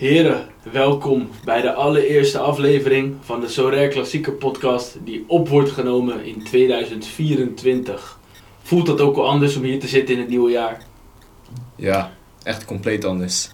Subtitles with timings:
[0.00, 6.24] Heren, welkom bij de allereerste aflevering van de Sorare Klassieke podcast die op wordt genomen
[6.24, 8.18] in 2024.
[8.62, 10.82] Voelt dat ook wel anders om hier te zitten in het nieuwe jaar?
[11.76, 13.50] Ja, echt compleet anders.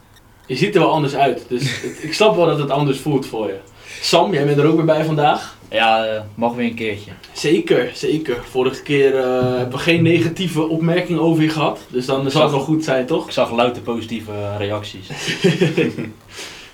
[0.47, 3.47] Je ziet er wel anders uit, dus ik snap wel dat het anders voelt voor
[3.47, 3.59] je.
[4.01, 5.56] Sam, jij bent er ook weer bij vandaag?
[5.71, 7.11] Ja, eh, mag weer een keertje.
[7.33, 8.37] Zeker, zeker.
[8.51, 12.51] Vorige keer eh, hebben we geen negatieve opmerking over je gehad, dus dan zal het
[12.51, 13.25] wel goed zijn, toch?
[13.27, 15.07] Ik zag louter positieve eh, reacties.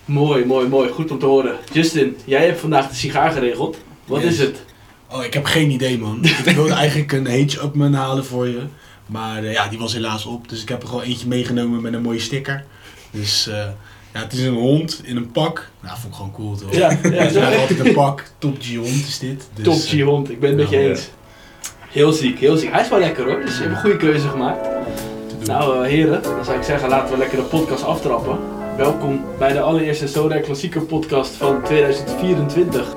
[0.04, 0.90] Mooi, mooi, mooi.
[0.90, 1.56] Goed om te horen.
[1.72, 3.76] Justin, jij hebt vandaag de sigaar geregeld.
[4.04, 4.32] Wat Yes.
[4.32, 4.64] is het?
[5.10, 6.24] Oh, ik heb geen idee, man.
[6.44, 8.60] Ik wilde eigenlijk een H Upman halen voor je.
[9.06, 10.48] Maar eh, ja, die was helaas op.
[10.48, 12.64] Dus ik heb er gewoon eentje meegenomen met een mooie sticker.
[13.10, 13.68] Dus eh,
[14.12, 15.70] ja, het is een hond in een pak.
[15.80, 16.74] Nou, vond ik gewoon cool, toch?
[16.74, 17.40] Ja, ja, zo.
[17.40, 18.24] altijd een pak.
[18.38, 19.48] Top G hond is dit.
[19.54, 21.10] Dus, Top eh, G-hond, ik ben het met je eens.
[21.88, 22.72] Heel ziek, heel ziek.
[22.72, 24.68] Hij is wel lekker hoor, dus je hebt een goede keuze gemaakt.
[25.44, 28.38] Nou eh, heren, dan zou ik zeggen laten we lekker de podcast aftrappen.
[28.76, 32.94] Welkom bij de allereerste Soda Klassieker podcast van 2024.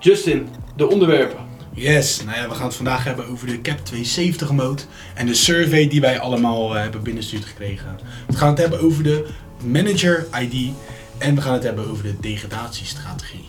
[0.00, 1.38] Justin, de onderwerpen.
[1.74, 4.82] Yes, nou ja, we gaan het vandaag hebben over de Cap 270 mode
[5.14, 7.98] en de survey die wij allemaal eh, hebben binnengestuurd gekregen.
[8.26, 9.26] We gaan het hebben over de
[9.64, 10.72] Manager ID
[11.18, 13.44] en we gaan het hebben over de degradatiestrategie.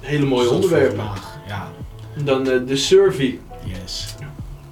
[0.00, 1.04] Hele mooie Dus onderwerpen.
[1.48, 1.70] Ja,
[2.24, 3.38] Dan eh, de survey.
[3.64, 4.14] yes.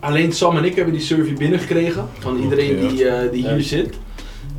[0.00, 3.94] Alleen Sam en ik hebben die survey binnengekregen van iedereen die, eh, die hier zit.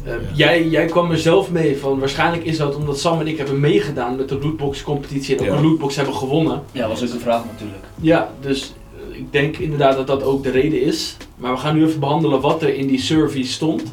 [0.06, 0.20] Eh, Ja.
[0.34, 3.60] jij, jij kwam er zelf mee van, waarschijnlijk is dat omdat Sam en ik hebben
[3.60, 5.54] meegedaan met de lootbox competitie en ook Ja.
[5.56, 6.64] een lootbox hebben gewonnen.
[6.72, 7.84] Ja, was ook de vraag natuurlijk.
[8.02, 8.74] Ja, dus
[9.12, 11.18] eh, ik denk inderdaad dat dat ook de reden is.
[11.38, 13.84] Maar we gaan nu even behandelen wat er in die survey stond.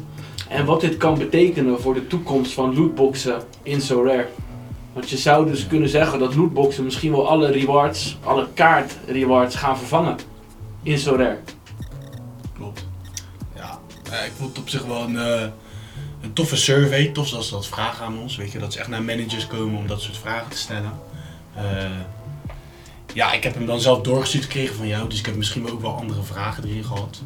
[0.49, 4.27] En wat dit kan betekenen voor de toekomst van lootboxen in SoRare.
[4.93, 9.55] Want je zou dus kunnen zeggen dat lootboxen misschien wel alle rewards, alle kaart rewards
[9.55, 10.15] gaan vervangen
[10.83, 11.37] in SoRare.
[12.57, 12.85] Klopt.
[13.55, 13.79] Ja,
[14.11, 15.41] eh, ik vond het op zich wel een, eh,
[16.33, 17.07] toffe survey.
[17.07, 18.35] Tof dat ze dat vragen aan ons.
[18.35, 20.91] Weet je, dat ze echt naar managers komen om dat soort vragen te stellen.
[21.55, 21.63] Eh,
[23.13, 25.09] ja, ik heb hem dan zelf doorgestuurd gekregen van jou.
[25.09, 27.21] Dus ik heb misschien ook wel andere vragen erin gehad.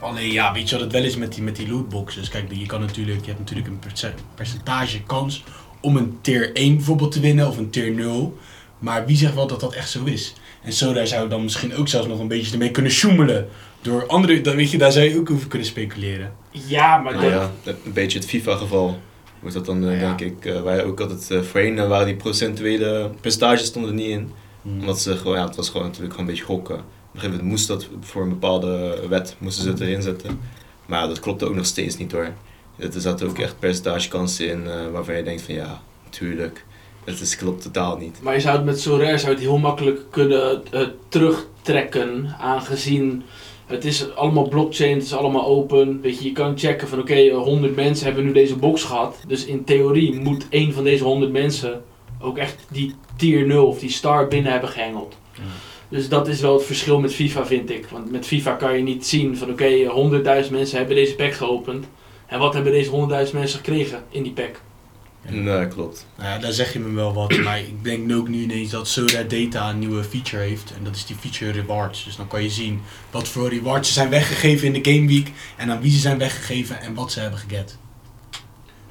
[0.00, 2.28] Alleen ja, weet je wat het wel is met die, met die lootboxes?
[2.28, 5.44] Kijk, je, kan natuurlijk, je hebt natuurlijk een perce- percentage kans
[5.80, 8.38] om een tier 1 bijvoorbeeld te winnen of een tier 0.
[8.78, 10.34] Maar wie zegt wel dat dat echt zo is?
[10.62, 13.48] En zo daar zou dan misschien ook zelfs nog een beetje ermee kunnen sjoemelen.
[13.88, 16.32] Door andere, dan weet je, daar zou je ook over kunnen speculeren.
[16.50, 18.98] Ja, maar Nou dat, ja, een beetje het FIFA-geval.
[19.40, 20.14] Wordt dat dan, eh, Ja.
[20.16, 24.08] denk ik, eh waar ook altijd eh, voorheen waren die procentuele percentages stonden er niet
[24.08, 24.30] in.
[24.64, 26.74] Omdat ze gewoon, ja, het was gewoon natuurlijk gewoon een beetje gokken.
[26.74, 26.80] Op
[27.14, 30.40] een gegeven moment moest dat voor een bepaalde wet, moesten ze het erin zetten.
[30.86, 32.32] Maar dat klopte ook nog steeds niet hoor.
[32.76, 36.64] Er zaten ook echt percentagekansen in waarvan je denkt van ja, natuurlijk.
[37.04, 38.18] Het is, klopt totaal niet.
[38.22, 40.62] maar je zou het met zou het heel makkelijk kunnen
[41.08, 43.22] terugtrekken, aangezien
[43.68, 46.00] het is allemaal blockchain, het is allemaal open.
[46.00, 49.20] Weet je, je kan checken van oké, eh, 100 mensen hebben nu deze box gehad.
[49.26, 51.84] Dus in theorie moet één van deze 100 mensen
[52.20, 55.16] ook echt die tier 0 of die star binnen hebben gehengeld.
[55.34, 55.42] Ja.
[55.88, 57.86] Dus dat is wel het verschil met FIFA, vind ik.
[57.86, 61.32] Want met FIFA kan je niet zien van oké, eh, 100.000 mensen hebben deze pack
[61.32, 61.86] geopend.
[62.26, 64.60] En wat hebben deze 100.000 mensen gekregen in die pack?
[65.28, 66.06] Nee, klopt.
[66.16, 67.36] Nou ja, daar zeg je me wel wat.
[67.44, 70.72] Maar ik denk ook nu ineens dat Soda Data een nieuwe feature heeft.
[70.76, 72.04] En dat is die feature rewards.
[72.04, 72.80] Dus dan kan je zien
[73.10, 75.30] wat voor rewards ze zijn weggegeven in de game week.
[75.56, 77.76] En aan wie ze zijn weggegeven en wat ze hebben geget.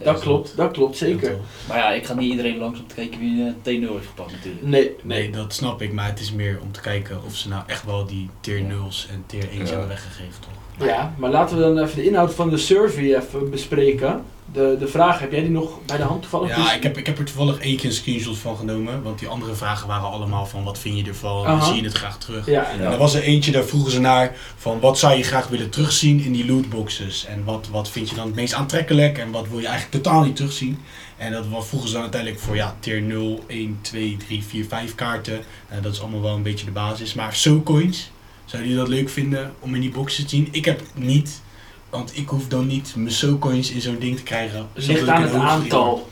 [0.03, 1.37] Dat klopt, dat klopt zeker.
[1.67, 4.31] Maar ja, ik ga niet iedereen langs om te kijken wie eh, T0 heeft gepakt
[4.31, 4.65] natuurlijk.
[4.65, 5.93] Nee, Nee, dat snap ik.
[5.93, 9.07] Maar het is meer om te kijken of ze nou echt wel die tier 0's
[9.11, 9.65] en tier 1's Ja.
[9.65, 10.87] hebben weggegeven, toch?
[10.87, 14.23] Ja, maar laten we dan even de inhoud van de survey even bespreken.
[14.53, 16.57] De, de vraag, heb jij die nog bij de hand toevallig?
[16.57, 19.03] Ja, ik heb, ik heb er toevallig één keer een screenshot van genomen.
[19.03, 21.63] Want die andere vragen waren allemaal van wat vind je ervan?
[21.63, 22.45] Zie je het graag terug?
[22.45, 25.47] Ja, En er was er eentje, daar vroegen ze naar van wat zou je graag
[25.47, 27.25] willen terugzien in die lootboxes.
[27.25, 30.23] En wat, wat vind je dan het meest aantrekkelijk en wat wil je eigenlijk totaal
[30.23, 30.79] niet terugzien.
[31.17, 34.65] En dat wat vroegen ze dan uiteindelijk voor ja, tier 0, 1, 2, 3, 4,
[34.65, 35.41] 5 kaarten.
[35.67, 37.13] En dat is allemaal wel een beetje de basis.
[37.13, 38.11] Maar SoCoins,
[38.45, 40.47] zouden jullie dat leuk vinden om in die boxen te zien?
[40.51, 41.41] Ik heb het niet,
[41.89, 44.67] want ik hoef dan niet mijn SoCoins in zo'n ding te krijgen.
[44.73, 46.09] het ligt aan een het aantal.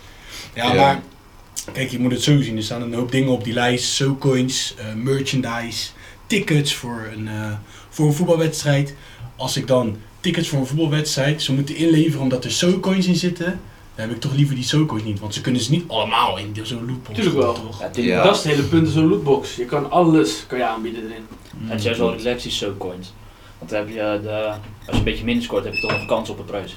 [0.53, 0.73] ja, Ja.
[0.73, 1.01] maar
[1.73, 2.57] kijk, je moet het zo zien.
[2.57, 3.93] Er staan een hoop dingen op die lijst.
[3.93, 5.89] SoCoins, eh merchandise,
[6.27, 7.51] tickets voor een, eh,
[7.89, 8.95] voor een voetbalwedstrijd.
[9.35, 13.45] Als ik dan tickets voor een voetbalwedstrijd zou moeten inleveren omdat er SoCoins in zitten,
[13.95, 15.19] dan heb ik toch liever die SoCoins niet.
[15.19, 17.15] Want ze kunnen ze niet allemaal in zo'n lootbox.
[17.15, 17.53] Tuurlijk wel.
[17.53, 17.83] Toch?
[17.93, 18.23] Ja.
[18.23, 19.55] Dat is het hele punt van zo'n lootbox.
[19.55, 21.25] Je kan alles kan je aanbieden erin.
[21.57, 23.13] Het is juist wel die SoCoins.
[23.59, 26.05] Want dan heb je de, als je een beetje minder scoort, heb je toch nog
[26.05, 26.75] kans op een prijs.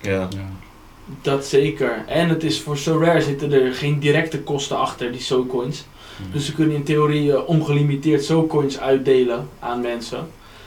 [0.00, 0.28] Ja.
[0.30, 0.48] Ja.
[1.22, 2.04] Dat zeker.
[2.06, 5.84] En het is voor So Rare zitten er geen directe kosten achter die SoCoins.
[6.32, 10.18] Dus ze kunnen in theorie eh, ongelimiteerd SoCoins uitdelen aan mensen.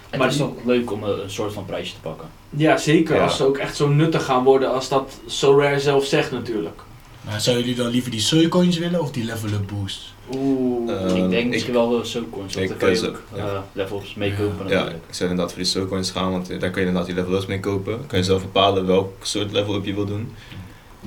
[0.09, 2.27] En Maar het is die- toch leuk om een, een soort van prijsje te pakken.
[2.49, 3.15] Ja, zeker.
[3.15, 3.23] Ja.
[3.23, 6.81] Als ze ook echt zo nuttig gaan worden als dat SoRare zelf zegt natuurlijk.
[7.21, 10.12] Maar zouden jullie dan liever die Soycoins willen of die level up boost?
[10.35, 10.91] Oeh.
[10.91, 13.45] Eh, ik denk ik- misschien wel de SoCoins, want dan kan je ook ja.
[13.45, 15.03] eh, levels meekopen Ja, natuurlijk.
[15.07, 17.35] ik zou inderdaad voor die SoCoins gaan, want eh, daar kun je inderdaad die level
[17.37, 17.99] ups mee kopen.
[18.07, 20.31] Kan je zelf bepalen welk soort level up je wil doen.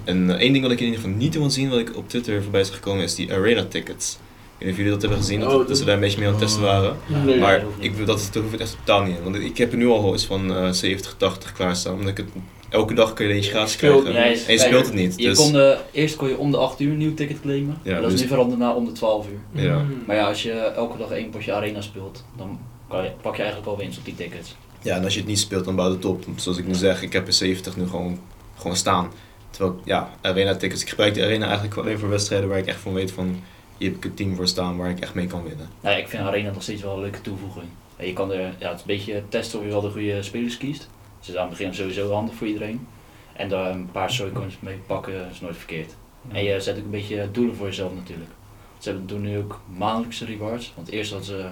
[0.05, 2.43] En één ding wat ik in ieder geval niet wil zien, wat ik op Twitter
[2.43, 4.19] voorbij is gekomen, is die arena tickets.
[4.59, 6.19] Ik weet niet of jullie dat hebben gezien, dat, Oh, dat ze daar een beetje
[6.19, 6.97] mee aan het testen waren.
[7.07, 7.39] Nee.
[7.39, 9.23] maar dat ik, dat, dat hoef ik echt totaal niet in.
[9.23, 11.95] Want ik heb er nu al iets van eh 70, 80 klaarstaan.
[11.95, 12.27] Omdat ik het,
[12.77, 14.23] elke dag kun je er eentje gratis Speelt krijgen.
[14.23, 15.15] Nee, en je speelt het niet.
[15.17, 17.79] Je Dus, kon de, eerst kon je om de 8 uur een nieuw ticket claimen.
[17.83, 19.63] Ja, dat is dus- nu veranderd naar om de 12 uur.
[19.63, 19.79] Ja.
[19.79, 20.03] Mm.
[20.07, 22.59] Maar ja, als je elke dag één potje arena speelt, dan
[22.89, 24.57] kan je, pak je eigenlijk al winst op die tickets.
[24.83, 26.25] ja, en als je het niet speelt, dan bouwt het op.
[26.37, 28.19] Zoals ik nu zeg, ik heb er 70 nu gewoon,
[28.57, 29.13] gewoon staan.
[29.51, 30.83] Terwijl, ja, arena tickets.
[30.83, 33.41] Ik gebruik de arena eigenlijk alleen voor wedstrijden waar ik echt van weet van...
[33.79, 35.69] Hier heb ik een team voor staan waar ik echt mee kan winnen.
[35.81, 37.65] Nou ja, ik vind arena nog steeds wel een leuke toevoeging.
[37.97, 40.23] En je kan er, ja, het is een beetje testen of je wel de goede
[40.23, 40.89] spelers kiest.
[41.27, 42.87] Dus aan het begin sowieso handig voor iedereen.
[43.33, 45.95] En daar een paar soycoins mee pakken is nooit verkeerd.
[46.29, 48.31] En je zet ook een beetje doelen voor jezelf natuurlijk.
[48.79, 50.73] Ze hebben, doen nu ook maandelijkse rewards.
[50.77, 51.49] Want eerst hadden ze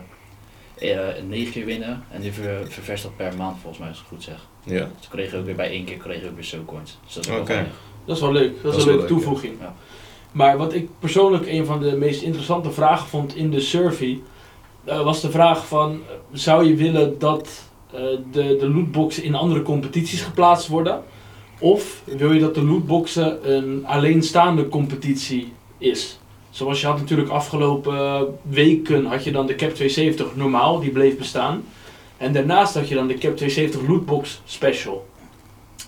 [0.78, 2.04] eh, negen keer winnen.
[2.10, 4.46] En nu ver, ververst dat per maand volgens mij, als ik het goed zeg.
[4.62, 4.88] Ja.
[4.98, 6.98] Dus kregen je ook weer bij één keer kregen je ook weer soycoins.
[7.04, 7.64] Dus dat is wel.
[8.04, 8.54] Dat is wel leuk.
[8.54, 9.54] Dat, Dat is een wel leuke leuk, toevoeging.
[9.60, 9.74] Ja.
[10.32, 14.20] Maar wat ik persoonlijk een van de meest interessante vragen vond in de survey,
[14.84, 17.68] eh, was de vraag van, zou je willen dat
[18.32, 21.02] de, de lootboxen in andere competities geplaatst worden?
[21.58, 26.18] Of wil je dat de lootboxen een alleenstaande competitie is?
[26.50, 31.18] Zoals je had natuurlijk afgelopen weken had je dan de Cap 270 normaal, die bleef
[31.18, 31.64] bestaan.
[32.16, 35.06] En daarnaast had je dan de Cap 270 lootbox special.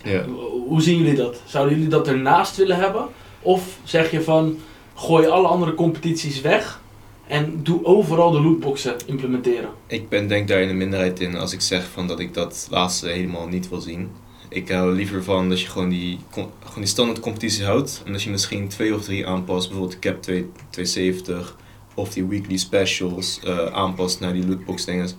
[0.03, 0.25] Ja.
[0.67, 1.41] Hoe zien jullie dat?
[1.45, 3.05] Zouden jullie dat ernaast willen hebben?
[3.41, 4.57] Of zeg je van,
[4.95, 6.81] gooi alle andere competities weg
[7.27, 9.69] en doe overal de lootboxen implementeren?
[9.87, 12.67] Ik ben denk daar in de minderheid in als ik zeg van dat ik dat
[12.69, 14.09] laatste helemaal niet wil zien.
[14.49, 18.01] Ik hou liever van dat je gewoon die, gewoon die standaard competitie houdt.
[18.05, 19.67] En dat je misschien twee of drie aanpast.
[19.67, 21.55] Bijvoorbeeld de Cap 2, 270
[21.93, 25.09] of die weekly specials eh, aanpast naar die lootbox dingen.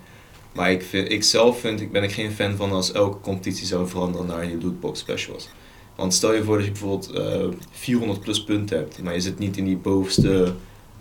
[0.53, 3.67] Maar ik, vind, ik zelf vind, ik ben ik geen fan van als elke competitie
[3.67, 5.49] zou veranderen naar die lootbox specials.
[5.97, 9.39] Want stel je voor dat je bijvoorbeeld eh 400 plus punten hebt, maar je zit
[9.39, 10.55] niet in die bovenste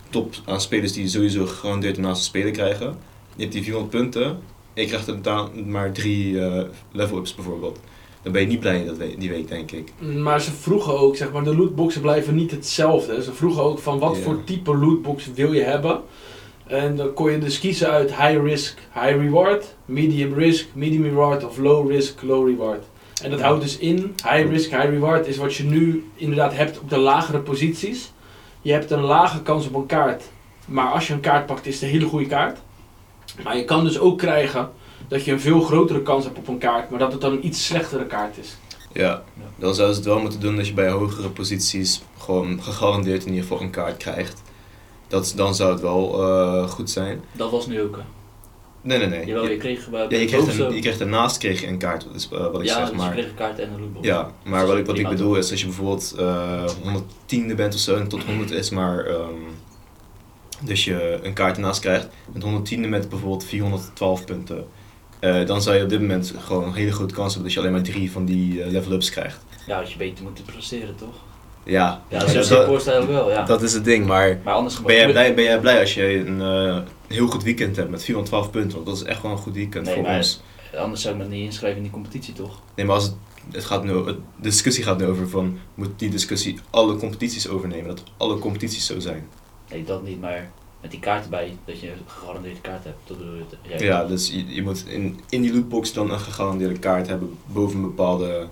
[0.09, 2.97] top aan spelers die sowieso gegarandeerd ernaast te spelen krijgen.
[3.35, 4.39] Je hebt die 400 punten,
[4.73, 7.79] ik krijg er dan maar drie eh, level-ups bijvoorbeeld.
[8.21, 9.93] Dan ben je niet blij dat die week, denk ik.
[10.17, 13.23] Maar ze vroegen ook, zeg maar, de lootboxen blijven niet hetzelfde.
[13.23, 16.01] Ze vroegen ook van wat voor type lootbox wil je hebben.
[16.65, 21.45] En dan kon je dus kiezen uit high risk, high reward, medium risk, medium reward
[21.45, 22.83] of low risk, low reward.
[23.23, 26.79] En dat houdt dus in, high risk, high reward is wat je nu inderdaad hebt
[26.79, 28.11] op de lagere posities.
[28.67, 30.23] Je hebt een lage kans op een kaart.
[30.65, 32.59] Maar als je een kaart pakt, is het een hele goede kaart.
[33.43, 34.71] Maar je kan dus ook krijgen
[35.07, 37.45] dat je een veel grotere kans hebt op een kaart, maar dat het dan een
[37.45, 38.57] iets slechtere kaart is.
[38.91, 39.23] Ja,
[39.55, 43.29] dan zouden ze het wel moeten doen dat je bij hogere posities gewoon gegarandeerd in
[43.29, 44.41] ieder geval een kaart krijgt.
[45.07, 47.23] Dat, dan zou het wel eh, goed zijn.
[47.31, 47.95] Dat was nu ook.
[47.95, 48.16] hè.
[48.87, 49.25] Nee, nee, nee.
[49.25, 51.67] Jawel, Je- je kreeg bij ja, je, krijgt bovenste- een, je krijgt daarnaast kreeg je
[51.67, 52.81] een kaart, dat is eh, wat ik ja, zeg.
[52.81, 54.07] dus je Maar, kreeg een kaart en een lootbox.
[54.07, 57.73] ja, maar Dat wat ik, wat ik bedoel is als je bijvoorbeeld eh 110e bent
[57.73, 59.05] of zo en tot 100 is maar...
[59.05, 59.29] ehm,
[60.61, 62.07] dus je een kaart ernaast krijgt.
[62.33, 64.65] Met 110e met bijvoorbeeld 412 punten.
[65.19, 67.59] eh, dan zou je op dit moment gewoon een hele grote kans hebben dat je
[67.59, 69.45] alleen maar drie van die eh, level-ups krijgt.
[69.67, 71.15] Ja, als je beter moet presteren, toch?
[71.63, 73.43] Ja, Ja, dat, is- voorstellen wel, ja.
[73.45, 74.05] dat is het ding.
[74.05, 77.43] Maar maar anders ben jij, blij, ben jij blij als je een eh, heel goed
[77.43, 78.71] weekend hebt met 412 punten?
[78.73, 80.41] Want dat is echt wel een goed weekend Nee, voor maar- ons.
[80.77, 82.61] Anders zou ik me niet inschrijven in die competitie, toch?
[82.75, 83.13] Nee, maar als het,
[83.51, 87.47] het gaat nu, het- de discussie gaat nu over van, moet die discussie alle competities
[87.47, 87.87] overnemen?
[87.87, 89.27] Dat alle competities zo zijn.
[89.71, 92.97] Nee, dat niet, maar met die kaart erbij, dat je een gegarandeerde kaart hebt.
[93.05, 93.43] Dat bedoel je.
[93.69, 97.37] het- Ja, dus je, je moet in, in die lootbox dan een gegarandeerde kaart hebben
[97.45, 98.47] boven een bepaalde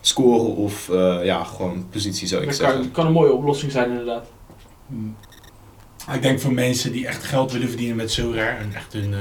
[0.00, 2.80] score of eh, ja, gewoon positie zou ik Dat zeggen.
[2.80, 4.26] kan, kan een mooie oplossing zijn inderdaad.
[6.12, 9.20] Ik denk voor mensen die echt geld willen verdienen met Sorare en echt hun, eh,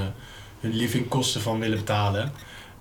[0.59, 2.31] hun livingkosten van willen betalen,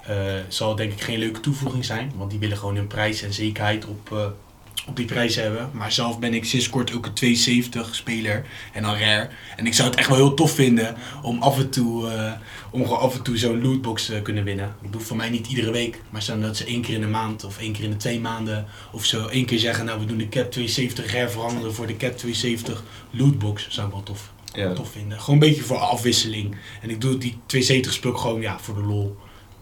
[0.06, 0.16] eh,
[0.49, 2.12] zal denk ik geen leuke toevoeging zijn.
[2.16, 4.26] Want die willen gewoon hun prijs en zekerheid op, eh,
[4.86, 5.70] op die prijs hebben.
[5.72, 9.28] Maar zelf ben ik sinds kort ook een 270 speler en dan rare.
[9.56, 12.32] En ik zou het echt wel heel tof vinden om af en toe, eh,
[12.70, 14.74] om gewoon af en toe zo'n lootbox te kunnen winnen.
[14.82, 17.06] Ik doe voor mij niet iedere week, maar stel dat ze één keer in de
[17.06, 20.06] maand of één keer in de twee maanden of zo één keer zeggen, nou we
[20.06, 23.66] doen de cap 270 rare veranderen voor de cap 270 lootbox.
[23.70, 25.20] Zou ik wel tof Ja, tof vinden.
[25.20, 26.56] Gewoon een beetje voor afwisseling.
[26.82, 29.16] En ik doe die 270 speel ik gewoon ja, voor de lol.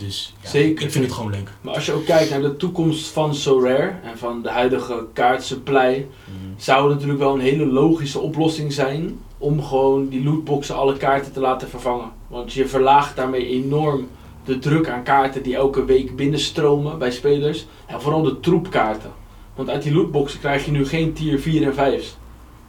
[0.04, 0.85] Dus ja, Zeker.
[0.85, 1.50] ik vind het gewoon leuk.
[1.61, 6.06] Maar als je ook kijkt naar de toekomst van SoRare en van de huidige kaartsupply,
[6.56, 11.32] zou het natuurlijk wel een hele logische oplossing zijn om gewoon die lootboxen alle kaarten
[11.32, 12.11] te laten vervangen.
[12.28, 14.09] Want je verlaagt daarmee enorm
[14.44, 17.66] de druk aan kaarten die elke week binnenstromen bij spelers.
[17.87, 19.11] En vooral de troepkaarten.
[19.54, 22.16] Want uit die lootboxen krijg je nu geen tier 4 en 5's.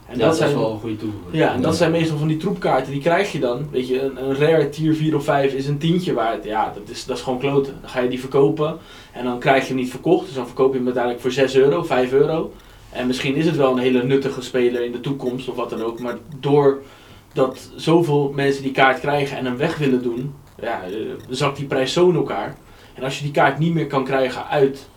[0.06, 1.34] En ja, dat, is wel een goede toevoeging.
[1.34, 2.92] ja, en dat zijn meestal van die troepkaarten.
[2.92, 3.68] Die krijg je dan.
[3.70, 6.44] Weet je, een, een rare tier 4 of 5 is een tientje waard.
[6.44, 7.78] Ja, dat is, dat is gewoon kloten.
[7.80, 8.78] Dan ga je die verkopen
[9.12, 10.26] en dan krijg je hem niet verkocht.
[10.26, 12.52] Dus dan verkoop je hem uiteindelijk voor 6 euro, 5 euro.
[12.90, 15.82] En misschien is het wel een hele nuttige speler in de toekomst of wat dan
[15.82, 16.00] ook.
[16.00, 20.96] Maar doordat zoveel mensen die kaart krijgen en hem weg willen doen, ja, eh,
[21.28, 22.56] zakt die prijs zo in elkaar.
[22.94, 24.88] En als je die kaart niet meer kan krijgen uit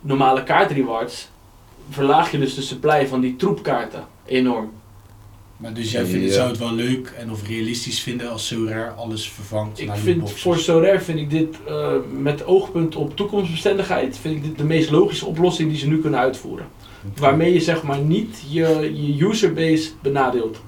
[0.00, 1.28] normale kaartrewards,
[1.90, 4.70] verlaag je dus de supply van die troepkaarten enorm.
[5.56, 6.08] Maar dus jij Ja.
[6.08, 9.86] vindt, zou het wel leuk en of realistisch vinden als zo raar alles vervangt Ik
[9.86, 14.58] naar vind voor Sorare vind ik dit eh, met oogpunt op toekomstbestendigheid vind ik dit
[14.58, 16.66] de meest logische oplossing die ze nu kunnen uitvoeren.
[17.16, 20.60] Waarmee je zeg maar niet je, je userbase benadeelt.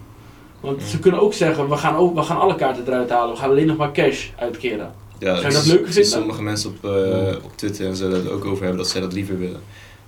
[0.61, 3.41] Want ze kunnen ook zeggen, we gaan, ook, we gaan alle kaarten eruit halen, we
[3.41, 4.93] gaan alleen nog maar cash uitkeren.
[5.19, 6.11] Ja, Zou je dat dus leuker vinden?
[6.11, 9.13] Sommige mensen op, eh, op Twitter en zo het ook over hebben dat zij dat
[9.13, 9.61] liever willen.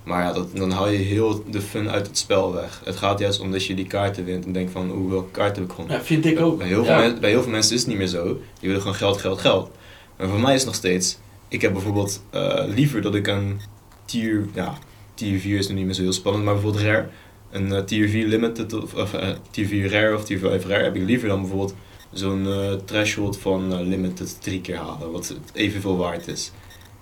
[0.03, 2.81] Maar ja, dat, dan haal je heel de fun uit het spel weg.
[2.85, 5.57] Het gaat juist om dat je die kaarten wint en denkt van, hoe welke kaart
[5.57, 5.97] heb ik gewonnen?
[5.97, 6.59] Ja, vind ik ook.
[6.59, 7.15] Bij heel, veel Ja.
[7.21, 8.25] bij heel veel mensen is het niet meer zo.
[8.25, 9.71] Die willen gewoon geld, geld, geld.
[10.17, 11.19] Maar voor mij is het nog steeds.
[11.49, 13.61] Ik heb bijvoorbeeld eh, liever dat ik een
[14.05, 14.47] tier.
[14.55, 14.79] Ja,
[15.15, 17.09] tier 4 is nu niet meer zo heel spannend, maar bijvoorbeeld rare.
[17.51, 20.83] Een eh, tier 4 limited of, of eh, tier 4 rare of tier 5 rare
[20.85, 21.75] heb ik liever dan bijvoorbeeld
[22.13, 22.49] zo'n
[22.85, 26.53] threshold van limited drie keer halen, wat evenveel waard is.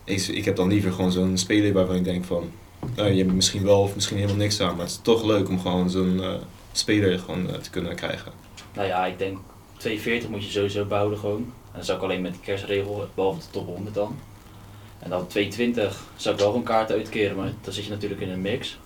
[0.05, 2.51] Ik, ik heb dan liever gewoon zo'n speler waarvan ik denk van.
[2.95, 5.49] Nou, je hebt misschien wel of misschien helemaal niks aan, maar het is toch leuk
[5.49, 6.35] om gewoon zo'n eh,
[6.73, 8.33] speler gewoon eh, te kunnen krijgen.
[8.75, 9.39] Nou ja, ik denk
[9.77, 11.53] 240 moet je sowieso behouden gewoon.
[11.73, 14.17] En dat zou ik alleen met de kerstregel, behalve de top 100 dan.
[14.99, 18.31] En dan 220 zou ik wel gewoon kaarten uitkeren, maar dan zit je natuurlijk in
[18.31, 18.79] een mix.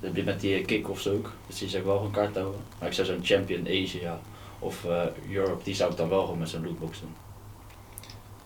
[0.00, 2.60] Dat heb je met die kick-offs ook, dus die zou ik wel gewoon kaart houden.
[2.78, 4.20] Maar ik zou zo'n Champion Asia
[4.58, 7.14] of eh, Europe, die zou ik dan wel gewoon met zo'n lootbox doen.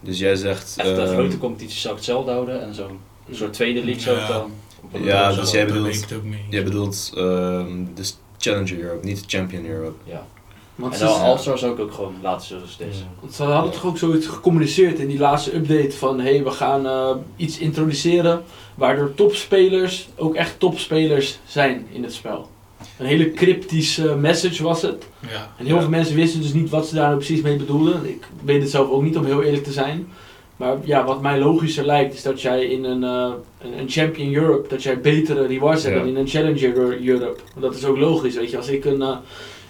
[0.00, 0.74] Dus jij zegt.
[0.76, 2.98] Echt de ehm, grote competitie zou ik hetzelfde houden en zo'n
[3.30, 4.52] soort tweede league zou ik dan een
[4.90, 6.22] Ja, dus jij bedoelt- ook.
[6.50, 9.96] Jij bedoelt ehm de Challenger Europe, niet de Champion Europe.
[10.04, 10.26] Ja.
[10.74, 13.04] Want En dan All-Star zou ik ook gewoon laten zoals het is.
[13.20, 16.50] want ze hadden toch ook zoiets gecommuniceerd in die laatste update van hé, hey, we
[16.50, 18.42] gaan eh, iets introduceren
[18.74, 22.50] waardoor topspelers ook echt topspelers zijn in het spel.
[22.98, 25.04] Een hele cryptische message was het.
[25.20, 25.52] Ja.
[25.58, 25.80] En heel Ja.
[25.80, 28.08] veel mensen wisten dus niet wat ze daar nou precies mee bedoelden.
[28.08, 30.08] Ik weet het zelf ook niet, om heel eerlijk te zijn.
[30.56, 33.32] Maar ja, wat mij logischer lijkt, is dat jij in een, eh,
[33.78, 36.00] een, Champion Europe, dat jij betere rewards hebt Ja.
[36.00, 37.40] dan in een Challenger Europe.
[37.52, 38.56] Want dat is ook logisch, weet je.
[38.56, 39.16] Als ik een eh,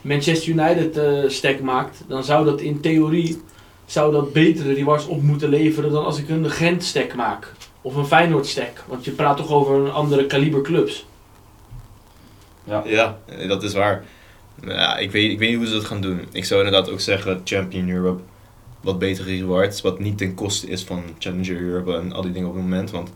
[0.02, 3.42] Manchester United eh, stack maakt, dan zou dat in theorie
[3.86, 7.52] zou dat betere rewards op moeten leveren dan als ik een Gent stack maak.
[7.82, 8.84] Of een Feyenoord stack.
[8.86, 11.06] Want je praat toch over een andere kaliber clubs.
[12.64, 12.82] Ja.
[12.86, 14.04] Ja, dat is waar.
[14.64, 16.20] Maar Ja, ik, weet, ik weet niet hoe ze dat gaan doen.
[16.32, 18.22] Ik zou inderdaad ook zeggen Champion Europe,
[18.82, 22.48] wat betere rewards, wat niet ten koste is van Challenger Europe en al die dingen
[22.48, 22.90] op het moment.
[22.90, 23.12] Want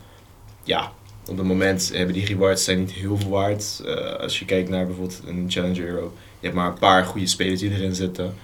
[0.63, 0.93] ja,
[1.29, 3.83] op het moment hebben die rewards zijn niet heel veel waard.
[3.87, 7.27] Eh, als je kijkt naar bijvoorbeeld een Challenger Europe, je hebt maar een paar goede
[7.27, 8.35] spelers die erin zitten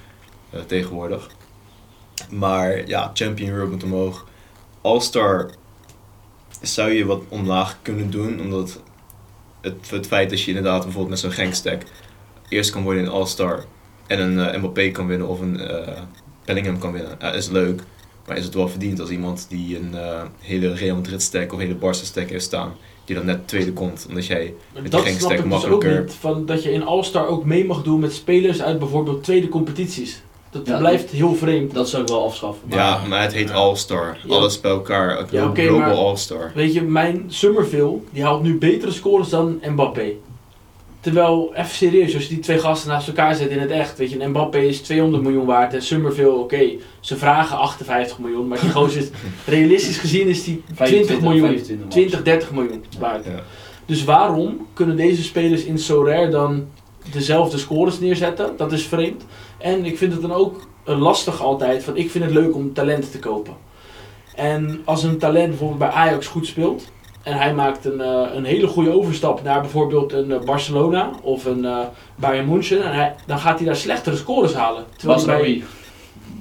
[0.51, 1.31] eh, tegenwoordig.
[2.31, 4.27] Maar ja, Champion Europe moet omhoog.
[4.81, 5.51] All-Star
[6.61, 8.81] zou je wat omlaag kunnen doen, omdat
[9.61, 11.83] het, het feit dat je inderdaad bijvoorbeeld met zo'n gangstack
[12.49, 13.65] eerst kan worden in All-Star
[14.07, 15.61] en een eh, Mbappé kan winnen of een
[16.45, 17.83] Bellingham kan winnen, ja, is leuk.
[18.27, 21.59] Maar is het wel verdiend als iemand die een eh, hele Real Madrid stack of
[21.59, 22.73] een hele Barca stack heeft staan,
[23.05, 26.01] die dan net tweede komt, omdat jij Met dat snap gangstack ik dus ook makkelijker.
[26.01, 29.49] niet, van dat je in All-Star ook mee mag doen met spelers uit bijvoorbeeld tweede
[29.49, 30.23] competities.
[30.51, 31.75] Dat Ja, blijft heel vreemd.
[31.75, 32.69] Dat zou ik wel afschaffen.
[32.69, 33.55] maar- ja, maar het heet Ja.
[33.55, 34.19] All-Star.
[34.27, 34.35] Ja.
[34.35, 35.27] Alles bij elkaar.
[35.31, 36.53] Ja, global maar- All-Star.
[36.55, 40.13] Weet je, mijn Summerville, die haalt nu betere scores dan Mbappé.
[41.03, 44.11] Terwijl, even serieus, als je die twee gasten naast elkaar zet in het echt, weet
[44.11, 48.61] je, een Mbappé is 200 miljoen waard en Summerville, oké, ze vragen 58 miljoen, maar
[48.61, 49.11] die gozer is,
[49.47, 51.95] realistisch gezien is die 20 25, miljoen, 25 max.
[51.95, 53.25] 20, 30 miljoen waard.
[53.25, 53.43] Ja.
[53.87, 56.67] Dus waarom kunnen deze spelers in Sorare dan
[57.13, 58.57] dezelfde scores neerzetten?
[58.57, 59.25] Dat is vreemd.
[59.59, 62.73] En ik vind het dan ook eh, lastig altijd, van ik vind het leuk om
[62.73, 63.55] talenten te kopen.
[64.35, 66.93] En als een talent bijvoorbeeld bij Ajax goed speelt,
[67.23, 71.45] en hij maakt een, eh, een hele goede overstap naar bijvoorbeeld een eh, Barcelona of
[71.45, 71.79] een eh
[72.17, 74.85] Bayern München, en hij, dan gaat hij daar slechtere scores halen.
[74.97, 75.63] Terwijl hij bij,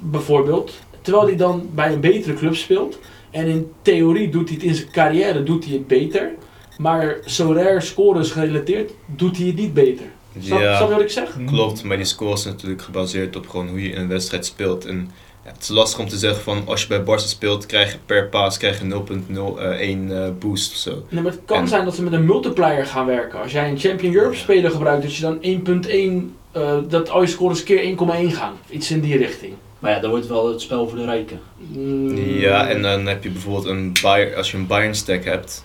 [0.00, 2.98] bijvoorbeeld, terwijl hij dan bij een betere club speelt.
[3.30, 6.30] En in theorie doet hij het in zijn carrière doet hij het beter.
[6.78, 10.06] Maar zo rare scores gerelateerd doet hij het niet beter.
[10.40, 10.76] Snap, Ja.
[10.76, 11.36] snap je wat ik zeg?
[11.46, 14.84] Klopt, maar die score is natuurlijk gebaseerd op gewoon hoe je in een wedstrijd speelt.
[14.84, 15.10] En
[15.44, 17.98] ja, het is lastig om te zeggen van als je bij Barca speelt, krijg je
[18.06, 21.02] per paas krijg je 0.01 eh, boost of zo.
[21.08, 23.42] Nee, maar het kan En- zijn dat ze met een multiplier gaan werken.
[23.42, 27.26] Als jij een Champion Europe speler gebruikt, dat je dan 1.1, eh, dat al je
[27.26, 28.52] scores keer 1,1 gaan.
[28.70, 29.52] Iets in die richting.
[29.78, 31.40] Maar ja, dat wordt wel het spel voor de rijken.
[31.56, 35.64] Mm, Ja, en dan heb je bijvoorbeeld een Bayern, als je een Bayern stack hebt,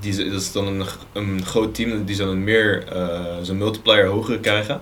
[0.00, 0.82] die, is- dat is dan een,
[1.12, 4.80] een groot team, die zal een meer, eh zo'n multiplier hoger krijgen.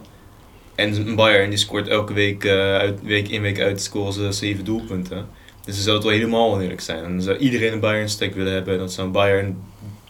[0.76, 4.64] En een Bayern die scoort elke week, uit, week in week uit, scoren ze 7
[4.64, 5.26] doelpunten.
[5.64, 7.04] Dus dan zou het wel helemaal oneerlijk zijn.
[7.04, 9.56] En dan zou iedereen een Bayern stack willen hebben en dat zou een Bayern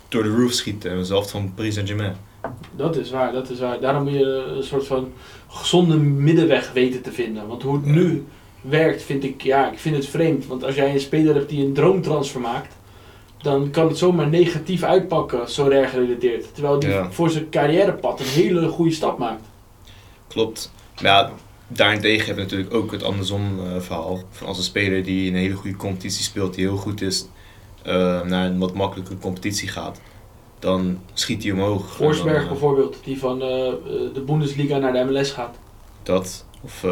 [0.09, 0.91] door de roof schieten.
[0.91, 2.17] En zelfs van Paris Saint-Germain.
[2.77, 3.81] Dat is waar, dat is waar.
[3.81, 5.13] Daarom moet je een soort van
[5.49, 7.47] gezonde middenweg weten te vinden.
[7.47, 7.93] Want hoe het Ja.
[7.93, 8.25] nu
[8.61, 10.47] werkt, vind ik, ja, ik vind het vreemd.
[10.47, 12.75] Want als jij een speler hebt die een droomtransfer maakt,
[13.43, 16.55] dan kan het zomaar negatief uitpakken, zo erg gerelateerd.
[16.55, 17.11] Terwijl die Ja.
[17.11, 19.43] voor zijn carrièrepad een hele goede stap maakt.
[20.29, 20.73] Klopt.
[21.03, 21.33] Maar ja,
[21.69, 24.23] daarentegen heb je natuurlijk ook het andersom eh, verhaal.
[24.31, 27.27] Van als een speler die in een hele goede competitie speelt, die heel goed is,
[27.83, 30.01] eh, naar een wat makkelijke competitie gaat,
[30.59, 31.95] dan schiet hij omhoog.
[31.95, 35.59] Forsberg dan, eh, bijvoorbeeld, die van de Bundesliga naar de MLS gaat.
[36.03, 36.47] Dat.
[36.63, 36.85] Of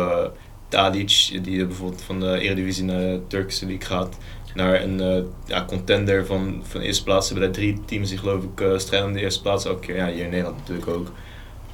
[0.69, 4.17] Tadic, die bijvoorbeeld van de Eredivisie naar de Turkse League gaat.
[4.55, 7.29] Naar een ja, contender van, van eerste plaats.
[7.29, 9.97] Hebben daar drie teams die geloof ik eh strijden om de eerste plaats elke keer.
[9.97, 11.13] Ja, hier in Nederland natuurlijk ook.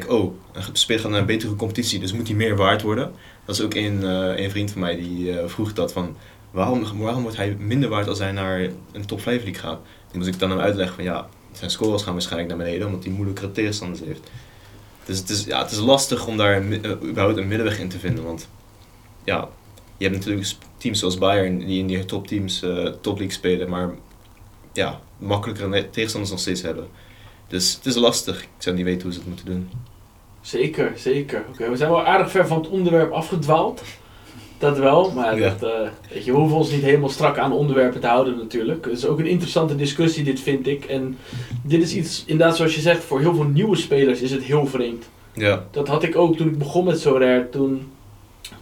[0.09, 0.35] Oh,
[0.73, 3.13] speler gaat naar een betere competitie, dus moet hij meer waard worden.
[3.45, 6.17] Dat is ook een, eh, een vriend van mij die eh, vroeg dat van...
[6.51, 9.81] Waarom, waarom wordt hij minder waard als hij naar een top 5 league gaat?
[10.11, 13.05] Die moest ik dan hem uitleggen van ja, zijn scores gaan waarschijnlijk naar beneden omdat
[13.05, 14.31] hij moeilijkere tegenstanders heeft.
[15.05, 17.99] Dus het is, ja, het is lastig om daar eh, überhaupt een middenweg in te
[17.99, 18.25] vinden.
[18.25, 18.49] Want
[19.25, 19.49] ja,
[19.97, 23.91] je hebt natuurlijk teams zoals Bayern die in die topteams eh top league spelen, maar
[24.73, 26.89] ja, makkelijkere ne- tegenstanders nog steeds hebben.
[27.49, 28.43] Dus het is lastig.
[28.43, 29.71] Ik zou niet weten hoe ze het moeten doen.
[30.41, 31.45] Zeker, zeker.
[31.53, 33.83] Oké, we zijn wel aardig ver van het onderwerp afgedwaald.
[34.59, 35.49] Dat wel, maar Ja.
[35.49, 38.85] dat, eh, weet je, we hoeven ons niet helemaal strak aan onderwerpen te houden natuurlijk.
[38.85, 40.85] Het is ook een interessante discussie, dit vind ik.
[40.85, 41.19] En
[41.63, 44.67] dit is iets, inderdaad zoals je zegt, voor heel veel nieuwe spelers is het heel
[44.67, 45.09] vreemd.
[45.33, 47.49] Ja, Dat had ik ook toen ik begon met Sorare.
[47.51, 47.93] Toen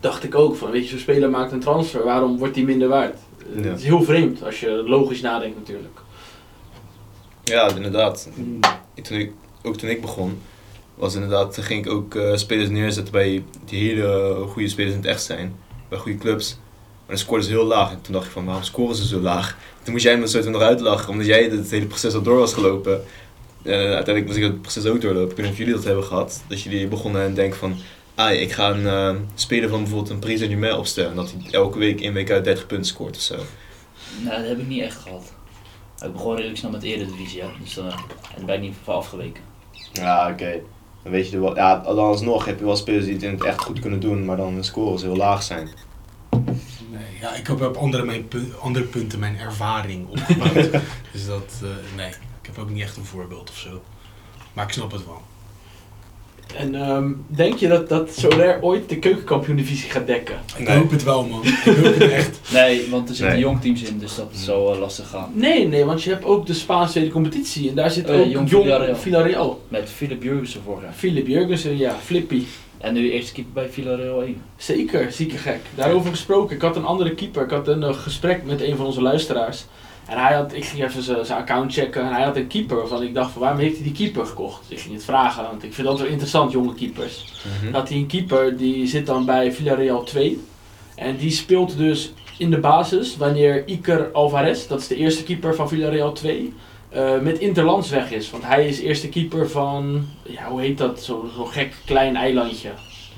[0.00, 2.88] dacht ik ook van, weet je, zo'n speler maakt een transfer, waarom wordt die minder
[2.88, 3.16] waard?
[3.56, 3.70] Eh, Ja.
[3.70, 6.00] Het is heel vreemd als je logisch nadenkt natuurlijk.
[7.44, 8.28] ja inderdaad.
[8.94, 10.38] Ik- Toen ik, ook toen ik begon,
[10.98, 15.00] was inderdaad, toen ging ik ook eh, spelers neerzetten bij die hele goede spelers in
[15.00, 15.56] het echt zijn.
[15.88, 16.58] Bij goede clubs.
[17.06, 17.90] Maar dan scoorden ze heel laag.
[17.90, 19.56] En toen dacht ik van, waarom scoren ze zo laag?
[19.82, 22.38] Toen moest jij me soort van eruit lachen, omdat jij het hele proces al door
[22.38, 23.04] was gelopen.
[23.62, 25.30] En uiteindelijk moest ik het proces ook doorlopen.
[25.30, 26.42] Ik weet niet of jullie dat hebben gehad.
[26.48, 27.76] Dat jullie begonnen en denken van,
[28.14, 31.10] ah, ik ga een eh, speler van bijvoorbeeld een Paris Saint-Germain opstellen.
[31.10, 33.36] En dat hij elke week in week uit 30 punten scoort of zo.
[34.24, 35.32] Nou, dat heb ik niet echt gehad.
[36.04, 37.50] Ik begon redelijk snel met de Eredivisie, ja.
[37.62, 37.94] Dus dan en
[38.36, 39.42] daar ben ik niet van afgeweken.
[39.92, 40.60] Ja, oké.
[41.02, 41.56] Dan weet je er wel.
[41.56, 44.24] Ja, dan alsnog heb je wel spelers die het in het echt goed kunnen doen,
[44.24, 45.68] maar dan de scores heel laag zijn.
[46.90, 50.70] Nee, ja, ik heb op andere, mijn pu- andere punten mijn ervaring opgebouwd.
[51.12, 53.82] dus dat, eh, nee, ik heb ook niet echt een voorbeeld of zo.
[54.52, 55.22] Maar ik snap het wel.
[56.56, 60.36] En ehm, denk je dat, dat Sorare ooit de keukenkampioen-divisie gaat dekken?
[60.56, 60.76] Ik Nee.
[60.78, 61.44] hoop het wel, man.
[61.44, 62.40] Ik hoop het echt.
[62.52, 63.44] Nee, want er zitten Nee.
[63.44, 65.30] jong teams in, dus dat zal eh, lastig gaan.
[65.34, 68.26] Nee, nee, want je hebt ook de Spaanse tweede competitie en daar zit Oh ook
[68.26, 68.96] Jong Jong Villarreal.
[68.96, 69.62] Villarreal.
[69.68, 70.92] Met Philip Jurgensen vorig jaar.
[70.92, 72.42] Philip Jurgensen, ja, Flippy.
[72.78, 74.42] En nu eerste keeper bij Villarreal 1.
[74.56, 75.60] Zeker, zieke gek.
[75.74, 77.42] Daarover gesproken, ik had een andere keeper.
[77.44, 79.64] Ik had een eh, gesprek met een van onze luisteraars.
[80.08, 83.02] En hij had, ik ging even zijn account checken en hij had een keeper waarvan
[83.02, 84.60] ik dacht van waarom heeft hij die keeper gekocht?
[84.68, 87.24] Dus ik ging het vragen, want ik vind dat wel interessant, jonge keepers.
[87.62, 87.72] Mhm.
[87.72, 90.40] had hij een keeper die zit dan bij Villarreal 2.
[90.94, 95.54] En die speelt dus in de basis wanneer Iker Alvarez, dat is de eerste keeper
[95.54, 96.52] van Villarreal 2,
[96.88, 98.30] eh, met Interlands weg is.
[98.30, 102.70] Want hij is eerste keeper van, ja, hoe heet dat, zo'n zo gek klein eilandje.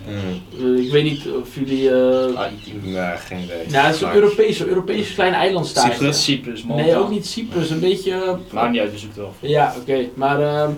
[0.06, 0.66] Mhm.
[0.76, 1.90] Eh, ik weet niet of jullie...
[1.90, 2.72] eh Haiti.
[2.82, 3.56] Nee, geen idee.
[3.68, 5.92] ja, het is zo'n Maar- Europees, zo'n Europees klein eilandstaatje.
[5.92, 6.24] Cyprus?
[6.24, 6.82] Cyprus, Malta.
[6.82, 8.12] Nee, ook niet Cyprus, een beetje...
[8.12, 9.50] eh, Maakt niet uit, we zoeken het wel.
[9.50, 10.08] ja, oké.
[10.14, 10.70] Maar, ehm,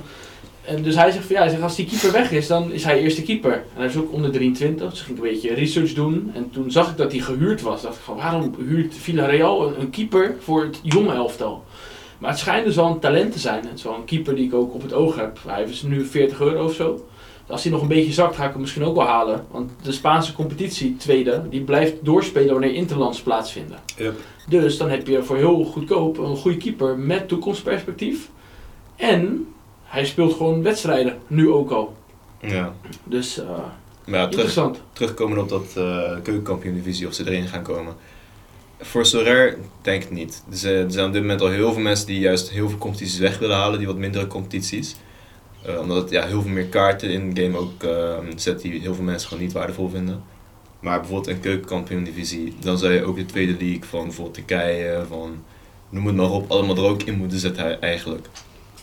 [0.65, 2.85] en dus hij zegt van ja, hij zegt, als die keeper weg is, dan is
[2.85, 3.53] hij eerste keeper.
[3.53, 6.31] En hij is ook onder 23, dus ging ik een beetje research doen.
[6.35, 7.83] En toen zag ik dat hij gehuurd was.
[7.83, 11.65] dacht ik van waarom huurt Villarreal een, een keeper voor het jonge elftal?
[12.19, 13.65] Maar het schijnt dus wel een talent te zijn.
[13.67, 15.39] Het is wel een keeper die ik ook op het oog heb.
[15.47, 17.07] Hij is nu 40 euro of zo.
[17.53, 19.47] Als hij nog een beetje zakt, ga ik hem misschien ook wel halen.
[19.51, 23.79] Want de Spaanse competitie, tweede, die blijft doorspelen wanneer interlands plaatsvinden.
[23.97, 24.15] Yep.
[24.49, 28.31] Dus dan heb je voor heel goedkoop een goede keeper met toekomstperspectief.
[28.97, 29.47] En
[29.85, 31.97] hij speelt gewoon wedstrijden, nu ook al.
[32.41, 32.75] Ja.
[33.05, 34.81] Dus eh, Maar ja, terug, interessant.
[34.93, 37.95] terugkomen op dat eh keukenkampioen divisie, of ze erin gaan komen.
[38.81, 40.43] Voor Sorare denk ik niet.
[40.51, 43.39] Er zijn op dit moment al heel veel mensen die juist heel veel competities weg
[43.39, 44.97] willen halen, die wat mindere competities.
[45.67, 48.81] Eh, omdat het ja, heel veel meer kaarten in de game ook eh, zet die
[48.81, 50.23] heel veel mensen gewoon niet waardevol vinden.
[50.81, 55.45] Maar bijvoorbeeld in keukenkampioen-divisie, dan zou je ook de tweede league van bijvoorbeeld Turkije, van
[55.89, 58.29] noem het maar op, allemaal er ook in moeten zetten eigenlijk.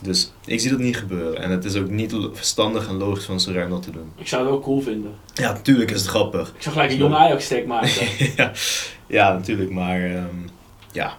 [0.00, 1.42] Dus ik zie dat niet gebeuren.
[1.42, 4.12] En het is ook niet verstandig en logisch van Sorare dat te doen.
[4.16, 5.14] Ik zou het wel cool vinden.
[5.34, 6.52] Ja, natuurlijk is het grappig.
[6.56, 8.06] Ik zou gelijk een jonge Ajax-stack maken.
[8.36, 8.52] ja,
[9.06, 10.36] ja, natuurlijk, maar ehm,
[10.92, 11.18] ja,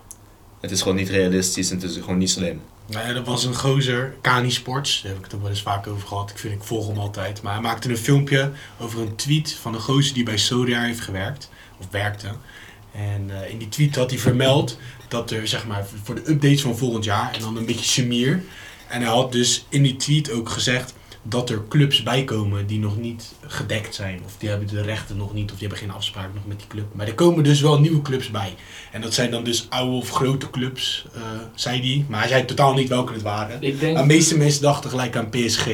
[0.62, 2.62] het is gewoon niet realistisch en het is gewoon niet slim.
[2.92, 5.88] Ja, dat was een gozer, Kani Sports, daar heb ik het ook wel eens vaak
[5.88, 6.30] over gehad.
[6.30, 7.42] Ik, vind, ik volg hem altijd.
[7.42, 11.00] Maar hij maakte een filmpje over een tweet van een gozer die bij Sodia heeft
[11.02, 11.50] gewerkt.
[11.80, 12.28] Of werkte.
[12.92, 14.78] En eh, in die tweet had hij vermeld
[15.08, 18.44] dat er, zeg maar, voor de updates van volgend jaar, en dan een beetje chemier.
[18.88, 22.98] En hij had dus in die tweet ook gezegd dat er clubs bijkomen die nog
[22.98, 24.20] niet gedekt zijn.
[24.26, 26.68] Of die hebben de rechten nog niet, of die hebben geen afspraak nog met die
[26.68, 26.86] club.
[26.92, 28.54] Maar er komen dus wel nieuwe clubs bij.
[28.92, 31.22] En dat zijn dan dus oude of grote clubs, eh,
[31.56, 32.06] zei hij.
[32.10, 33.62] Maar hij zei totaal niet welke het waren.
[33.62, 35.68] Ik denk, De meeste mensen dachten gelijk aan PSG.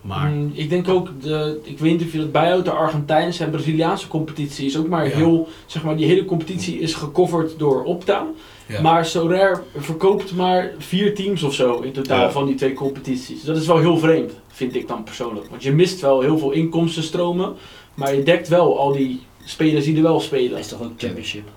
[0.00, 3.44] Maar Mm, ik denk ook, de, ik weet niet of je dat bijhoudt, de Argentijnse
[3.44, 5.16] en Braziliaanse competitie is ook maar Ja.
[5.16, 8.26] heel, zeg maar, die hele competitie is gecoverd door Opta.
[8.66, 8.80] Ja.
[8.80, 12.30] Maar Sorare verkoopt maar vier teams of zo in totaal Ja.
[12.30, 13.42] van die twee competities.
[13.42, 15.46] Dat is wel heel vreemd, vind ik dan persoonlijk.
[15.50, 17.54] Want je mist wel heel veel inkomstenstromen,
[17.94, 20.58] maar je dekt wel al die spelers die er wel Dat spelen.
[20.58, 21.48] is toch ook championship?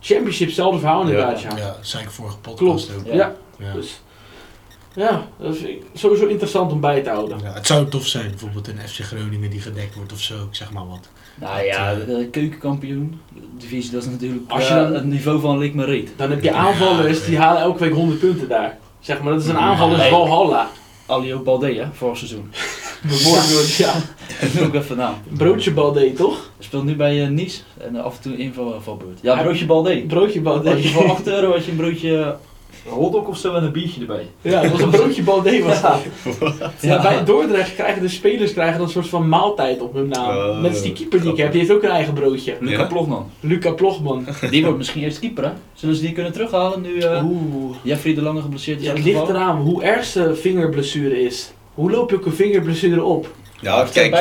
[0.00, 1.08] Championship, zelfde verhaal Ja.
[1.10, 1.56] inderdaad, ja.
[1.56, 3.14] ja, dat zei ik vorige podcast Klopt, ook.
[3.14, 3.14] ja.
[3.14, 3.36] Ja.
[3.66, 3.72] Ja.
[3.72, 4.00] Dus,
[4.94, 7.38] ja, dat vind ik sowieso interessant om bij te houden.
[7.42, 10.54] Ja, het zou tof zijn, bijvoorbeeld een FC Groningen die gedekt wordt of zo, ik
[10.54, 11.08] zeg maar wat.
[11.40, 13.20] Nou ja, de keukenkampioen,
[13.58, 16.10] divisie, dat is natuurlijk Als je ja, dan- het niveau van Lik Reet.
[16.16, 18.78] Dan heb je aanvallers die halen elke week 100 punten daar.
[19.00, 20.10] Zeg maar, dat is een aanvallers Nee.
[20.10, 20.68] Valhalla.
[21.06, 22.50] Alio Balde, hè, vorig seizoen.
[23.08, 23.92] Bijvoorbeeld, ja.
[24.54, 25.14] Noem ook even naam.
[25.28, 26.50] Broodje Balde, toch?
[26.58, 29.18] Speelt nu bij eh, Nice en eh, af en toe inval valbeurt.
[29.22, 30.02] Ja, broodje Balde.
[30.06, 30.70] Broodje Balde.
[30.70, 32.36] Had je voor 8 euro had je een broodje
[32.88, 34.26] hotdog of zo en een biertje erbij.
[34.42, 36.00] Ja, dat was een broodje Balde was dat.
[36.60, 37.02] Ja, Ja.
[37.02, 40.36] bij Dordrecht krijgen de spelers krijgen een soort van maaltijd op hun naam.
[40.36, 42.56] Oh, Net als die keeper die ik heb, die heeft ook een eigen broodje.
[42.60, 42.86] Luca Ja?
[42.86, 43.30] Plogman.
[43.40, 44.26] Luca Plogman.
[44.50, 45.50] Die wordt misschien eerst keeper, hè?
[45.74, 47.76] Zullen ze die kunnen terughalen nu eh Oeh.
[47.82, 51.52] Jeffrey de Lange geblesseerd is Ja, het ligt eraan hoe erg zijn vingerblessure is.
[51.74, 53.34] Hoe loop je ook een vingerblessure op?
[53.60, 54.12] Ja, kijk,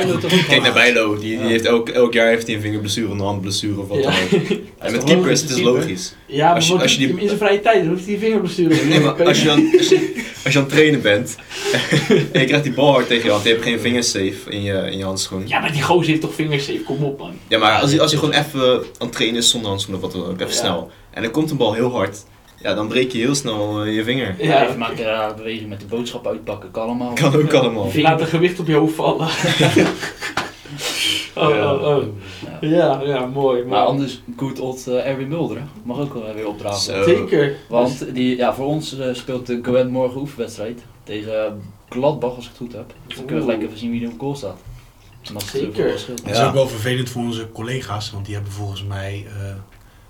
[0.48, 0.74] kijk naar.
[0.74, 1.18] Bijlo.
[1.18, 4.14] Die, die heeft elk, elk jaar heeft hij een vingerblessure, een handblessure of wat dan
[4.14, 4.30] ook.
[4.78, 6.16] En met keepers, het is logisch.
[6.26, 7.88] Ja, Als je- als je die- in zijn vrije tijd?
[7.88, 8.76] Hoeft hij vingerblessure.
[8.86, 11.36] Nee, maar als je, dan, als, je, als je aan het trainen bent
[12.32, 14.74] en je krijgt die bal hard tegen je hand, je hebt geen vingersafe in je,
[14.92, 15.44] in je handschoen.
[15.48, 16.80] Ja, maar die gozer heeft toch vingersafe?
[16.82, 17.32] Kom op, man.
[17.48, 20.02] Ja, maar als je, als je gewoon even aan het trainen is zonder handschoen of
[20.02, 20.92] wat dan ook, even snel.
[21.12, 22.18] En dan komt een bal heel hard,
[22.62, 24.36] ja, dan breek je heel snel eh, je vinger.
[24.40, 27.14] Ja, Ja, even maken ja, beweging met de boodschap uitpakken, kan allemaal.
[27.14, 27.90] Kan ook allemaal.
[27.94, 29.28] je laat een gewicht op je hoofd vallen.
[31.36, 31.74] oh, Ja.
[31.74, 32.04] oh, oh.
[32.62, 32.68] Ja.
[32.70, 33.64] Ja, ja, mooi.
[33.64, 37.04] Maar anders, goed old eh, Erwin Mulder, mag ook wel weer opdraven.
[37.04, 37.56] Zeker.
[37.70, 41.52] Want die, ja, voor ons eh, speelt de Goen morgen oefenwedstrijd tegen eh,
[41.90, 42.94] Gladbach, als ik het goed heb.
[43.08, 44.58] Dus dan kunnen we gelijk even zien wie er op goal staat.
[45.24, 45.88] En dat is Zeker.
[45.88, 46.48] Dat is Ja.
[46.48, 49.54] ook wel vervelend voor onze collega's, want die hebben volgens mij, eh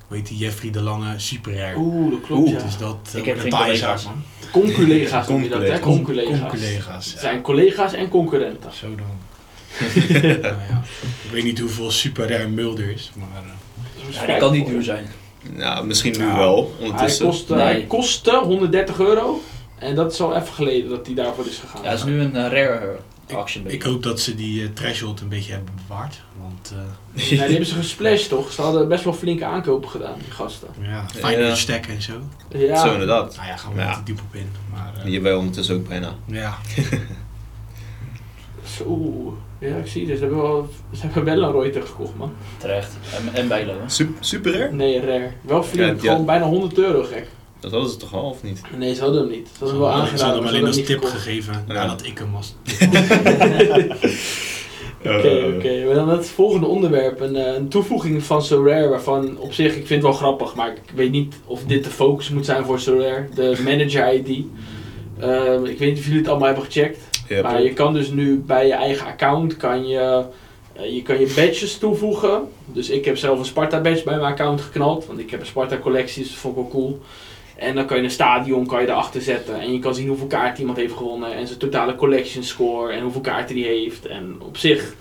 [0.08, 1.74] hoe heet die, Jeffrey de Lange super.
[1.78, 2.60] Oeh, dat klopt, ja.
[2.62, 4.04] Dus dat Ik uh, heb geen collega's.
[4.04, 4.24] man.
[4.52, 5.80] Conculega's noem je dat, hè?
[5.80, 7.14] Conculega's.
[7.14, 7.20] Ja.
[7.20, 8.74] zijn collega's en concurrenten.
[8.74, 9.06] Zo dan.
[10.22, 10.82] nou, ja.
[11.24, 13.28] Ik weet niet hoeveel super rare Mulder is, maar...
[13.44, 15.06] eh, Ja, die kan niet duur zijn.
[15.54, 16.36] Nou, misschien nu Ja.
[16.38, 17.34] wel, Hij, ondertussen.
[17.58, 17.66] Nee.
[17.66, 19.42] hij kostte 130 euro.
[19.80, 21.84] En dat is al even geleden dat hij daarvoor is gegaan.
[21.84, 22.96] Ja, het is nu een eh, rare
[23.64, 26.22] ik hoop dat ze die eh, threshold een beetje hebben bewaard.
[26.42, 26.80] Want uh,
[27.12, 28.52] Nee, die hebben ze gesplashed toch?
[28.52, 30.68] Ze hadden best wel flinke aankopen gedaan, die gasten.
[30.82, 31.56] ja, fijn Ja.
[31.56, 32.14] stack en zo.
[32.50, 33.36] Ja, Zo inderdaad.
[33.36, 33.96] Nou ja, gaan we Ja.
[33.96, 34.50] niet diep op in.
[34.74, 36.14] Maar eh, Die hebben wij ondertussen ook bijna.
[36.26, 36.58] ja,
[38.88, 39.34] Oeh.
[39.60, 40.18] Ja, ik zie het.
[40.18, 42.34] Ze hebben wel, ze hebben wel een Reuter gekocht, man.
[42.58, 42.98] Terecht.
[43.18, 43.74] En, en Bijlo.
[43.86, 44.72] Super, super rare?
[44.72, 45.32] Nee, rare.
[45.42, 45.98] Wel flink.
[45.98, 46.12] Ja, ja.
[46.12, 47.28] Gewoon bijna 100 euro gek.
[47.60, 48.62] Dat hadden ze toch al, of niet?
[48.78, 49.48] Nee, ze hadden hem niet.
[49.48, 51.74] Ze hadden hem wel ze hadden maar hem alleen als tip gegeven Ja.
[51.74, 52.56] nadat ik hem was.
[55.06, 55.84] Oké, oké.
[55.86, 57.20] Maar dan het volgende onderwerp.
[57.22, 60.56] Een, eh, een toevoeging van So Rare, waarvan op zich, ik vind het wel grappig,
[60.56, 63.28] maar ik weet niet of dit de focus moet zijn voor So Rare.
[63.36, 64.46] De Manager ID.
[65.20, 66.98] Ehm, ik weet niet of jullie het allemaal hebben gecheckt.
[67.42, 70.24] Maar je kan dus nu bij je eigen account kan je,
[70.74, 72.42] eh, je, kan je badges toevoegen.
[72.66, 75.06] Dus ik heb zelf een Sparta badge bij mijn account geknald.
[75.06, 77.00] Want ik heb een Sparta collectie, dus dat vond ik wel cool.
[77.58, 79.60] En dan kan je een stadion kan je erachter zetten.
[79.60, 81.34] En je kan zien hoeveel kaarten iemand heeft gewonnen.
[81.36, 82.92] En zijn totale collection score.
[82.94, 84.06] En hoeveel kaarten die heeft.
[84.06, 84.96] En op zich,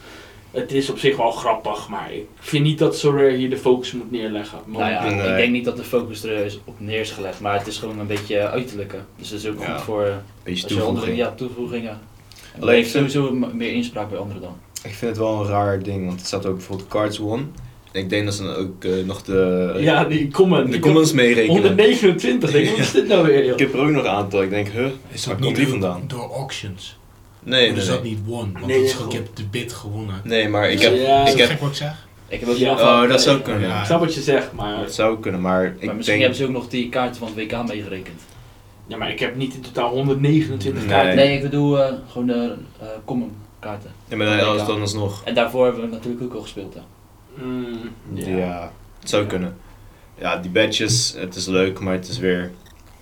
[0.50, 1.88] het is op zich wel grappig.
[1.88, 4.58] Maar ik vind niet dat Sorare hier de focus moet neerleggen.
[4.64, 5.28] Nou ja, Nee.
[5.30, 7.78] ik denk niet dat de focus er is op neer is gelegd, maar het is
[7.78, 8.96] gewoon een beetje uiterlijke.
[9.16, 9.72] Dus dat is ook Ja.
[9.74, 11.16] goed voor eh, Beetje als je andere toevoeging.
[11.16, 11.98] ja, toevoegingen.
[12.54, 14.56] En Alleen heeft sowieso meer inspraak bij anderen dan.
[14.82, 17.42] Ik vind het wel een raar ding, want het staat ook bijvoorbeeld Cards One.
[17.96, 20.72] En ik denk dat ze dan ook eh, nog de, Ja, die comment.
[20.72, 21.50] de comments meerekenen.
[21.62, 22.70] 129, denk ik.
[22.70, 23.52] Wat is dit nou weer, joh?
[23.52, 24.42] Ik heb er ook nog een aantal.
[24.42, 26.04] Ik denk, huh, Is waar dat komt niet die door- vandaan?
[26.08, 26.96] door auctions?
[27.42, 28.12] Nee, dus nee, dat nee.
[28.12, 28.52] niet won?
[28.52, 30.20] Want Nee, ik heb de bid gewonnen.
[30.24, 30.96] Nee, maar ik heb...
[30.96, 32.06] Ja, ik dat heb gek wat ik zeg?
[32.28, 32.72] Ik heb ook Ja.
[32.72, 33.68] Oh, dat zou kunnen.
[33.68, 33.78] Ja.
[33.80, 36.20] Ik snap wat je zegt, maar, Dat zou kunnen, maar ik Maar misschien denk...
[36.20, 38.20] hebben ze ook nog die kaarten van het WK meegerekend.
[38.86, 40.90] ja, maar ik heb niet in totaal 129 Nee.
[40.90, 41.16] kaarten.
[41.16, 43.30] Nee, ik bedoel eh, gewoon de uh, common
[43.60, 43.90] kaarten.
[44.08, 45.22] Ja, maar dan, als dan alsnog...
[45.24, 46.74] En daarvoor hebben we natuurlijk ook al gespeeld.
[46.74, 46.80] Hè.
[47.42, 47.78] Mm,
[48.14, 48.28] Ja.
[48.28, 48.72] ja.
[49.00, 49.56] het zou kunnen.
[50.18, 52.50] Ja, die badges, het is leuk, maar het is weer...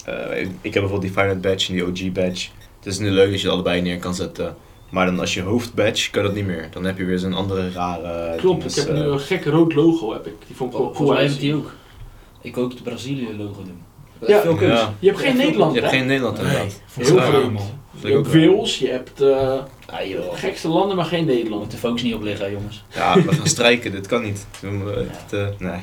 [0.05, 2.49] eh, ik, ik heb bijvoorbeeld die Final Badge en die OG Badge.
[2.79, 4.57] Het is nu leuk als je het allebei neer kan zetten.
[4.91, 6.69] Maar dan als je hoofdbadge kan dat niet meer.
[6.71, 8.37] Dan heb je weer zo'n andere rare...
[8.37, 10.35] Klopt, dinges, ik heb nu eh, een gek rood logo heb ik.
[10.47, 11.73] Die vond ik wel Volgens cool mij die ook.
[12.41, 13.83] Ik wil ook het Brazilië logo doen.
[14.27, 14.41] Ja.
[14.41, 14.61] veel.
[14.63, 14.95] Ja.
[14.99, 16.81] Je hebt geen Nederland, Je hebt geen Nederland Nee, inderdaad.
[16.95, 17.61] Heel veel.
[18.01, 18.33] Je hebt.
[18.33, 19.53] Wales, je hebt eh,
[19.87, 20.31] Ah, joh.
[20.31, 21.61] de gekste landen, maar geen Nederland.
[21.61, 22.85] moeten focus niet op liggen, jongens.
[22.95, 24.47] Ja, we gaan strijken, dit kan niet.
[24.61, 25.81] Het, eh, nee.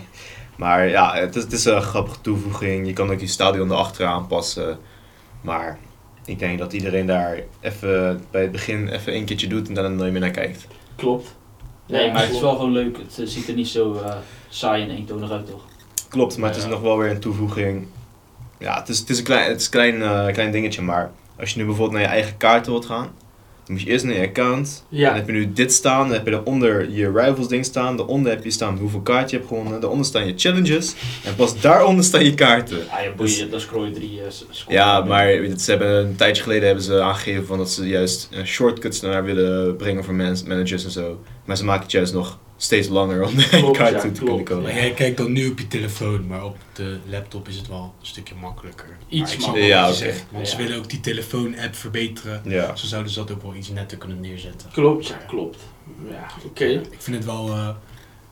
[0.58, 2.88] Maar ja, het is, het is een grappige toevoeging.
[2.88, 4.78] Je kan ook je stadion erachter aanpassen.
[5.42, 5.80] Maar
[6.26, 9.96] ik denk dat iedereen daar even bij het begin even een keertje doet en dan
[9.96, 10.68] nooit meer naar kijkt.
[10.96, 11.36] Klopt.
[11.88, 12.98] Nee, Ja, maar het is wel gewoon leuk.
[12.98, 14.16] Het eh, ziet er niet zo eh,
[14.50, 15.62] saai en eentonig uit, toch?
[16.10, 17.88] Klopt, maar het is nog wel weer een toevoeging.
[18.62, 21.12] Ja, het is, het is een klein, het is een klein, eh, klein dingetje, maar
[21.40, 23.10] als je nu bijvoorbeeld naar je eigen kaarten wilt gaan,
[23.66, 24.84] dan moet je eerst naar je account.
[24.90, 27.98] Dan Ja, heb je nu dit staan, dan heb je eronder je rivals ding staan,
[27.98, 31.62] daaronder heb je staan hoeveel kaart je hebt gewonnen, daaronder staan je challenges en pas
[31.62, 32.78] daaronder staan je kaarten.
[32.90, 34.28] Ah, ja, boeien, dan scroll je drie eh,
[34.68, 38.44] Ja, maar ze hebben, een tijdje geleden hebben ze aangegeven van dat ze juist eh,
[38.44, 41.20] shortcuts naar willen brengen voor man- managers en zo.
[41.46, 44.44] Maar ze maken het juist nog steeds langer om Klopt, kaart ja, toe te klopt.
[44.44, 44.82] kunnen komen.
[44.82, 48.06] jij kijkt dan nu op je telefoon, maar op de laptop is het wel een
[48.06, 48.98] stukje makkelijker.
[49.10, 49.68] Iets makkelijker.
[49.68, 52.42] Ja, zegt, Want ze willen ook die telefoon-app verbeteren.
[52.46, 52.76] Ja.
[52.76, 54.70] Zo zouden ze dat ook wel iets netter kunnen neerzetten.
[54.72, 55.58] klopt, ja, klopt.
[56.10, 56.66] Ja, oké.
[56.66, 57.70] Ik vind het wel eh,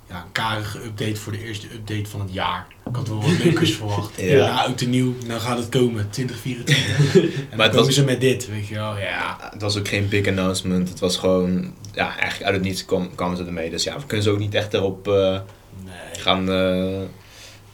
[0.09, 2.67] ja, een karige update voor de eerste update van het jaar.
[2.89, 4.21] Ik had wel wat leukers verwacht.
[4.21, 4.25] Ja.
[4.25, 6.75] Ja, oud en nieuw, nou gaat het komen, 2024.
[7.15, 8.97] en dan het komen was- ze met dit, weet je wel.
[8.97, 10.89] Ja, het was ook geen big announcement.
[10.89, 13.69] Het was gewoon, ja, eigenlijk uit het niets kwam, kwamen ze ermee.
[13.69, 15.39] Dus ja, we kunnen ze ook niet echt erop eh,
[15.83, 15.93] nee.
[16.23, 16.49] gaan.
[16.51, 16.99] eh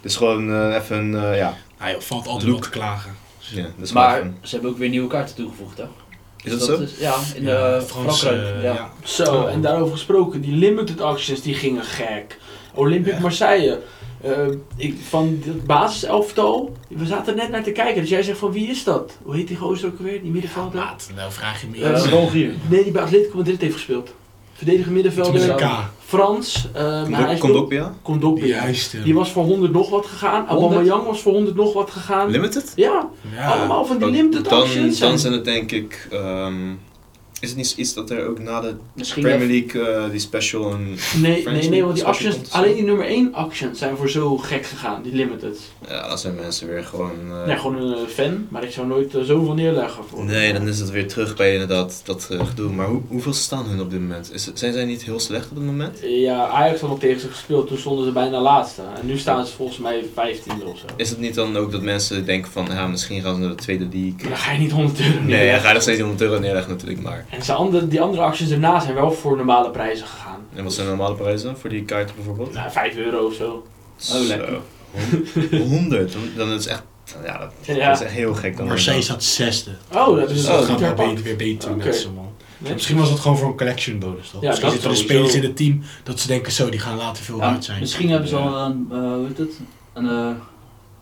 [0.01, 2.59] het is gewoon eh, even, eh, ja, joh, valt altijd Look.
[2.63, 3.15] wat te klagen.
[3.39, 5.83] ja, dat is gewoon Maar ze hebben ook weer nieuwe kaarten toegevoegd, hè?
[6.45, 6.81] Is dat zo?
[6.81, 8.61] Is, ja, in Ja, de Frankrijk.
[8.63, 8.73] ja.
[8.73, 8.91] ja.
[9.03, 12.37] Zo, en daarover gesproken, die limited actions die gingen gek.
[12.73, 13.19] Olympic Ja.
[13.19, 13.79] Marseille.
[14.21, 14.31] eh,
[14.75, 18.01] ik, van het basiselftal, we zaten net naar te kijken.
[18.01, 19.17] Dus jij zegt van wie is dat?
[19.23, 20.21] Hoe heet die gozer ook weer?
[20.21, 20.79] Die middenvelder?
[20.79, 22.09] Maat, nou vraag je me iets.
[22.09, 22.53] België.
[22.69, 24.13] nee, die bij Atletico Madrid heeft gespeeld.
[24.57, 25.33] Verdediger middenvelder.
[26.05, 26.67] Frans.
[26.73, 27.53] eh, maar hij Komt.
[28.47, 29.03] Juist.
[29.03, 30.45] Die was voor 100 nog wat gegaan.
[30.47, 30.59] 100?
[30.61, 32.29] Aubameyang was voor 100 nog wat gegaan.
[32.29, 32.71] Limited?
[32.75, 33.51] Ja, ja.
[33.51, 34.99] allemaal van die limited dan, actions.
[34.99, 36.07] dan En- zijn het denk ik.
[36.11, 36.53] ehm,
[37.41, 40.71] is het niet iets dat er ook na de Misschien Premier League eh, die special
[40.73, 40.97] een.
[41.21, 42.51] Nee, nee, nee, want die actions, komt?
[42.51, 45.59] alleen die nummer 1 actions zijn voor zo gek gegaan, die limited.
[45.87, 47.11] Ja, dan zijn mensen weer gewoon.
[47.31, 50.25] eh, Ja, gewoon een eh, fan, maar ik zou nooit eh, zoveel neerleggen voor.
[50.25, 52.71] Nee, dan is het weer terug bij inderdaad dat gedoe.
[52.71, 54.33] Maar hoe, hoeveel staan hun op dit moment?
[54.33, 55.99] Is, het- zijn zij niet heel slecht op dit moment?
[56.03, 58.81] Ja, Ajax had nog tegen ze gespeeld, toen stonden ze bijna laatste.
[59.01, 60.85] En nu staan ze volgens mij 15e of zo.
[60.95, 63.55] Is het niet dan ook dat mensen denken van, ja, misschien gaan ze naar de
[63.55, 64.29] tweede league?
[64.29, 65.61] Dan ga je niet 100 euro Nee, neerleggen.
[65.61, 67.24] ga je nog steeds 100 euro neerleggen natuurlijk, maar...
[67.29, 70.39] En zijn andere, die andere actions erna zijn wel voor normale prijzen gegaan.
[70.55, 72.53] En wat zijn de normale prijzen voor die kaarten bijvoorbeeld?
[72.53, 73.65] Nou, 5 euro of zo.
[74.13, 74.59] Oh, lekker.
[75.51, 75.57] Zo.
[75.57, 76.83] 100, dan, is het echt...
[77.25, 77.87] Ja, dat, Ja.
[77.89, 78.67] dat is echt heel gek dan.
[78.67, 79.71] Marseille staat zesde.
[79.93, 81.85] Oh, dat Dus is dat gaat beter, weer beter Oké.
[81.85, 82.27] met ze, man.
[82.57, 82.73] Nee?
[82.73, 84.41] Misschien was het gewoon voor een collection bonus, toch?
[84.41, 85.13] Ja, Misschien dat zitten er sowieso.
[85.25, 87.79] spelers in het team dat ze denken, zo, die gaan later veel Ja, waard zijn.
[87.79, 88.41] misschien hebben ze Ja.
[88.41, 89.59] al een, eh, hoe heet het?
[89.93, 90.29] een eh,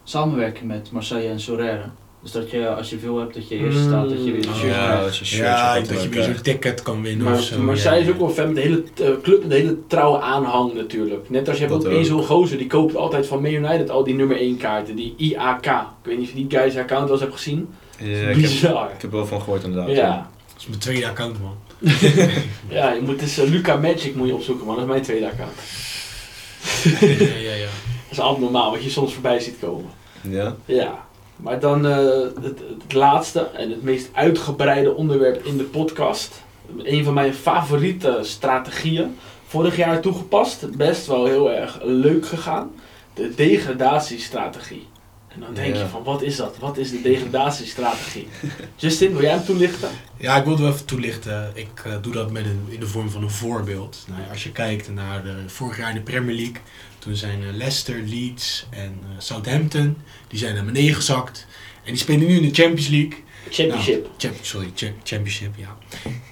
[0.04, 1.86] samenwerking met Marseille en Sorare.
[2.24, 3.84] Dus dat je, als je veel hebt, dat je eerst Mm.
[3.88, 5.04] staat, dat je weer een Oh, shirt Ja, krijgt.
[5.06, 7.60] als je shirtje Ja, gaat dat je weer zo'n ticket kan winnen Maar, of zo.
[7.60, 7.82] maar ja.
[7.82, 10.74] zij is ook wel fan met de hele eh, club, met de hele trouwe aanhang
[10.74, 11.30] natuurlijk.
[11.30, 13.90] Net als je hebt Dat ook één zo'n gozer, die koopt altijd van Man United
[13.90, 15.66] al die nummer 1 kaarten, die IAK.
[15.66, 17.70] Ik weet niet of je die guys account wel eens hebt gezien.
[18.00, 18.86] Ja, ik, heb, Bizar.
[18.96, 19.96] ik heb er wel van gehoord inderdaad.
[19.96, 20.30] Ja.
[20.54, 21.56] Dat is mijn tweede account, man.
[22.70, 25.26] ja, je moet dus eh, Luca Magic moet je opzoeken man, dat is mijn tweede
[25.30, 25.52] account.
[27.10, 27.68] ja, ja, ja.
[28.10, 29.90] Dat is abnormaal wat je soms voorbij ziet komen.
[30.22, 30.56] Ja?
[30.66, 31.98] Ja, maar dan eh,
[32.42, 36.44] het, het laatste en het meest uitgebreide onderwerp in de podcast.
[36.78, 39.18] Een van mijn favoriete strategieën.
[39.48, 42.72] Vorig jaar toegepast, best wel heel erg leuk gegaan.
[43.14, 44.88] De degradatiestrategie.
[45.28, 45.82] En dan denk Ja.
[45.82, 46.58] je van, wat is dat?
[46.60, 48.28] Wat is de degradatiestrategie?
[48.76, 49.90] Justin, wil jij hem toelichten?
[50.18, 51.52] Ja, ik wilde wel even toelichten.
[51.54, 54.06] Ik eh, doe dat met een, in de vorm van een voorbeeld.
[54.10, 56.56] Nou, als je kijkt naar de, vorig jaar in de Premier League,
[57.04, 61.48] toen zijn eh, Leicester, Leeds en eh, Southampton, die zijn naar beneden gezakt.
[61.84, 63.14] En die spelen nu in de Champions League.
[63.50, 64.02] Championship.
[64.04, 65.78] Nou, champ- sorry, cha- Championship, ja.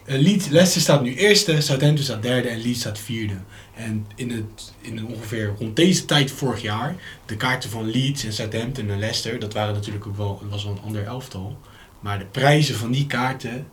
[0.05, 3.33] Eh, Leeds, Leicester staat nu eerste, Southampton staat derde en Leeds staat vierde.
[3.75, 8.33] En in, het, in ongeveer rond deze tijd vorig jaar, de kaarten van Leeds en
[8.33, 11.59] Southampton en Leicester, dat waren natuurlijk ook wel, was wel een ander elftal.
[11.99, 13.67] Maar de prijzen van die kaarten,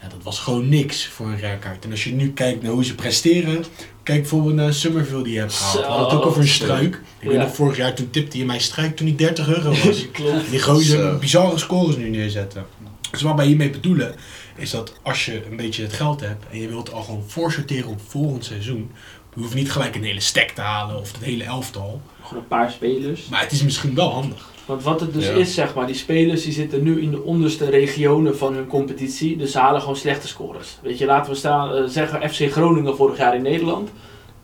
[0.00, 1.84] ja, dat was gewoon niks voor een rare kaart.
[1.84, 3.64] En als je nu kijkt naar hoe ze presteren,
[4.04, 5.78] kijk bijvoorbeeld naar Summerville die je hebt gehaald.
[5.78, 6.94] We hadden het ook over een struik.
[7.18, 7.42] Ik weet Ja.
[7.42, 10.06] nog, vorig jaar toen tipte je mij struik toen hij 30 euro was.
[10.12, 10.50] Klopt.
[10.50, 12.66] Die gozer bizarre scores nu neerzetten.
[13.10, 14.14] Dus wat wij hiermee bedoelen,
[14.56, 17.90] is dat als je een beetje het geld hebt en je wilt al gewoon voorsorteren
[17.90, 18.90] op volgend seizoen,
[19.34, 22.00] je hoeft niet gelijk een hele stack te halen of het hele elftal.
[22.22, 23.26] Gewoon een paar spelers.
[23.28, 24.52] Maar het is misschien wel handig.
[24.66, 25.32] Want wat het dus Ja.
[25.32, 29.36] is, zeg maar, die spelers die zitten nu in de onderste regionen van hun competitie.
[29.36, 30.78] Dus ze halen gewoon slechte scores.
[30.82, 33.90] Weet je, laten we staan, eh, zeggen FC Groningen vorig jaar in Nederland.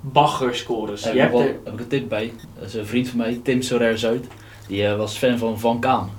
[0.01, 1.05] Bagger scores.
[1.05, 2.33] Heb Je ik, hebt wel, er, heb ik een tip bij.
[2.59, 4.27] Dat is een vriend van mij, Tim Sorer Zuid.
[4.67, 6.11] Die eh, was fan van Van Kaan.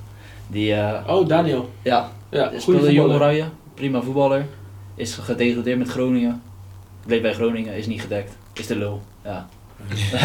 [0.46, 1.68] Die, eh, oh, Daniel.
[1.82, 3.14] ja, Ja, speelde goede Jong voetballer.
[3.14, 3.44] Oranje.
[3.74, 4.46] Prima voetballer.
[4.94, 6.42] Is gedegradeerd met Groningen.
[7.06, 8.36] Bleef bij Groningen, is niet gedekt.
[8.52, 9.00] Is de lul.
[9.24, 9.48] Ja.
[10.12, 10.18] Ja,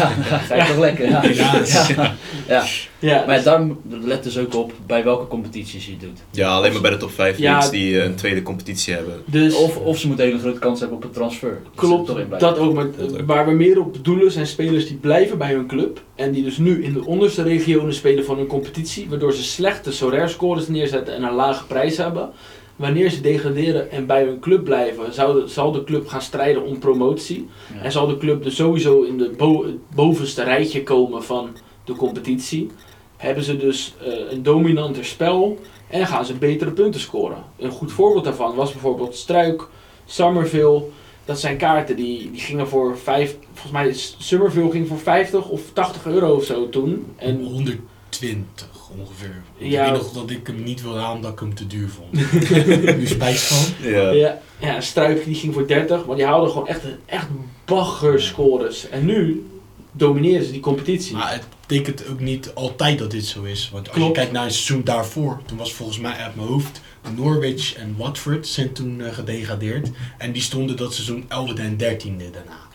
[0.46, 1.08] ga je toch lekker.
[1.08, 1.22] Ja.
[1.24, 2.14] Ja.
[2.48, 2.64] ja.
[3.00, 6.18] Ja, Maar dus- daar let dus ook op bij welke competities je het doet.
[6.30, 7.50] Ja, alleen maar bij de top 5 Ja.
[7.50, 9.22] leagues die eh, een tweede competitie hebben.
[9.24, 11.48] dus Of, of ze moeten een hele grote kans hebben op een transfer.
[11.50, 12.74] Er klopt, toch dat ook.
[12.74, 16.00] Maar Dat waar we meer op doelen zijn spelers die blijven bij hun club.
[16.14, 19.06] En die dus nu in de onderste regionen spelen van hun competitie.
[19.08, 22.30] Waardoor ze slechte Sorare scores neerzetten en een lage prijs hebben.
[22.78, 26.64] Wanneer ze degraderen en bij hun club blijven, zou de- zal de club gaan strijden
[26.64, 27.48] om promotie.
[27.74, 27.82] Ja.
[27.82, 31.50] En zal de club dus sowieso in de bo- het bovenste rijtje komen van
[31.84, 32.70] de competitie.
[33.16, 37.44] Hebben ze dus eh, een dominanter spel en gaan ze betere punten scoren.
[37.56, 39.68] Een goed voorbeeld daarvan was bijvoorbeeld Struik,
[40.04, 40.82] Summerville.
[41.24, 45.60] Dat zijn kaarten die, die gingen voor vijf, volgens mij Summerville ging voor 50 of
[45.72, 47.06] 80 euro of zo toen.
[47.16, 49.42] En 120 ongeveer.
[49.56, 49.84] Ja.
[49.84, 52.12] Ik weet nog dat ik hem niet wilde aan omdat ik hem te duur vond.
[52.98, 53.90] nu spijt van.
[53.90, 54.10] Ja.
[54.10, 57.26] ja, ja, Struik die ging voor 30, maar die haalden gewoon echt, echt
[57.64, 58.88] bagger scores.
[58.88, 59.46] En nu
[59.92, 61.16] domineren ze die competitie.
[61.16, 63.70] Maar het betekent ook niet altijd dat dit zo is.
[63.72, 64.10] Want als Klopt.
[64.10, 66.80] je kijkt naar het seizoen daarvoor, toen was volgens mij uit mijn hoofd
[67.16, 69.88] Norwich en Watford zijn toen eh, gedegradeerd.
[70.18, 72.67] En die stonden dat seizoen 11e en 13e daarna.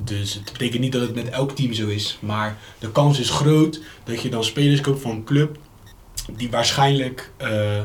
[0.00, 2.18] Dus het betekent niet dat het met elk team zo is.
[2.20, 5.56] Maar de kans is groot dat je dan spelers koopt van een club
[6.36, 7.82] die waarschijnlijk eh,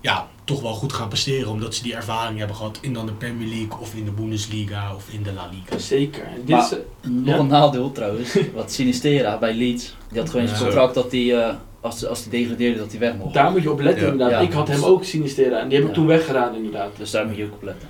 [0.00, 1.50] ja, toch wel goed gaan presteren.
[1.50, 4.94] Omdat ze die ervaring hebben gehad in dan de Premier League of in de Bundesliga
[4.94, 5.78] of in de La Liga.
[5.78, 6.22] Zeker.
[6.24, 6.76] En dit Maar- is,
[7.10, 7.38] Nog Ja.
[7.40, 9.94] een nadeel trouwens, wat Sinistera bij Leeds.
[10.08, 10.66] Die had gewoon in zijn Ja.
[10.66, 13.34] contract dat hij, eh, als, als hij degradeerde, dat hij weg mocht.
[13.34, 14.10] daar moet je op letten Ja.
[14.12, 14.40] inderdaad.
[14.40, 14.46] Ja.
[14.48, 16.00] Ik had hem ook Sinistera en die heb ik Ja.
[16.00, 16.96] toen weggedaan inderdaad.
[16.96, 17.88] Dus daar moet je ook op letten.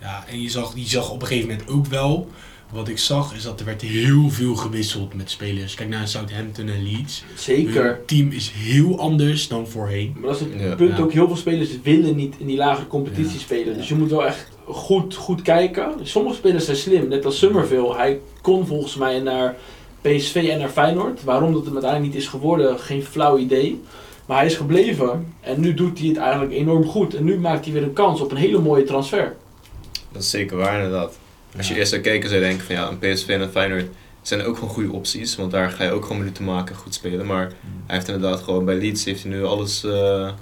[0.00, 2.30] Ja, en je zag, je zag op een gegeven moment ook wel,
[2.74, 5.74] wat ik zag, is dat er werd heel veel gewisseld met spelers.
[5.74, 7.24] Kijk naar Southampton en Leeds.
[7.34, 7.84] Zeker.
[7.84, 10.12] Hun team is heel anders dan voorheen.
[10.20, 10.74] Maar dat is het Ja.
[10.74, 11.02] punt Ja.
[11.02, 13.38] ook, heel veel spelers willen niet in die lagere competitie Ja.
[13.38, 13.74] spelen.
[13.76, 15.92] Dus je moet wel echt goed, goed kijken.
[16.02, 17.94] Sommige spelers zijn slim, net als Summerville.
[17.96, 19.56] Hij kon volgens mij naar
[20.00, 21.24] PSV en naar Feyenoord.
[21.24, 23.80] Waarom dat hem uiteindelijk niet is geworden, geen flauw idee.
[24.26, 27.14] Maar hij is gebleven en nu doet hij het eigenlijk enorm goed.
[27.14, 29.36] En nu maakt hij weer een kans op een hele mooie transfer.
[30.12, 31.18] Dat is zeker waar inderdaad.
[31.56, 33.86] Als je eerst zou kijken zou je denken van ja, een PSV en een Feyenoord
[34.22, 35.36] zijn ook gewoon goede opties.
[35.36, 37.26] Want daar ga je ook gewoon minuten maken, goed spelen.
[37.26, 37.52] Maar
[37.86, 40.32] hij heeft inderdaad gewoon bij Leeds heeft hij nu alles eh,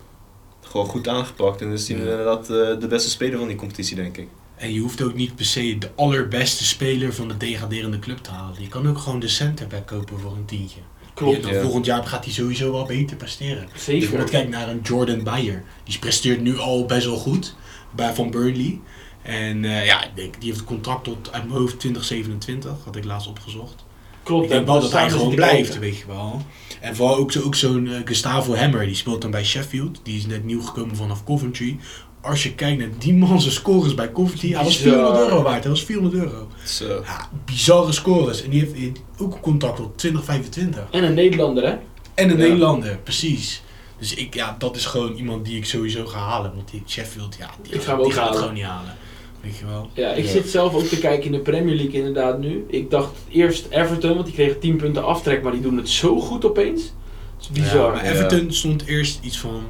[0.60, 1.60] gewoon goed aangepakt.
[1.60, 4.28] En is hij nu inderdaad eh, de beste speler van die competitie denk ik.
[4.56, 8.30] En je hoeft ook niet per se de allerbeste speler van de degraderende club te
[8.30, 8.62] halen.
[8.62, 10.80] Je kan ook gewoon de centerback kopen voor een tientje.
[11.14, 11.60] Klopt, Ja.
[11.60, 13.66] volgend jaar gaat hij sowieso wel beter presteren.
[13.72, 14.00] Dus zeker.
[14.00, 15.62] bijvoorbeeld kijk naar een Jordan Bayer.
[15.84, 17.54] Die presteert nu al best wel goed
[17.94, 18.80] bij Van Burnley.
[19.22, 22.96] En eh, ja, ik denk, die heeft een contract tot uit mijn hoofd 2027, had
[22.96, 23.84] ik laatst opgezocht.
[24.22, 26.42] Klopt, ik denk wel dat hij samen gewoon blijft, weet je wel.
[26.80, 30.00] En vooral ook, zo, ook zo'n eh, Gustavo Hammer, die speelt dan bij Sheffield.
[30.02, 31.78] Die is net nieuw gekomen vanaf Coventry.
[32.20, 34.92] Als je kijkt naar die man zijn scores bij Coventry, hij was Bizar.
[34.92, 35.62] 400 euro waard.
[35.62, 36.48] Hij was 400 euro.
[36.62, 38.42] Dus, eh, Ja, bizarre scores.
[38.42, 40.84] En die heeft ook een contract tot 2025.
[40.90, 41.70] En een Nederlander, hè?
[42.14, 42.42] En een Ja.
[42.42, 43.62] Nederlander, precies.
[43.98, 46.54] Dus ik, ja, dat is gewoon iemand die ik sowieso ga halen.
[46.54, 48.96] Want die Sheffield, ja, die, Ik ga die gaat het gewoon niet halen.
[49.42, 49.90] Weet je wel.
[49.94, 50.30] Ja, ik Ja.
[50.30, 52.64] zit zelf ook te kijken in de Premier League inderdaad nu.
[52.68, 56.20] Ik dacht eerst Everton, want die kregen 10 punten aftrek, maar die doen het zo
[56.20, 56.82] goed opeens.
[56.82, 56.92] Het
[57.40, 57.92] is Ja, bizar.
[57.92, 58.10] maar Ja.
[58.10, 59.62] Everton stond eerst iets van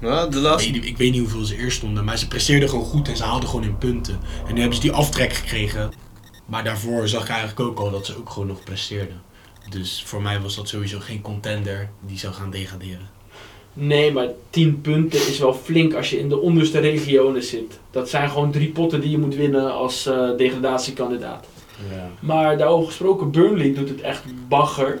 [0.00, 2.68] nou, de Ik weet, niet- ik weet niet hoeveel ze eerst stonden, maar ze presteerden
[2.68, 4.20] gewoon goed en ze haalden gewoon hun punten.
[4.46, 5.90] En nu hebben ze die aftrek gekregen.
[6.46, 9.20] Maar daarvoor zag ik eigenlijk ook al dat ze ook gewoon nog presteerden.
[9.70, 13.08] Dus voor mij was dat sowieso geen contender die zou gaan degraderen.
[13.78, 17.78] Nee, maar 10 punten is wel flink als je in de onderste regionen zit.
[17.90, 21.46] Dat zijn gewoon drie potten die je moet winnen als eh, degradatiekandidaat.
[21.90, 22.08] Ja.
[22.20, 24.98] Maar daarover gesproken, Burnley doet het echt bagger.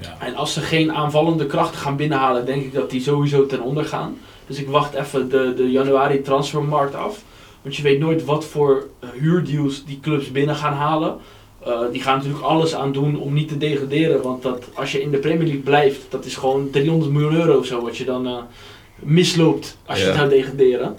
[0.00, 0.16] Ja.
[0.18, 3.84] En als ze geen aanvallende krachten gaan binnenhalen, denk ik dat die sowieso ten onder
[3.84, 4.18] gaan.
[4.46, 7.22] Dus ik wacht even de, de januari transfermarkt af.
[7.62, 11.16] Want je weet nooit wat voor eh, huurdeals die clubs binnen gaan halen.
[11.66, 14.22] Eh, die gaan natuurlijk alles aan doen om niet te degraderen.
[14.22, 17.58] Want dat, als je in de Premier League blijft, dat is gewoon 300 miljoen euro
[17.58, 18.36] of zo wat je dan eh,
[18.98, 20.96] misloopt als je zou degraderen.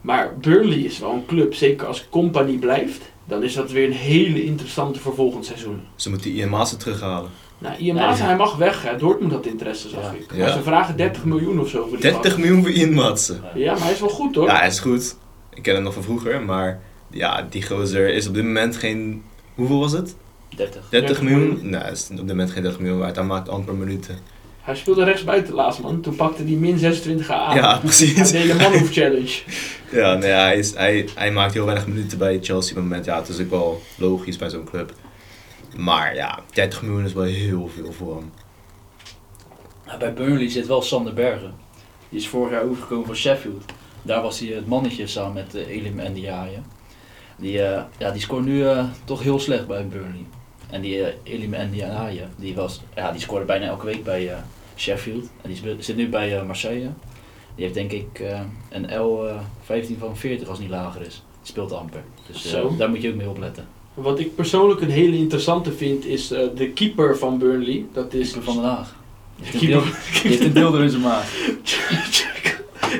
[0.00, 3.00] Maar Burnley is wel een club, zeker als Company blijft.
[3.24, 5.80] dan is dat weer een hele interessante voor volgend seizoen.
[5.96, 7.30] Ze moeten Maassen terughalen.
[7.58, 7.96] Nou, Ian.
[7.96, 8.82] Maassen, hij mag weg.
[8.82, 8.96] Hè.
[8.96, 10.10] Dortmund had interesse, zag Ja.
[10.10, 10.32] ik.
[10.32, 10.38] Ja.
[10.38, 12.36] Maar ze vragen 30 miljoen of zo voor die 30 gast.
[12.38, 13.16] miljoen voor Ian.
[13.54, 14.46] Ja, maar hij is wel goed hoor.
[14.46, 15.16] Ja, hij is goed.
[15.54, 19.22] Ik ken hem nog van vroeger, maar ja, die gozer is op dit moment geen...
[19.54, 20.16] Hoeveel was het?
[20.56, 20.88] 30.
[20.90, 21.40] 30 miljoen?
[21.48, 21.70] miljoen.
[21.70, 23.16] Nee, hij is op dit moment geen 30 miljoen waard.
[23.16, 24.18] Hij maakt amper minuten.
[24.60, 26.00] Hij speelde rechtsbuiten laatst man.
[26.00, 27.54] Toen pakte hij min 26 AA.
[27.54, 28.30] Ja, Hij precies.
[28.30, 29.38] deed de manhoef challenge.
[29.90, 33.04] Ja, nee, hij, is, hij, hij maakt heel weinig minuten bij Chelsea op het moment.
[33.04, 34.92] Ja, het is ook wel logisch bij zo'n club.
[35.76, 38.32] Maar ja, 30 miljoen is wel heel veel voor hem.
[39.86, 41.54] Ja, bij Burnley zit wel Sander Bergen.
[42.08, 43.64] Die is vorig jaar overgekomen van Sheffield.
[44.02, 46.58] Daar was hij het mannetje samen met uh, Elim en Diaye.
[47.36, 50.24] Die, eh, ja, die scoort nu eh, toch heel slecht bij Burnley.
[50.70, 54.28] En die uh, Elim en Diaye, die, was, ja, die scoorde bijna elke week bij
[54.28, 54.36] eh,
[54.76, 55.22] Sheffield.
[55.42, 56.88] En die speelt- zit nu bij eh, Marseille.
[57.54, 61.00] Die heeft denk ik eh, een L eh, 15 van 40 als het niet lager
[61.00, 61.14] is.
[61.42, 62.02] Die speelt amper.
[62.32, 63.66] Dus eh, daar moet je ook mee opletten.
[63.94, 67.84] Wat ik persoonlijk een hele interessante vind is eh, de keeper van Burnley.
[67.92, 68.94] Dat is Keeper van Den Haag.
[69.36, 69.82] Die heeft, een deel,
[70.22, 71.32] die heeft een deel door in zijn maag.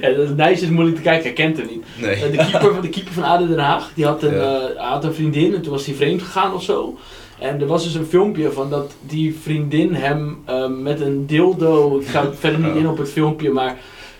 [0.00, 1.84] ja, Nijs is moeilijk te kijken, hij kent hem niet.
[2.00, 2.14] Nee.
[2.14, 4.68] Eh, de, keeper van, de keeper van ADO Den Haag, die had een, Ja.
[4.76, 6.98] eh, had een vriendin en toen was hij vreemd gegaan of zo.
[7.38, 11.98] En er was dus een filmpje van dat die vriendin hem eh, met een dildo,
[11.98, 13.76] ik ga verder niet in op het filmpje, maar...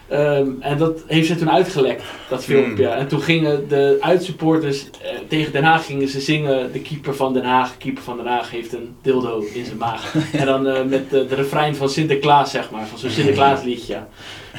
[0.09, 2.87] ehm, en dat heeft ze toen uitgelekt, dat filmpje.
[2.87, 2.95] Hmm.
[2.97, 7.33] En toen gingen de uitsupporters eh, tegen Den Haag gingen ze zingen, de keeper van
[7.33, 10.15] Den Haag, keeper van Den Haag heeft een dildo in zijn maag.
[10.33, 13.99] en dan eh, met de, de refrein van Sinterklaas, zeg maar, van zo'n Sinterklaasliedje.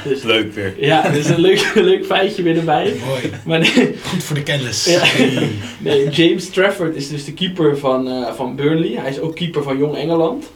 [0.04, 0.74] Dus, Leuk weer.
[0.86, 2.96] ja, dus een leuk, leuk feitje weer erbij.
[3.06, 3.32] Mooi.
[3.46, 4.86] Maar nee, Goed voor de kennis.
[4.86, 5.04] Ja.
[5.80, 8.92] Nee, James Trafford is dus de keeper van, eh, van Burnley.
[9.00, 10.52] Hij is ook keeper van Jong Engeland.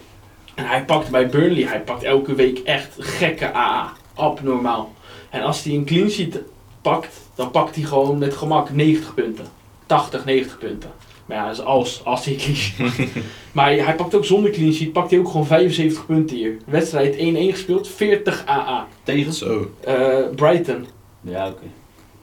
[0.56, 3.94] En hij pakt bij Burnley, hij pakt elke week echt gekke AA.
[4.14, 4.94] Abnormaal.
[5.30, 6.40] En als hij een clean sheet
[6.82, 9.46] pakt, dan pakt hij gewoon met gemak 90 punten.
[9.86, 10.90] 80, 90 punten.
[11.30, 12.36] Maar ja, dat is als, als hij
[12.78, 13.08] pakt.
[13.52, 16.58] Maar hij pakt ook zonder clean sheet, pakt hij ook gewoon 75 punten hier.
[16.66, 18.88] Wedstrijd 1-1 gespeeld, 40 AA.
[19.04, 19.34] Tegen?
[19.34, 19.72] Zo.
[19.80, 20.86] Eh, Brighton.
[21.22, 21.64] Ja, oké.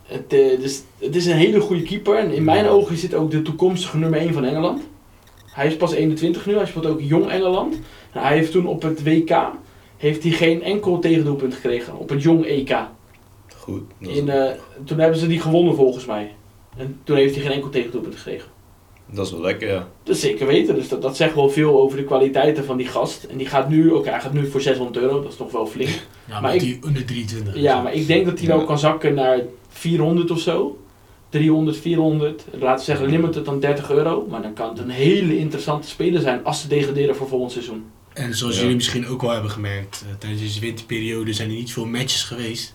[0.03, 2.17] Het, eh, dus, het is een hele goede keeper.
[2.17, 4.83] En in mijn ogen is dit ook de toekomstige nummer 1 van Engeland.
[5.53, 7.75] Hij is pas 21 nu, hij speelt ook jong Engeland.
[8.13, 9.51] En hij heeft toen op het WK
[9.97, 11.99] heeft hij geen enkel tegendoelpunt gekregen.
[11.99, 12.77] Op het jong EK.
[13.57, 13.83] Goed.
[13.99, 14.51] In, eh,
[14.85, 16.35] toen hebben ze die gewonnen volgens mij.
[16.77, 18.55] En toen heeft hij geen enkel tegendoelpunt gekregen.
[19.11, 19.89] Dat is wel lekker, ja.
[20.05, 20.75] Zeker weten.
[20.75, 23.25] Dus dat, dat zegt wel veel over de kwaliteiten van die gast.
[23.25, 25.23] En die gaat nu, oké, hij gaat nu voor 600 euro.
[25.23, 25.91] Dat is nog wel flink.
[26.29, 27.55] Ja, Maar ik- die onder 23.
[27.55, 27.61] is.
[27.61, 28.65] Ja, maar ik denk dat hij wel Ja.
[28.65, 30.79] kan zakken naar 400 of zo.
[31.29, 32.45] 300, 400.
[32.53, 34.27] Laten we zeggen limited dan 30 euro.
[34.31, 37.85] Maar dan kan het een hele interessante speler zijn als ze degraderen voor volgend seizoen.
[38.13, 38.61] En zoals Ja.
[38.61, 42.23] jullie misschien ook wel hebben gemerkt, eh, tijdens deze winterperiode zijn er niet veel matches
[42.23, 42.75] geweest.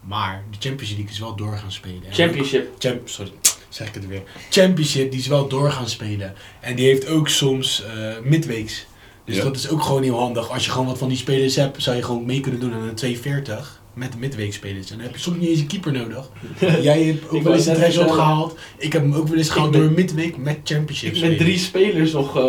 [0.00, 2.02] Maar de Champions League is wel door gaan spelen.
[2.06, 2.68] En Championship.
[2.72, 3.32] ook- Champ, sorry,
[3.76, 4.22] zeg ik het weer.
[4.50, 6.34] Championship, die is wel door gaan spelen.
[6.60, 8.86] En die heeft ook soms eh midweeks.
[9.24, 9.42] Dus Ja.
[9.42, 10.50] dat is ook gewoon heel handig.
[10.50, 12.82] Als je gewoon wat van die spelers hebt, zou je gewoon mee kunnen doen aan
[12.88, 14.90] een 240 met de midweekspelers.
[14.90, 16.30] En dan heb je soms niet eens een keeper nodig.
[16.82, 18.58] Jij hebt ook wel eens een net threshold zeggen- gehaald.
[18.78, 21.14] Ik heb hem ook wel eens gehaald door een midweek met Championship.
[21.14, 22.42] Ik met drie spelers nog, eh,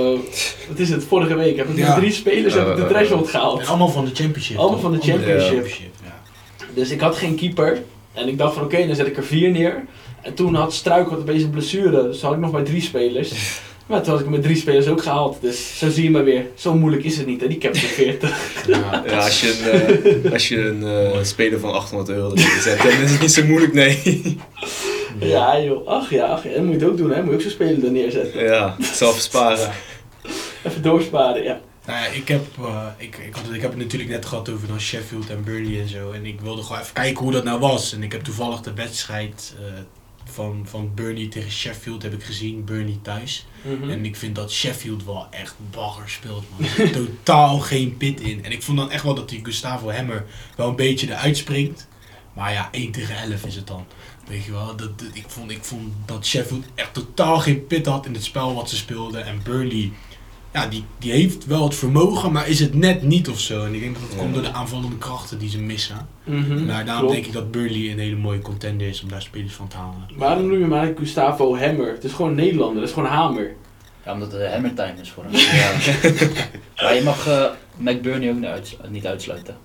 [0.67, 1.87] wat is het, vorige week heb ik Ja.
[1.89, 3.67] met drie spelers heb ik de threshold En gehaald.
[3.67, 4.57] allemaal van de Championship.
[4.57, 4.89] Allemaal toch?
[4.89, 5.65] van de Championship.
[6.03, 6.21] ja.
[6.73, 7.81] Dus ik had geen keeper.
[8.13, 9.83] En ik dacht van oké, dan zet ik er vier neer.
[10.27, 12.03] En toen had Struik wat opeens een blessure.
[12.03, 13.31] Dus had ik nog maar drie spelers.
[13.87, 15.37] Maar toen had ik hem met drie spelers ook gehaald.
[15.41, 16.45] Dus zo zie je maar weer.
[16.55, 18.65] Zo moeilijk is het niet hè, die cap van 40.
[18.67, 19.03] Ja.
[19.07, 22.77] Ja, als je een, eh, als je een eh, speler van 800 euro erin zet,
[22.81, 24.01] dan is het niet zo moeilijk, nee.
[25.19, 27.21] Ja joh, ach ja, ach ja, dat moet je het ook doen hè.
[27.21, 28.43] Moet je ook zo'n speler er neerzetten.
[28.43, 29.71] ja, zelf sparen.
[30.67, 31.59] Even doorsparen, ja.
[31.87, 34.67] Nou ja, ik heb, eh, ik, ik, had, ik heb het natuurlijk net gehad over
[34.67, 36.11] dan Sheffield en Burnley en zo.
[36.11, 37.93] En ik wilde gewoon even kijken hoe dat nou was.
[37.93, 39.65] En ik heb toevallig de wedstrijd eh,
[40.31, 42.63] van, van Burnley tegen Sheffield heb ik gezien.
[42.65, 43.45] Burnley thuis.
[43.61, 43.89] Mhm.
[43.89, 46.67] En ik vind dat Sheffield wel echt bagger speelt, man.
[46.69, 48.45] Er zit Totaal geen pit in.
[48.45, 50.25] En ik vond dan echt wel dat die Gustavo Hammer
[50.55, 51.87] wel een beetje eruit springt.
[52.33, 53.85] Maar ja, 1 tegen 11 is het dan.
[54.27, 57.85] Weet je wel, dat, dat- ik, vond, ik vond dat Sheffield echt totaal geen pit
[57.85, 59.25] had in het spel wat ze speelden.
[59.25, 59.91] En Burnley,
[60.61, 63.65] ja, die, die heeft wel het vermogen, maar is het net niet of zo.
[63.65, 64.17] En ik denk dat dat Ja.
[64.17, 66.07] komt door de aanvallende krachten die ze missen.
[66.23, 67.13] Mhm, Nou, daarom klopt.
[67.13, 70.07] denk ik dat Burnley een hele mooie contender is om daar spelers van te halen.
[70.15, 71.91] Waarom noem je hem eigenlijk Gustavo Hammer?
[71.93, 73.51] Het is gewoon een Nederlander, dat is gewoon Hamer.
[74.05, 75.33] Ja, omdat het hammer time is voor hem.
[75.61, 76.83] Ja.
[76.83, 77.43] maar je mag eh
[77.77, 79.55] McBurney ook niet, uits- niet uitsluiten.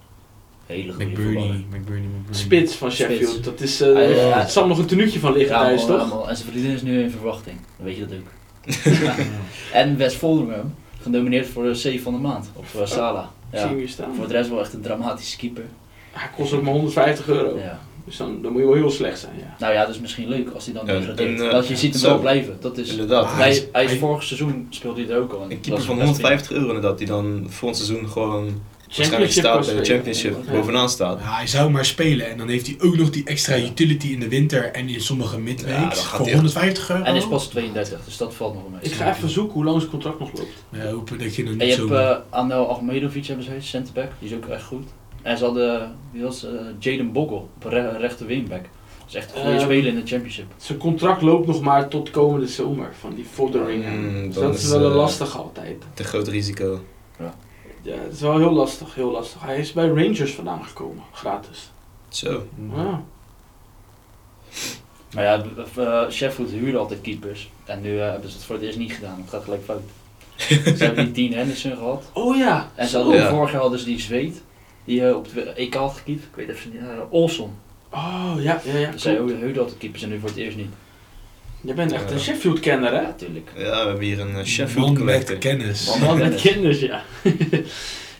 [0.67, 1.33] Hele goede McBurney.
[1.43, 2.09] McBurney, McBurney.
[2.31, 3.29] Spits van Sheffield.
[3.31, 3.41] Spits.
[3.45, 4.43] Dat is, Ah, ja, ja.
[4.43, 6.11] er zal nog een tenuutje van liggen Ja, thuis, allemaal- toch?
[6.11, 6.29] allemaal.
[6.29, 7.57] En zijn vriendin is nu in verwachting.
[7.77, 8.31] Dan weet je dat ook.
[9.03, 9.15] Ja.
[9.81, 12.51] En West Volderham, genomineerd voor de save van de maand.
[12.55, 13.31] Op uh, Sala.
[13.53, 13.61] Ja.
[13.61, 14.15] je hem hier staan.
[14.15, 15.65] Voor de rest wel echt een dramatische keeper.
[16.13, 17.59] Hij kost ook maar 150 euro.
[17.59, 17.79] Ja.
[18.05, 19.57] Dus dan, dan moet je wel heel slecht zijn, ja.
[19.59, 21.41] Nou ja, dat is misschien leuk als hij dan Ja, degradeert.
[21.41, 22.09] en, eh, dat je ziet hem zo.
[22.09, 22.57] wel blijven.
[22.61, 23.33] Dat is, Inderdaad.
[23.33, 25.37] Hij, hij vorig seizoen speelde hij er ook al.
[25.39, 28.09] en Een dat keeper is van best 150 euro inderdaad, die dan voor een seizoen
[28.09, 28.61] gewoon
[28.97, 29.85] waarschijnlijk Championship staat de spelen.
[29.85, 30.53] championship Ja.
[30.61, 31.19] bovenaan staat.
[31.21, 34.21] Ja, hij zou maar spelen en dan heeft hij ook nog die extra utility in
[34.21, 37.03] de winter en in sommige Ja, midweeks dan gaat voor hij- 150 euro.
[37.03, 38.81] En is pas 32, dus dat valt nog mee.
[38.83, 40.65] Ik ga even zoeken hoe lang zijn contract nog loopt.
[40.69, 41.89] Ja, hopen dat je nog En niet je zo...
[41.89, 44.85] hebt eh Anel Ahmedovic hebben ze, centerback, die is ook echt goed.
[45.23, 48.63] En ze hadden, wie was eh, Jaden Bogle, op re rechter wingback.
[48.63, 50.47] Dat is echt een goede Ehm, speler in de championship.
[50.57, 53.99] Zijn contract loopt nog maar tot komende zomer van die vorderingen.
[53.99, 55.77] Mm, dus dat is wel een eh, lastig altijd.
[55.95, 56.81] Te groot risico.
[57.19, 57.35] Ja,
[57.85, 59.43] het is wel heel lastig, heel lastig.
[59.43, 61.71] Hij is bij Rangers vandaan gekomen, gratis.
[62.09, 62.47] Zo.
[62.75, 63.03] Ja.
[65.15, 65.45] Maar ja,
[65.77, 67.51] eh, Sheffield huurde altijd keepers.
[67.65, 69.21] En nu eh, hebben ze het voor het eerst niet gedaan.
[69.21, 69.83] Het gaat gelijk fout.
[70.77, 72.05] ze hebben die Dean Henderson gehad.
[72.13, 72.71] Oh ja.
[72.75, 73.29] En ze hadden, Ja.
[73.31, 74.43] vorig jaar hadden ze die Zweed.
[74.85, 76.23] Die eh, op de EK had gekiept.
[76.25, 76.81] Ik weet even niet.
[77.11, 77.51] Olson.
[77.91, 78.89] Oh ja, ja, ja.
[78.89, 79.03] Klopt.
[79.33, 80.71] huurden altijd keepers en nu voor het eerst niet.
[81.65, 83.01] Je bent echt een Sheffield-kenner, hè?
[83.01, 83.51] Ja, tuurlijk.
[83.57, 85.31] Ja, we hebben hier een Sheffield man collector.
[85.35, 85.87] met kennis.
[85.87, 86.01] Man.
[86.01, 86.81] Man met kennis.
[86.81, 87.03] ja.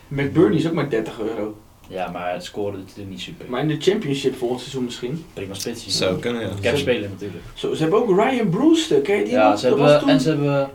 [0.09, 1.57] McBurney is ook maar 30 euro.
[1.89, 3.47] Ja, maar het scoren is natuurlijk niet super.
[3.49, 5.25] Maar in de championship volgend seizoen misschien.
[5.35, 5.91] Prima spitsje.
[5.91, 6.49] Zou kunnen, ja.
[6.61, 7.45] Cap spelen natuurlijk.
[7.55, 9.59] Zo, ze hebben ook Ryan Brewster, ken je die Ja, nog?
[9.59, 10.71] ze hebben, toen- en ze hebben,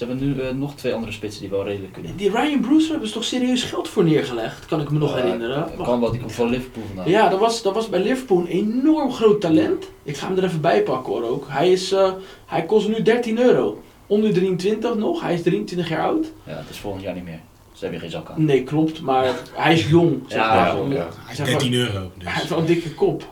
[0.00, 2.16] ze hebben nu eh, nog twee andere spitsen die wel redelijk kunnen.
[2.16, 5.68] Die Ryan Brewster hebben ze toch serieus geld voor neergelegd, kan ik me nog herinneren.
[5.76, 7.08] Dat kan wel, die komt van Liverpool vandaan.
[7.10, 9.90] Ja, dat was, dat was bij Liverpool een enorm groot talent.
[10.02, 11.44] Ik ga hem er even bij pakken hoor ook.
[11.48, 12.12] Hij, is, eh,
[12.46, 13.82] hij kost nu 13 euro.
[14.06, 16.26] Onder 23 nog, hij is 23 jaar oud.
[16.44, 17.40] Ja, het is volgend jaar niet meer.
[17.72, 18.44] Ze hebben geen zak aan.
[18.44, 20.22] Nee, klopt, maar hij is jong.
[20.26, 20.92] Zeg Ja, maar.
[20.96, 21.08] ja.
[21.18, 22.10] Hij is zeg 13 euro.
[22.14, 22.24] Dus.
[22.24, 23.28] Hij heeft wel een dikke kop.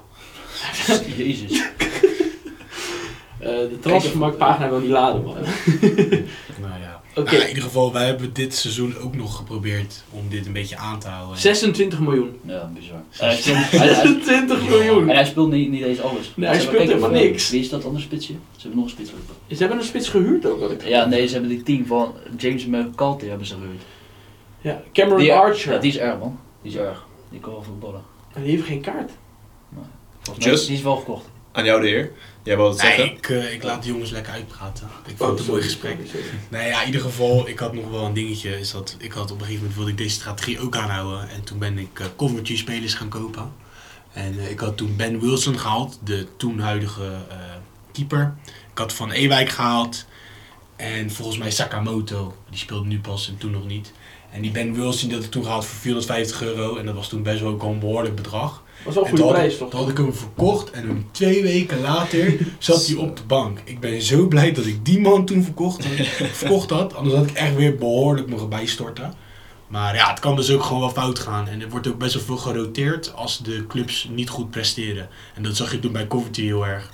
[1.16, 1.62] Jezus.
[3.38, 5.34] Eh, de transfermarktpagina wil niet laden, man.
[7.18, 7.24] Ja.
[7.24, 10.52] Oké, Nou, in ieder geval, wij hebben dit seizoen ook nog geprobeerd om dit een
[10.52, 11.38] beetje aan te houden.
[11.38, 12.38] 26 miljoen.
[12.44, 12.96] Ja, bizar.
[13.18, 15.08] En hij speelt, hij, hij- 26 miljoen.
[15.08, 16.32] en hij speelt niet, niet eens alles.
[16.36, 17.50] Nee, hij Ze speelt helemaal kijk, niks.
[17.50, 18.32] Wie is dat andere spitsje?
[18.32, 19.34] Ze hebben nog een spits lopen.
[19.48, 22.14] Ze hebben een spits gehuurd ook, had ik Ja, nee, ze hebben die team van
[22.36, 23.82] James McCarthy hebben ze gehuurd.
[24.60, 25.72] Ja, Cameron Die, Archer.
[25.72, 26.38] Ja, die is erg man.
[26.62, 27.06] Die is erg.
[27.30, 28.02] Die kan wel voetballen.
[28.34, 29.10] En die heeft geen kaart.
[30.20, 30.66] Volgens mij Just?
[30.66, 31.24] die is wel gekocht.
[31.52, 32.10] Aan jou de eer.
[32.48, 33.16] Jij wou het Nee, zeggen?
[33.16, 34.88] ik, eh, ik laat de jongens lekker uitpraten.
[35.06, 35.96] Ik Oh, vond het een mooi gesprek.
[36.06, 36.26] sorry.
[36.48, 38.58] Nee, ja, in ieder geval, ik had nog wel een dingetje.
[38.58, 41.28] Is dat ik had op een gegeven moment wilde ik deze strategie ook aanhouden.
[41.28, 43.52] En toen ben ik eh Coventry spelers gaan kopen.
[44.12, 47.36] En eh, ik had toen Ben Wilson gehaald, de toen huidige eh,
[47.92, 48.34] keeper.
[48.72, 50.06] Ik had Van Ewijk gehaald.
[50.76, 53.92] En volgens mij Sakamoto, die speelde nu pas en toen nog niet.
[54.30, 56.76] En die Ben Wilson die had ik toen gehaald voor 450 euro.
[56.76, 58.62] En dat was toen best wel ook een behoorlijk bedrag.
[58.94, 59.70] Was wel een goede prijs, ik- toch?
[59.70, 63.60] toen had ik hem verkocht en toen twee weken later zat hij op de bank.
[63.64, 65.84] Ik ben zo blij dat ik die man toen verkocht,
[66.32, 66.94] verkocht had.
[66.94, 69.12] Anders had ik echt weer behoorlijk mogen bijstorten.
[69.68, 71.48] Maar ja, het kan dus ook gewoon wel fout gaan.
[71.48, 75.08] En er wordt ook best wel veel geroteerd als de clubs niet goed presteren.
[75.34, 76.90] En dat zag je toen bij Coventry heel erg.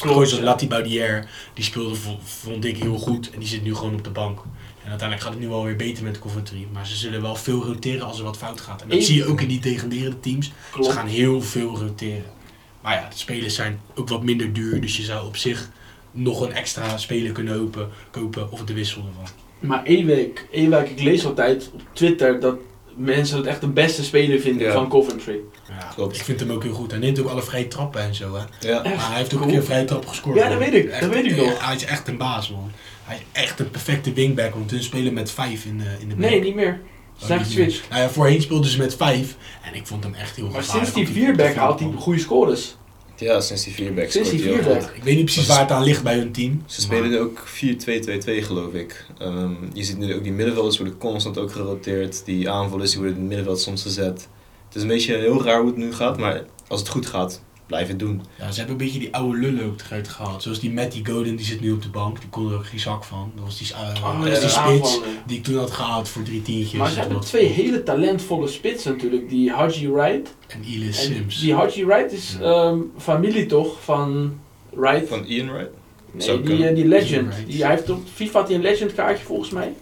[0.00, 0.40] Klopt, ja.
[0.42, 4.04] Lati Baudier, die speelde vo- vond ik heel goed en die zit nu gewoon op
[4.04, 4.38] de bank.
[4.84, 6.66] En uiteindelijk gaat het nu wel weer beter met Coventry.
[6.72, 8.82] Maar ze zullen wel veel roteren als er wat fout gaat.
[8.82, 10.52] En dat Eén- zie je ook in die degraderende teams.
[10.82, 12.32] Ze gaan heel veel roteren.
[12.80, 14.80] Maar ja, de spelers zijn ook wat minder duur.
[14.80, 15.68] Dus je zou op zich
[16.10, 19.34] nog een extra speler kunnen open, kopen of de wissel ervan.
[19.60, 22.56] Maar Ewijk, Ewijk, ik lees altijd op Twitter dat
[22.96, 24.72] mensen het echt de beste speler vinden Ja.
[24.72, 25.38] van Coventry.
[25.68, 26.16] Ja, Klopt.
[26.16, 26.90] Ik vind hem ook heel goed.
[26.90, 28.34] Hij neemt ook alle vrije trappen en zo.
[28.34, 28.68] Hè.
[28.68, 28.82] Ja.
[28.82, 29.50] Maar hij heeft ook cool.
[29.52, 30.36] een keer vrije trap gescoord.
[30.38, 31.00] Ja, dat weet ik.
[31.00, 31.66] Dat weet ik nog.
[31.66, 32.70] Hij is echt een baas, man.
[33.04, 34.54] Hij is echt een perfecte wingback.
[34.54, 36.80] Want hun spelen met vijf in de, in de Nee, niet meer.
[37.16, 37.64] Ze Oh, zijn niet meer.
[37.64, 37.90] geswitcht.
[37.90, 39.36] Nou ja, voorheen speelden ze met vijf.
[39.62, 42.76] En ik vond hem echt heel Maar sinds die vierback haalt hij goede scores.
[43.16, 44.82] ja, sinds die vierback Sinds die vierback.
[44.94, 46.62] Ik weet niet precies waar het aan ligt bij hun team.
[46.66, 49.06] Ze spelen nu ook 4-2-2-2 geloof ik.
[49.18, 52.24] Ehm, je ziet nu ook die middenvelders worden constant ook geroteerd.
[52.24, 54.28] Die aanvallers die worden in het middenveld soms gezet.
[54.66, 57.42] Het is een beetje heel raar hoe het nu gaat, maar als het goed gaat,
[57.74, 58.22] blijf het doen.
[58.38, 60.42] Ja, ze hebben een beetje die oude lullen ook eruit gehaald.
[60.42, 62.20] Zoals die Matty Godin, die zit nu op de bank.
[62.20, 63.32] Die kon er ook geen zak van.
[63.34, 65.08] Dat was die, uh, Oh, die spits aanvallen.
[65.26, 66.78] die ik toen had gehaald voor drie tientjes.
[66.78, 69.28] Maar ze en hebben wat- twee hele talentvolle spitsen natuurlijk.
[69.28, 70.34] Die Haji Wright.
[70.46, 71.40] En Elis Sims.
[71.40, 72.44] die Haji Wright is Ja.
[72.52, 74.38] ehm, familie toch van
[74.70, 75.08] Wright?
[75.08, 75.70] Van Ian Wright?
[76.10, 77.32] Nee, Zou die, eh, die Legend.
[77.46, 79.72] Die, hij heeft op FIFA hij een Legend kaartje volgens mij.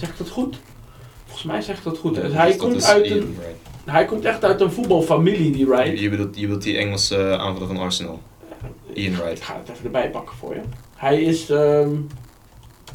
[0.00, 0.56] Zegt dat goed?
[1.24, 2.14] Volgens mij zegt dat goed.
[2.14, 3.65] Ja, Dus dus hij, dat komt is uit Ian een, Wright.
[3.86, 5.98] Hij komt echt uit een voetbalfamilie, die Wright.
[6.00, 8.22] Je bedoelt, je bedoelt die Engelse eh, aanvaller van Arsenal.
[8.94, 9.42] Ian Ik Wright.
[9.42, 10.60] ga het even erbij pakken voor je.
[10.96, 11.90] Hij is, ehm,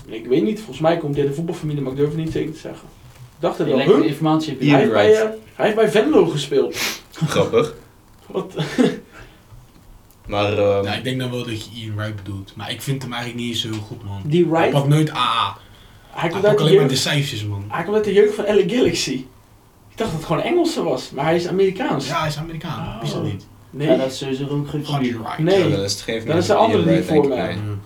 [0.05, 2.31] ik weet niet, volgens mij komt hij uit een voetbalfamilie, maar ik durf het niet
[2.31, 2.87] zeker te zeggen.
[3.35, 3.95] Ik dacht het Je wel.
[3.97, 4.05] Huh?
[4.05, 4.65] informatie heb je.
[4.65, 6.77] Ian Hij heeft, bij, eh, hij heeft bij Venlo gespeeld.
[7.11, 7.75] Grappig.
[8.27, 8.53] Wat?
[10.27, 12.53] Maar ehm, Ja, ik denk dan wel dat je Ian Wright bedoelt.
[12.55, 14.21] Maar ik vind hem eigenlijk niet eens zo goed, man.
[14.25, 15.57] Die Hij Wright, pakt nooit AA.
[16.09, 17.65] hij komt pakt de alleen maar de jeugd, cijfers, man.
[17.67, 19.25] hij komt uit de jeugd van LA Galaxy.
[19.91, 22.07] Ik dacht dat het gewoon Engelse was, maar hij is Amerikaans.
[22.07, 22.87] Ja, hij is Amerikaan.
[22.87, 23.01] Oh.
[23.01, 23.45] Wist dat niet?
[23.69, 24.85] Nee, Ja, dat is sowieso ook geen.
[25.37, 25.63] Nee.
[25.63, 27.55] Ja, dan is het geen Dan is de andere denk voor mij.
[27.55, 27.55] nee.
[27.55, 27.77] Ja.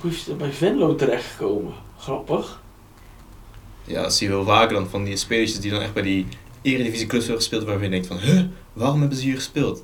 [0.00, 1.72] hoe is het bij Venlo terechtgekomen?
[1.98, 2.60] Grappig.
[3.84, 6.26] Ja, dat zie je wel vaker dan van die spelers die dan echt bij die
[6.62, 8.42] Eredivisie clubs hebben gespeeld waarvan je denkt van, huh,
[8.72, 9.82] waarom hebben ze hier gespeeld?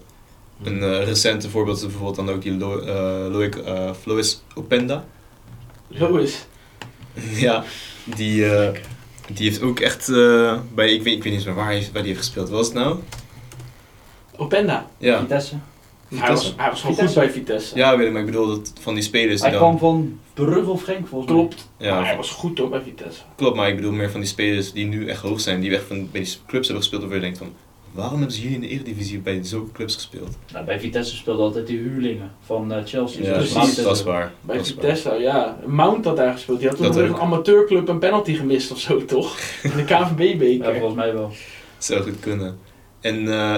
[0.63, 5.05] Een eh, recente voorbeeld is bijvoorbeeld dan ook die Lo eh, Loic eh, Floris Openda.
[5.89, 6.47] Lois.
[7.35, 7.65] ja,
[8.05, 8.81] die, eh,
[9.27, 11.89] die heeft ook echt eh, bij, ik weet, ik weet niet eens meer waar, hij,
[11.93, 12.49] waar die heeft gespeeld.
[12.49, 12.97] Wat was het nou?
[14.37, 14.87] Openda.
[14.99, 15.55] Ja, Vitesse.
[16.15, 17.21] Hij was, hij was gewoon Vitesse.
[17.21, 17.77] goed bij Vitesse.
[17.77, 19.61] ja weet ik, maar ik bedoel dat van die spelers die Hij dan...
[19.61, 21.41] kwam van Brugge of Genk volgens mij.
[21.41, 21.69] Klopt.
[21.77, 23.21] Ja, maar hij was goed hoor bij Vitesse.
[23.37, 25.85] Klopt, maar ik bedoel meer van die spelers die nu echt hoog zijn, die echt
[25.87, 27.53] van, bij die clubs hebben gespeeld, waarvan je denkt van,
[27.93, 30.37] waarom hebben ze hier in de Eredivisie bij zulke clubs gespeeld?
[30.53, 33.25] Nou, bij Vitesse speelden altijd die huurlingen van eh, Chelsea.
[33.25, 33.55] Ja, precies.
[33.55, 34.33] Mount en dat is waar.
[34.41, 34.75] Bij dat waar.
[34.75, 35.59] Vitesse, ja.
[35.67, 36.59] Mount had daar gespeeld.
[36.59, 39.39] Die had toen Dat nog een amateurclub een penalty gemist of zo, toch?
[39.63, 40.75] In de Ja, KNVB-beker.
[40.75, 41.33] volgens mij wel.
[41.79, 42.59] Zou goed kunnen.
[43.01, 43.57] En eh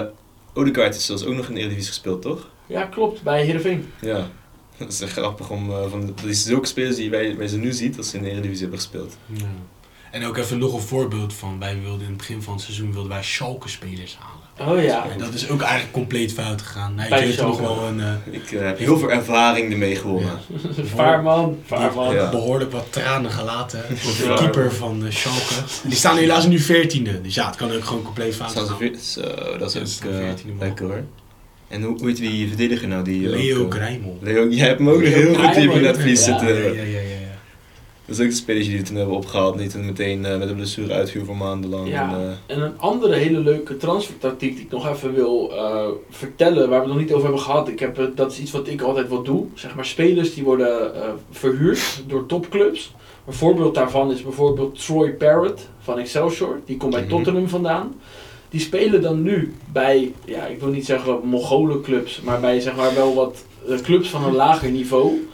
[0.57, 2.49] Odegaard is zelfs ook nog in de Eredivisie gespeeld, toch?
[2.65, 3.21] Ja, klopt.
[3.23, 3.87] Bij Heerenveen.
[4.01, 4.27] Ja.
[4.77, 7.57] Dat is echt grappig om eh, van dat is zulke spelers die wij, wij ze
[7.57, 9.17] nu ziet als ze in de Eredivisie hebben gespeeld.
[9.25, 9.45] Ja.
[10.15, 12.91] En ook even nog een voorbeeld van, wij wilden in het begin van het seizoen
[12.93, 14.73] wilden wij Schalke spelers halen.
[14.73, 15.07] Oh ja.
[15.09, 16.93] En dat is ook eigenlijk compleet fout gegaan.
[16.97, 17.61] Heeft nog Schalke.
[17.61, 20.39] wel een eh, Ik eh, heb heel veel ervaring ermee gewonnen.
[20.95, 21.57] Vaarman.
[21.65, 22.13] Vaarman.
[22.13, 22.29] Ja.
[22.29, 24.35] behoorlijk wat tranen gelaten voor de Ja.
[24.35, 25.53] keeper van eh, Schalke.
[25.83, 28.73] Die staan helaas nu 14e, dus ja, het kan ook gewoon compleet fout Staan ze
[28.73, 28.99] gaan.
[29.01, 29.21] Zo,
[29.57, 30.57] dat Ja, is ook staan 14e man.
[30.59, 31.03] lekker hoor.
[31.67, 33.03] En hoe, hoe heet die verdediger nou?
[33.03, 34.17] Die, Leo ook, Grijmel.
[34.21, 36.39] Leo, jij hebt hem ook heel goed in dat vlies ja.
[36.39, 36.55] zitten.
[36.55, 37.14] Ja, ja, ja, ja, ja.
[38.05, 39.57] Dat is ook de spelers die we toen hebben opgehaald.
[39.57, 41.87] Die toen meteen eh, met een blessure uitviel voor maandenlang.
[41.89, 42.09] Ja.
[42.09, 46.69] En, eh, En een andere hele leuke transfertactiek die ik nog even wil eh, vertellen,
[46.69, 47.67] waar we het nog niet over hebben gehad.
[47.67, 49.45] Ik heb, dat is iets wat ik altijd wel doe.
[49.53, 50.91] Zeg maar spelers die worden
[51.31, 52.93] verhuurd door topclubs.
[53.27, 56.59] Een voorbeeld daarvan is bijvoorbeeld Troy Parrott van Excelsior.
[56.65, 57.09] Die komt bij Mhm.
[57.09, 57.95] Tottenham vandaan.
[58.49, 62.59] Die spelen dan nu bij, ja, ik wil niet zeggen wat Mongolen clubs, maar bij
[62.59, 63.45] zeg maar wel wat
[63.81, 65.27] clubs van een lager niveau.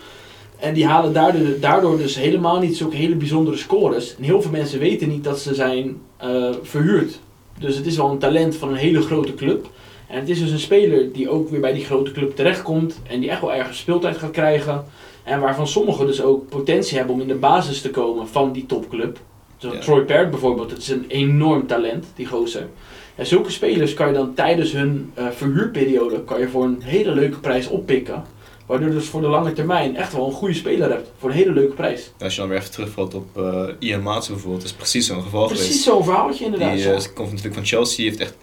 [0.62, 4.16] En die halen daardoor, daardoor dus helemaal niet zulke hele bijzondere scores.
[4.16, 7.20] En heel veel mensen weten niet dat ze zijn eh, verhuurd.
[7.60, 9.70] Dus het is wel een talent van een hele grote club.
[10.08, 13.00] En het is dus een speler die ook weer bij die grote club terechtkomt.
[13.08, 14.86] En die echt wel ergens speeltijd gaat krijgen.
[15.24, 18.66] En waarvan sommigen dus ook potentie hebben om in de basis te komen van die
[18.66, 19.20] topclub.
[19.58, 19.80] Zo Ja.
[19.80, 22.68] Troy Parrott bijvoorbeeld, dat is een enorm talent, die gozer.
[23.16, 27.12] En zulke spelers kan je dan tijdens hun eh, verhuurperiode kan je voor een hele
[27.12, 28.24] leuke prijs oppikken.
[28.72, 31.12] Waardoor je dus voor de lange termijn echt wel een goede speler hebt.
[31.18, 32.12] Voor een hele leuke prijs.
[32.20, 35.22] als je dan weer even terugvalt op eh Ian Maatsen bijvoorbeeld, dat is precies zo'n
[35.22, 35.84] geval Precies geweest.
[35.84, 36.74] zo'n verhaaltje inderdaad.
[36.74, 36.94] Die ja.
[36.94, 38.36] eh, komt natuurlijk van Chelsea, heeft echt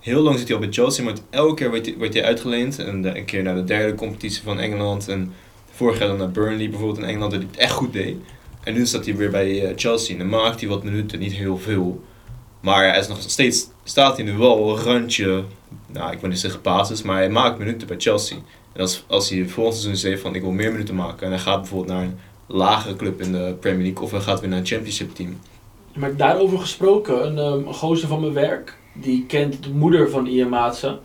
[0.00, 2.78] heel lang zit hij al bij Chelsea, maar elke keer wordt hij, wordt hij uitgeleend.
[2.78, 5.32] En een keer naar de derde competitie van Engeland en
[5.70, 8.16] vorig jaar dan naar Burnley bijvoorbeeld in Engeland, dat hij het echt goed deed.
[8.64, 11.32] En nu staat hij weer bij eh, Chelsea en dan maakt hij wat minuten, niet
[11.32, 12.02] heel veel.
[12.60, 15.44] Maar hij is nog steeds, staat hij nu wel een randje,
[15.86, 18.36] nou ik wil niet zeggen basis, maar hij maakt minuten bij Chelsea.
[18.72, 21.42] En als, als hij volgend seizoen zegt van ik wil meer minuten maken en hij
[21.42, 24.58] gaat bijvoorbeeld naar een lagere club in de Premier League of hij gaat weer naar
[24.58, 25.38] een championship team.
[25.94, 30.26] Maar daarover gesproken, een, um, een gozer van mijn werk, die kent de moeder van
[30.26, 30.98] Ian Maatsen.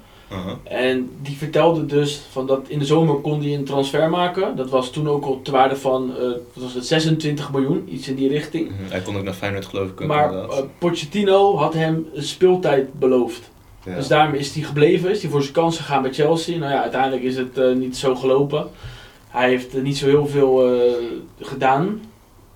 [0.63, 4.55] En die vertelde dus van dat in de zomer kon hij een transfer maken.
[4.55, 6.07] Dat was toen ook al te waarde van
[6.53, 8.69] wat was het, 26 miljoen, iets in die richting.
[8.69, 8.91] Mhm.
[8.91, 10.05] Hij kon ook naar Feyenoord geloof ik.
[10.05, 13.49] Maar eh, Pochettino had hem een speeltijd beloofd.
[13.87, 13.95] Ja.
[13.95, 16.57] Dus daarmee is hij gebleven, is hij voor zijn kans gegaan bij Chelsea.
[16.57, 18.67] Nou ja, uiteindelijk is het eh, niet zo gelopen.
[19.27, 20.91] Hij heeft eh, niet zo heel veel eh,
[21.39, 22.01] gedaan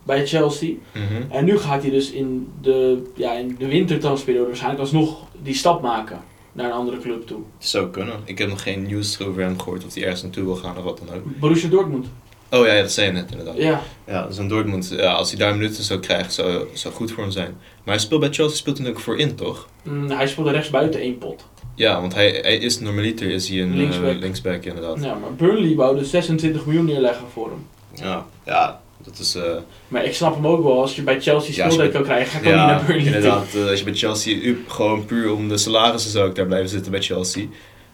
[0.03, 0.73] bij Chelsea.
[0.93, 1.32] Mhm.
[1.32, 5.82] En nu gaat hij dus in de, ja, in de wintertransferperiode waarschijnlijk alsnog die stap
[5.82, 6.19] maken
[6.51, 7.41] naar een andere club toe.
[7.57, 8.15] Het zou kunnen.
[8.25, 10.84] Ik heb nog geen nieuws over hem gehoord of hij ergens naartoe wil gaan of
[10.84, 11.39] wat dan ook.
[11.39, 12.07] Borussia Dortmund.
[12.52, 13.58] Oh ja, ja, dat zei je net inderdaad.
[13.58, 17.12] Ja, Ja, dus een Dortmund, ja, als hij daar minuten zou krijgen, zou, zou goed
[17.12, 17.56] voor hem zijn.
[17.84, 19.68] Maar hij speelt bij Chelsea, speelt hij ook voor in, toch?
[19.84, 21.45] Mm, hij speelde rechts buiten één pot.
[21.76, 24.02] Ja, want hij, hij is normaliter, is hij een Linksback.
[24.04, 25.04] linksback, linksback inderdaad.
[25.04, 27.66] Ja, maar Burnley wou dus 26 miljoen neerleggen voor hem.
[28.06, 29.36] Ja, ja dat is...
[29.36, 29.43] eh,
[29.88, 32.38] Maar ik snap hem ook wel, als je bij Chelsea Ja, bij- kan krijgen, ga
[32.39, 33.54] ik ook niet naar Burnley inderdaad.
[33.56, 36.91] eh, als je bij Chelsea, gewoon puur om de salarissen zou ik daar blijven zitten
[36.91, 37.45] bij Chelsea.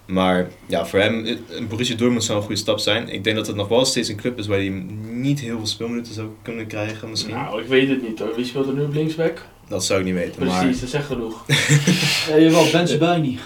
[0.08, 3.10] Maar ja, voor hem, eh, een Borussia Dortmund zou een goede stap zijn.
[3.10, 5.68] Ik denk dat het nog wel steeds een club is waar hij niet heel veel
[5.68, 7.34] speelminuten zou kunnen krijgen misschien.
[7.34, 8.36] Nou, ik weet het niet hoor.
[8.36, 9.46] Wie speelt er nu op linksback?
[9.68, 10.72] Dat zou ik niet weten, Precies, maar...
[10.72, 11.44] dat is echt genoeg.
[12.30, 13.40] Ja, je wel Ben Sebaini.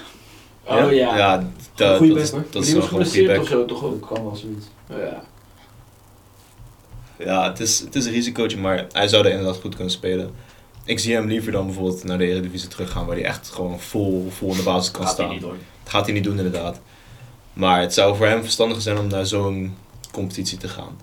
[0.64, 1.18] Oh ja.
[1.18, 3.40] Ja, dat, Goeie dat, is, back, dat is wel was gewoon een goede back.
[3.42, 4.00] of zo toch ook?
[4.00, 4.66] Dat kan wel zoiets.
[4.90, 5.24] Ja.
[7.26, 10.32] Ja, het is, het is een risicootje, maar hij zou er inderdaad goed kunnen spelen.
[10.86, 14.28] Ik zie hem liever dan bijvoorbeeld naar de Eredivisie teruggaan, waar hij echt gewoon vol,
[14.30, 15.30] vol in de basis kan Gaat staan.
[15.30, 15.44] niet.
[15.84, 16.80] Dat gaat hij niet doen inderdaad.
[17.54, 19.76] Maar het zou voor hem verstandiger zijn om naar zo'n
[20.12, 20.98] competitie te gaan.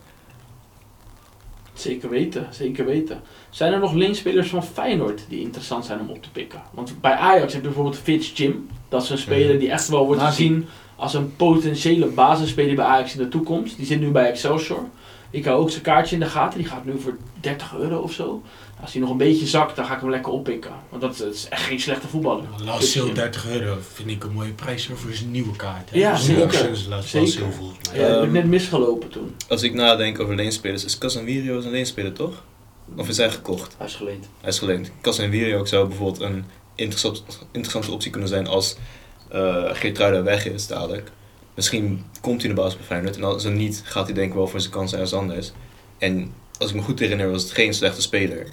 [1.73, 3.21] Zeker weten, zeker weten.
[3.51, 6.63] Zijn er nog leenspelers van Feyenoord die interessant zijn om op te pikken?
[6.71, 8.69] Want bij Ajax heb je bijvoorbeeld Fitz Jim.
[8.89, 10.37] Dat is een speler die echt wel wordt Nazi.
[10.37, 10.67] gezien
[10.97, 13.77] als een potentiële basisspeler bij Ajax in de toekomst.
[13.77, 14.85] Die zit nu bij Excelsior.
[15.31, 16.59] Ik hou ook zijn kaartje in de gaten.
[16.59, 18.43] Die gaat nu voor 30 euro of zo.
[18.81, 20.71] Als hij nog een beetje zakt, dan ga ik hem lekker oppikken.
[20.89, 22.45] Want dat, dat is echt geen slechte voetballer.
[22.65, 25.91] Lazio 30 euro vind ik een mooie prijs voor zijn nieuwe kaart.
[25.91, 25.99] hè.
[25.99, 26.89] Ja, Dat is zeker.
[26.89, 27.53] Lazio Zeker.
[27.53, 28.01] volgens mij.
[28.01, 29.35] Ja, ik ben Ehm, net misgelopen toen.
[29.49, 32.45] Als ik nadenk over leenspelers, is Casemiro een leenspeler toch?
[32.97, 33.75] Of is hij gekocht?
[33.79, 34.29] Hij is geleend.
[34.41, 34.91] Hij is geleend.
[35.01, 38.77] Casemiro zou bijvoorbeeld een interessant, interessante optie kunnen zijn als
[39.31, 41.11] eh Geertruida weg is dadelijk.
[41.55, 44.29] Misschien komt hij in de basis bij Feyenoord en als hij niet, gaat hij denk
[44.29, 45.53] ik wel voor zijn kans ergens anders.
[45.99, 48.47] En als ik me goed herinner was het geen slechte speler.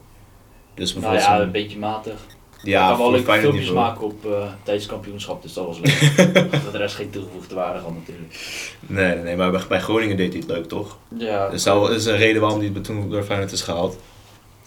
[0.76, 2.20] Dus Nou ja, een beetje matig.
[2.64, 4.32] ja, ik kan wel leuke filmpjes maken op eh
[4.64, 6.34] tijdens het kampioenschap, dus dat was leuk.
[6.52, 8.40] dat de rest geen toegevoegde waarde had natuurlijk.
[8.80, 10.98] Nee, nee, maar bij, bij Groningen deed hij het leuk toch?
[11.18, 13.98] Ja, Dat zou- dat is een reden waarom hij toen door Feyenoord is gehaald.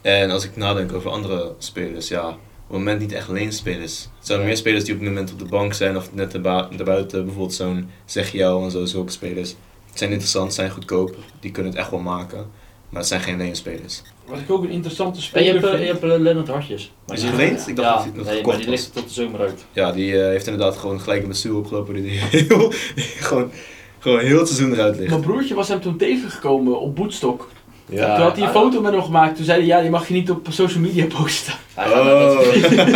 [0.02, 2.34] En als ik nadenk over andere spelers, ja, op
[2.74, 4.02] het moment niet echt leenspelers.
[4.18, 4.44] Het zijn Ja.
[4.46, 7.90] meer spelers die op het moment op de bank zijn of net daarbuiten, bijvoorbeeld zo'n
[8.04, 9.54] zeg jou en zo, zulke spelers.
[9.88, 12.50] Het zijn interessant, zijn goedkoop, die kunnen het echt wel maken.
[12.88, 14.02] Maar het zijn geen leenspelers.
[14.28, 15.82] Wat ik ook een interessante je speler hebt, eh, vind.
[15.82, 16.92] je hebt eh, Lennart Hartjes.
[17.06, 17.68] Maar Is die- hij geleend?
[17.68, 18.74] Ik dacht ja, dat hij- hij nee, gekocht maar die was.
[18.74, 19.64] ligt er tot de zomer uit.
[19.72, 22.18] Ja, die eh, heeft inderdaad gewoon gelijk een blessure opgelopen die die
[22.48, 22.72] heel,
[23.20, 23.50] gewoon,
[23.98, 25.10] gewoon heel het seizoen eruit ligt.
[25.10, 27.48] Mijn broertje was hem toen tegengekomen op Boetstok.
[27.90, 28.14] Ja.
[28.14, 29.36] toen had hij een foto met hem gemaakt.
[29.36, 31.52] Toen zei hij, ja, die mag je niet op social media posten.
[31.76, 32.44] Oh, dat-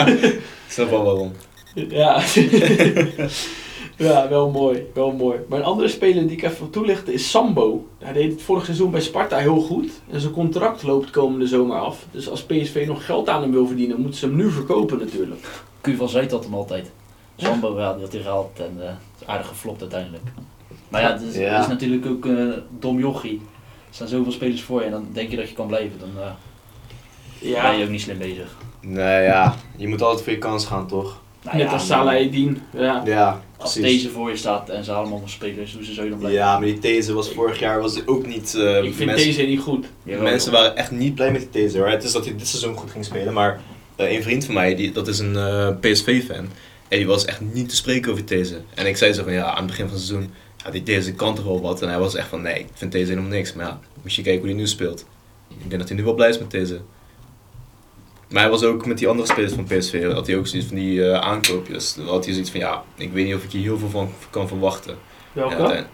[0.08, 1.32] ik snap wel waarom.
[1.74, 2.22] Ja.
[4.08, 5.38] ja, wel mooi, wel mooi.
[5.48, 7.86] Maar een andere speler die ik even wil toelichten is Sambo.
[7.98, 9.90] Hij deed het vorig seizoen bij Sparta heel goed.
[10.10, 12.04] En zijn contract loopt komende zomer af.
[12.10, 15.46] Dus als PSV nog geld aan hem wil verdienen, moeten ze hem nu verkopen natuurlijk.
[15.96, 16.90] Van Zijt had hem altijd.
[17.36, 20.22] Sambo ja, die had hij gehaald en eh, is aardig geflopt uiteindelijk.
[20.88, 21.52] Maar ja, het is, Ja.
[21.54, 22.46] het is natuurlijk ook eh
[22.78, 23.40] dom jochie.
[23.88, 25.98] Er staan zoveel spelers voor je en dan denk je dat je kan blijven.
[25.98, 26.30] Dan eh,
[27.50, 28.56] Ja, ben je ook niet slim bezig.
[28.80, 31.20] Nee, ja, je moet altijd voor je kans gaan, toch?
[31.42, 32.62] Nou net ja, als Salah Eddin.
[32.72, 33.02] Ja.
[33.04, 36.40] Ja, Als deze voor je staat en ze allemaal spelers, hoe ze zo dan blijven.
[36.40, 38.54] Ja, maar die these was vorig jaar was ook niet.
[38.54, 39.86] eh, Ik vind mensen, deze niet goed.
[40.04, 41.88] Mensen waren echt niet blij met die these hoor.
[41.88, 43.60] Het is dat hij dit seizoen goed ging spelen, maar
[43.96, 46.48] eh, een vriend van mij, die, dat is een eh, PSV-fan.
[46.88, 48.60] En die was echt niet te spreken over deze.
[48.74, 50.30] En ik zei zo van ja, aan het begin van het seizoen,
[50.64, 51.82] ja, die deze kan toch wel wat.
[51.82, 53.52] En hij was echt van nee, ik vind deze helemaal niks.
[53.52, 55.04] Maar ja, moet je kijken hoe hij nu speelt.
[55.48, 56.80] Ik denk dat hij nu wel blij is met deze.
[58.32, 60.76] Maar hij was ook met die andere spelers van PSV, had hij ook zoiets van
[60.76, 61.94] die eh, aankoopjes.
[61.94, 64.10] Dan had hij zoiets van ja, ik weet niet of ik hier heel veel van
[64.30, 64.96] kan verwachten.
[65.32, 65.84] Welke?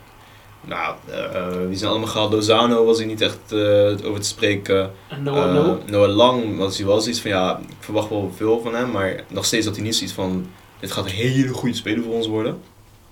[0.61, 2.33] Nou, eh, wie zijn allemaal gehaald?
[2.33, 4.91] Lozano was hij niet echt eh, over te spreken.
[5.09, 5.79] En Noah No.
[5.87, 9.25] Noah Lang was hij wel zoiets van ja, ik verwacht wel veel van hem, maar
[9.29, 10.47] nog steeds had hij niet zoiets van
[10.81, 12.61] dit gaat een hele goede speler voor ons worden.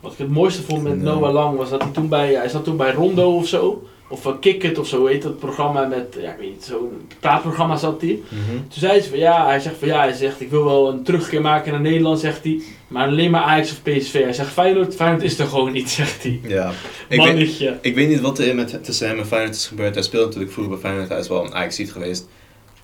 [0.00, 1.02] Wat ik het mooiste vond met.
[1.02, 3.82] Noah Lang was dat hij toen bij, hij zat toen bij Rondo of zo.
[4.08, 7.08] Of uh, Kick It of zo heet dat programma met, ja ik weet niet, zo'n
[7.20, 8.20] praatprogramma zat hij.
[8.28, 11.02] Toen zei ze van ja, hij zegt van ja, hij zegt ik wil wel een
[11.02, 12.60] terugkeer maken naar Nederland, zegt hij.
[12.88, 14.22] Maar alleen maar Ajax of PSV.
[14.22, 16.40] Hij zegt Feyenoord, Feyenoord is er gewoon niet, zegt hij.
[16.42, 16.70] Ja,
[17.08, 17.78] ik weet, Mannetje.
[17.80, 19.94] ik weet niet wat er met, tussen hem en Feyenoord is gebeurd.
[19.94, 22.28] Hij speelde natuurlijk vroeger bij Feyenoord, hij is wel een ajax geweest.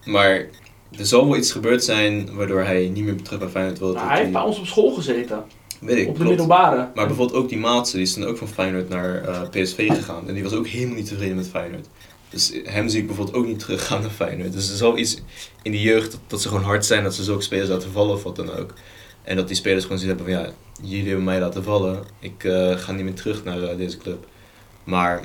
[0.04, 0.46] Maar
[0.98, 3.92] er zal wel iets gebeurd zijn waardoor hij niet meer terug bij Feyenoord wil.
[3.92, 5.44] Nou, hij heeft bij ons op school gezeten.
[5.82, 6.28] Weet ik, op de klopt.
[6.28, 6.90] middelbare.
[6.94, 10.28] Maar bijvoorbeeld ook die Maatsen, die is dan ook van Feyenoord naar eh, PSV gegaan.
[10.28, 11.86] En die was ook helemaal niet tevreden met Feyenoord.
[12.28, 14.52] Dus hem zie ik bijvoorbeeld ook niet teruggaan naar Feyenoord.
[14.52, 15.22] Dus er zal iets
[15.62, 18.14] in die jeugd, dat, dat ze gewoon hard zijn, dat ze zulke spelers laten vallen
[18.14, 18.74] of wat dan ook.
[19.22, 20.52] En dat die spelers gewoon zoiets hebben van, ja,
[20.88, 22.04] jullie hebben mij laten vallen.
[22.18, 24.26] Ik eh, ga niet meer terug naar eh, deze club.
[24.84, 25.24] Maar,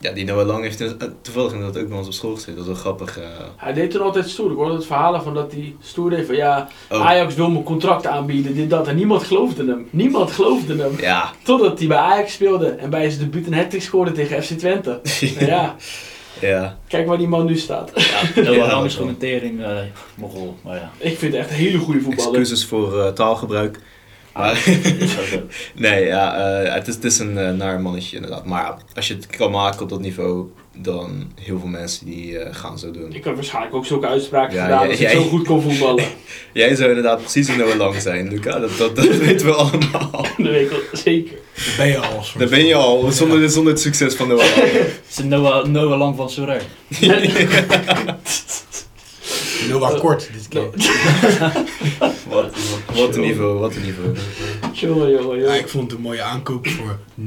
[0.00, 2.54] ja, die Noah Lang heeft in- eh, toevallig inderdaad ook bij ons op school gezeten.
[2.56, 3.18] Dat is wel grappig.
[3.18, 3.24] eh.
[3.56, 4.50] Hij deed toen altijd stoer.
[4.50, 7.62] Ik hoorde het verhalen van dat hij stoer deed van ja, Oh, Ajax wil me
[7.62, 8.88] contract aanbieden, dit, dat.
[8.88, 9.88] En niemand geloofde hem.
[9.90, 10.92] Niemand geloofde hem.
[11.00, 11.30] ja.
[11.42, 15.00] Totdat hij bij Ajax speelde en bij zijn debuut een hat scoorde tegen FC Twente.
[15.38, 15.76] Nou ja,
[16.40, 16.78] ja.
[16.88, 17.90] kijk waar die man nu staat.
[17.94, 19.76] Ja, Noah Lang is dat gewoon een tering, eh
[20.14, 20.56] mogol.
[20.62, 22.30] Maar ja, Ik vind het echt een hele goede voetballer.
[22.38, 23.78] Excuses voor eh, taalgebruik.
[24.34, 24.64] Maar.
[25.74, 28.44] Nee, ja, eh, het, is, het is een eh, naar mannetje inderdaad.
[28.46, 32.54] Maar als je het kan maken op dat niveau, dan heel veel mensen die eh,
[32.54, 33.12] gaan zo doen.
[33.14, 35.62] Ik had waarschijnlijk ook zulke uitspraken Ja, gedaan jij- als ik jij- zo goed kon
[35.62, 36.04] voetballen.
[36.52, 38.58] Jij zou inderdaad precies een Noah Lang zijn, Luca.
[38.58, 40.10] Dat, dat, dat weten we allemaal.
[40.12, 41.36] dat weet ik wel zeker.
[41.54, 42.22] Daar ben je al.
[42.38, 44.72] Daar ben je al, zonder, zonder het succes van Noah Lang.
[44.72, 46.60] Het is een Noah, Noah Lang van Sorare.
[49.68, 50.30] Noah Kort
[52.28, 52.54] Wat,
[52.94, 54.16] wat een niveau, wat een niveau.
[54.72, 55.58] Jongen, jongen, Ja, jongen.
[55.58, 57.24] ik vond het een mooie aankoop voor 0,11.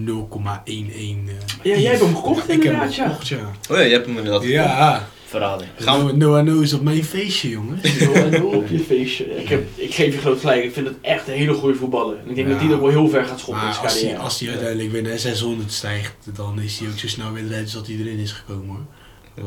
[0.66, 3.08] eh, Ja, jij hebt hem gekocht Ik heb hem inderdaad, ja.
[3.10, 3.52] gekocht, ja.
[3.70, 5.70] Oh ja, je hebt hem inderdaad Ja, Verrading.
[5.76, 8.00] Gaan we- Noah No is op mijn feestje, jongens.
[8.42, 9.38] Hoe op je feestje.
[9.42, 10.64] Ik, heb, ik geef je groot gelijk.
[10.64, 12.18] Ik vind het echt een hele goede voetballer.
[12.24, 12.54] En ik denk Ja.
[12.54, 14.24] dat hij er wel heel ver gaat schoppen in zijn als hij, carrière.
[14.24, 17.64] als hij uiteindelijk weer naar 600 stijgt, dan is hij ook zo snel weer eruit
[17.64, 18.86] als dat hij erin is gekomen hoor.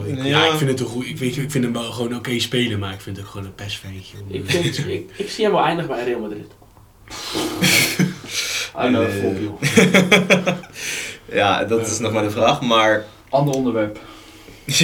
[0.07, 1.07] Ik- ja, ik vind het een goed.
[1.07, 3.47] Ik, weet, ik vind hem wel gewoon oké spelen, maar ik vind het ook gewoon
[3.47, 4.16] een persventje.
[4.28, 6.47] Ik, vind, ik, ik zie hem wel eindigen bij Real Madrid.
[8.85, 9.62] I know, joh.
[11.32, 12.61] Ja, dat is nog maar de vraag.
[12.61, 13.99] Maar Ander onderwerp.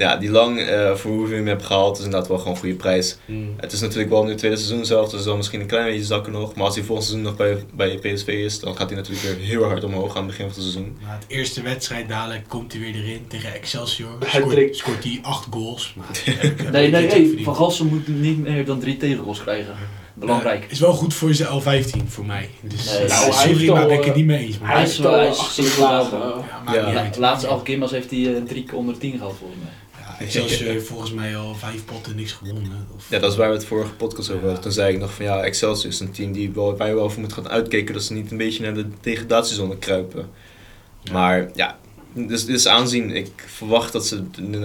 [0.00, 2.74] ja, die lang eh, voor hoeveel hem hebt gehaald is inderdaad wel gewoon een goede
[2.74, 3.16] prijs.
[3.24, 3.54] Hmm.
[3.56, 6.04] Het is natuurlijk wel nu het tweede seizoen zelf, dus zal misschien een klein beetje
[6.04, 6.54] zakken nog.
[6.54, 9.46] Maar als hij volgend seizoen nog bij, bij PSV is, dan gaat hij natuurlijk weer
[9.46, 10.96] heel hard omhoog aan het begin van het seizoen.
[11.02, 14.10] Na het eerste wedstrijd dadelijk komt hij weer erin tegen Excelsior.
[14.26, 15.94] Scoort, scoort hij acht goals.
[15.96, 17.40] Maar heb heb Nee, nee.
[17.44, 19.74] Van Gassel moet niet meer dan drie tegengoals krijgen.
[20.14, 20.64] Belangrijk.
[20.64, 22.48] Eh, is wel goed voor zijn L15 voor mij.
[22.60, 24.58] Dus, Nee, nou, hij sorry, maar ben ik het niet mee eens.
[24.58, 26.18] Maar Hij is wel- wel hij is achtergeslagen.
[26.18, 26.84] ja, maakt Ja.
[26.86, 27.16] niet La, uit.
[27.16, 29.70] laatste elke keer heeft hij eh, drie keer onder de tien gehaald volgens mij.
[30.20, 32.86] Excelsior heeft volgens mij al vijf potten niks gewonnen.
[32.96, 34.62] Of, Ja, dat is waar we het vorige podcast over hadden.
[34.62, 37.10] Toen zei ik nog van ja, Excelsior is een team die wel, waar je wel
[37.10, 40.28] voor moet gaan uitkijken dat ze niet een beetje naar de degradatiezone kruipen.
[41.02, 41.12] Ja.
[41.12, 41.78] Maar ja,
[42.12, 43.10] dus dit is aanzien.
[43.10, 44.22] Ik verwacht dat ze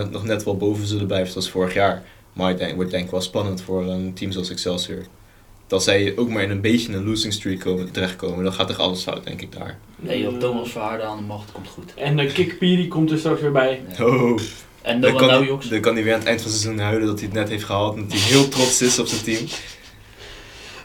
[0.10, 2.04] nog net wel boven zullen blijven zoals vorig jaar.
[2.34, 5.06] Maar ik denk, wordt denk ik wel spannend voor een team zoals Excelsior.
[5.68, 8.76] Dat zij ook maar in een beetje een losing streak komen, terechtkomen, dan gaat er
[8.76, 9.80] alles fout denk ik daar.
[9.96, 11.94] Nee, joh, Thomas Verhaarden aan de macht komt goed.
[11.94, 13.82] En uh, Kik Piri komt er straks weer bij.
[13.98, 14.06] Ja.
[14.06, 14.40] Oh,
[14.86, 17.08] En dan kan, hij, dan kan hij weer aan het eind van het seizoen huilen
[17.08, 17.96] dat hij het net heeft gehaald.
[17.96, 19.46] En dat hij heel trots is op zijn team.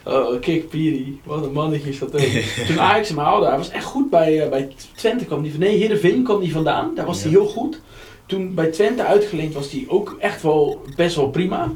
[0.05, 1.21] Oh, Kik Piri.
[1.25, 2.21] Wat een mannetje is dat ook.
[2.67, 5.25] Toen Ajax hem haalde, hij was echt goed bij, eh, bij Twente.
[5.25, 6.95] Kwam die, van- nee, Heerenveen kwam die vandaan.
[6.95, 7.39] Daar was hij Ja.
[7.39, 7.81] heel goed.
[8.27, 11.73] Toen bij Twente uitgeleend was hij ook echt wel best wel prima.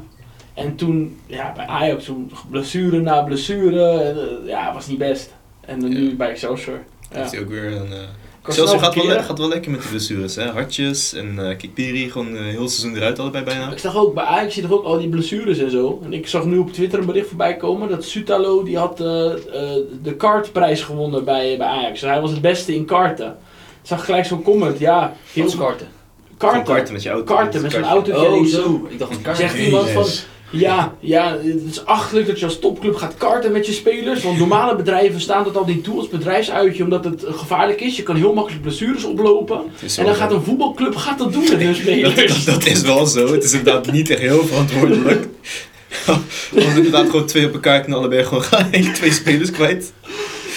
[0.53, 3.89] En toen, ja, bij Ajax, toen blessure na blessure.
[3.99, 5.33] eh, ja, was niet best.
[5.61, 6.79] En dan nu bij Excelsior.
[7.11, 7.17] Ja.
[7.19, 7.91] Heeft hij ook weer een...
[7.93, 7.99] eh,
[8.47, 10.49] Excelsior snel gaat wel, gaat wel lekker met de blessures, hè.
[10.49, 13.71] Hartjes en eh Kikpiri, gewoon heel het seizoen eruit allebei bijna.
[13.71, 15.99] Ik zag ook bij Ajax zie je toch ook al die blessures en zo.
[16.03, 19.25] En ik zag nu op Twitter een bericht voorbij komen dat Sutalo die had eh,
[19.25, 19.37] eh,
[20.03, 21.99] de kartprijs gewonnen bij, bij Ajax.
[21.99, 23.37] Dus hij was het beste in karten.
[23.81, 25.87] Ik zag gelijk zo'n comment, ja, heel karten.
[26.37, 26.63] Karten.
[26.63, 27.35] karten met je auto.
[27.35, 27.89] Karten met Kartje.
[27.89, 28.35] auto.
[28.35, 28.87] Oh, zo.
[28.89, 29.37] Ik dacht een kaart.
[29.37, 30.05] Zegt iemand van.
[30.59, 34.23] Ja, ja, het is achterlijk dat je als topclub gaat karten met je spelers.
[34.23, 37.95] Want normale bedrijven staan dat al niet toe als bedrijfsuitje omdat het gevaarlijk is.
[37.95, 39.61] Je kan heel makkelijk blessures oplopen.
[39.97, 42.45] En dan gaat een voetbalclub gaat dat doen met hun spelers.
[42.45, 43.31] dat, dat is wel zo.
[43.31, 45.27] Het is inderdaad niet echt heel verantwoordelijk.
[46.55, 49.93] Als inderdaad gewoon twee op elkaar knallen, allebei gewoon gelijk twee spelers kwijt.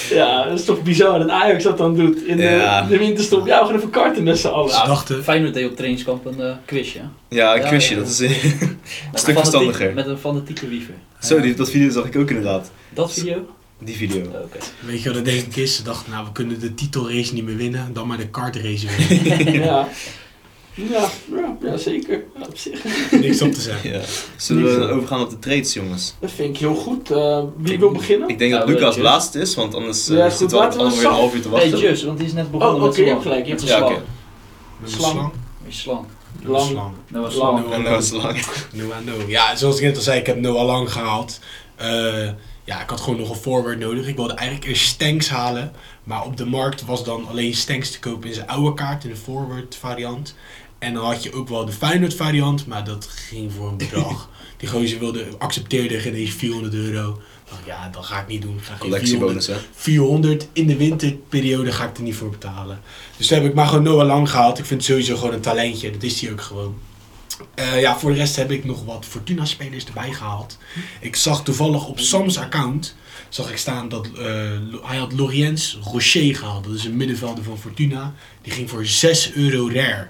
[0.08, 2.82] Ja, dat is toch bizar dat Ajax dat dan doet in de, Ja.
[2.82, 3.46] de winterstop.
[3.46, 4.70] Ja, we gaan even karten met z'n allen.
[4.74, 7.00] Ze dachten, Feyenoord deed op trainingskamp een eh, quizje.
[7.28, 8.00] Ja, een Ja, quizje, ja.
[8.00, 8.18] dat is...
[8.18, 8.78] Met Stuk een
[9.12, 9.94] fanatiek- verstandiger.
[9.94, 10.94] Met een fanatieke wiever.
[11.20, 12.70] Zo, die, dat video zag ik ook inderdaad.
[12.94, 13.36] Dat video?
[13.80, 14.20] Die video.
[14.20, 14.58] Oh, Oké.
[14.80, 15.76] weet je wat dat denk ik is?
[15.76, 19.52] Ze dachten, nou we kunnen de titelrace niet meer winnen, dan maar de kartrace winnen.
[19.52, 19.88] Ja.
[20.90, 22.24] Ja, ja, ja, zeker.
[22.38, 22.84] Ja, op zich.
[23.10, 23.90] Niks op te zeggen.
[23.92, 24.00] Ja.
[24.36, 26.14] Zullen we overgaan op de trades, jongens?
[26.20, 27.10] Dat vind ik heel goed.
[27.10, 28.28] Eh, wie wil beginnen?
[28.28, 28.98] Ik denk dat Lucas Just.
[28.98, 31.78] laatst is, want anders eh Ja, is zitten we weer een half uur te wachten.
[31.78, 33.42] Just, want die is net begonnen Oh, met oké, zijn je hebt slang.
[33.44, 33.96] gelijk, je hebt slang.
[34.82, 35.12] Een Slang.
[35.12, 35.32] slang.
[35.66, 36.04] Je slang.
[36.44, 36.70] Lang.
[36.70, 36.92] slang.
[37.08, 37.58] Dat was Lang.
[37.58, 37.72] slang.
[37.74, 38.38] En dat was lang.
[38.72, 39.12] Noah No.
[39.26, 41.38] Ja, zoals ik net al zei, ik heb Noah Lang gehaald.
[41.76, 42.28] Eh,
[42.64, 44.06] ja, ik had gewoon nog een forward nodig.
[44.06, 45.72] Ik wilde eigenlijk eerst Stanks halen.
[46.04, 49.10] Maar op de markt was dan alleen Stanks te kopen in zijn oude kaart, in
[49.10, 50.34] de forward variant.
[50.78, 54.28] En dan had je ook wel de Feyenoord variant, maar dat ging voor een bedrag.
[54.56, 57.20] Die gozer wilde, accepteerde geen eens 400 euro.
[57.48, 58.56] Dacht, ja, dat ga ik niet doen.
[58.56, 59.56] Ik ga geen 400 Collectiebonus, hè?
[59.74, 62.80] 400 in de winterperiode ga ik er niet voor betalen.
[63.16, 64.58] Dus toen heb ik maar gewoon Noah Lang gehaald.
[64.58, 65.90] Ik vind het sowieso gewoon een talentje.
[65.90, 66.78] Dat is hij ook gewoon.
[67.54, 70.58] Eh, ja, voor de rest heb ik nog wat Fortuna-spelers erbij gehaald.
[71.00, 72.96] Ik zag toevallig op Sam's account
[73.28, 74.24] zag ik staan dat eh,
[74.82, 76.64] hij had Loriens Rocher gehaald.
[76.64, 78.14] Dat is een middenvelder van Fortuna.
[78.42, 80.08] Die ging voor 6 euro rare.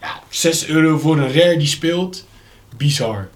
[0.00, 2.26] Ja, 6 euro voor een rare die speelt.
[2.76, 3.28] Bizar.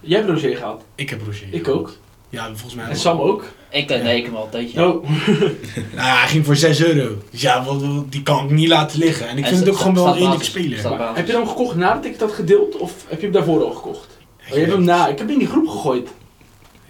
[0.00, 0.84] Jij hebt Roger gehaald.
[0.94, 1.46] Ik heb Rocher.
[1.50, 1.96] Ik ook.
[2.28, 2.96] Ja, volgens mij En.
[2.96, 3.44] Sam ook.
[3.70, 4.86] Ik dacht, nee, ik heb hem al een tijdje.
[4.86, 5.08] Oh,
[5.94, 7.14] Nou ja, hij ging voor 6 euro.
[7.30, 9.28] Dus ja, wat- wat- die kan ik niet laten liggen.
[9.28, 10.46] En ik En vind het ook gewoon wel een basis.
[10.46, 11.14] speler.
[11.16, 12.76] Heb je hem gekocht nadat ik had gedeeld?
[12.76, 14.06] Of heb je hem daarvoor al gekocht?
[14.42, 15.02] Oh, je hebt hem na.
[15.08, 16.08] Ik heb hem in die groep gegooid.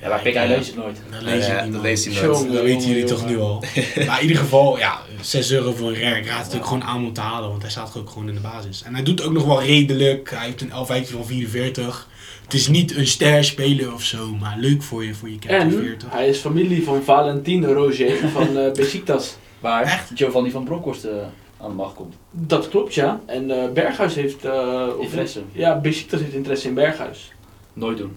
[0.01, 1.01] Ja, maar Pik, hij leest het nooit.
[1.11, 2.53] Dat lees ik Ja, niet, dat leest hij nooit.
[2.53, 3.65] Dat weten jullie toch nu al.
[4.07, 6.17] maar in ieder geval, ja, 6 euro voor een rare.
[6.19, 8.35] Ik raad het ook gewoon aan om te halen, want hij staat ook gewoon in
[8.35, 8.83] de basis.
[8.83, 10.31] En hij doet ook nog wel redelijk.
[10.31, 12.09] Hij heeft een L15 van 44.
[12.45, 15.73] Het is niet een ster speler of zo, maar leuk voor je, voor je En
[15.73, 16.11] 40.
[16.11, 19.37] hij is familie van Valentin Roger van eh Besiktas.
[19.61, 20.11] Waar Echt?
[20.15, 21.13] Giovanni van Bronckhorst eh,
[21.61, 22.15] aan de macht komt.
[22.31, 23.21] Dat klopt, ja.
[23.27, 24.45] En eh, Berghuis heeft...
[24.45, 25.41] eh, of- Interesse.
[25.53, 27.33] Ja, Besiktas heeft interesse in Berghuis.
[27.73, 28.17] Nooit doen.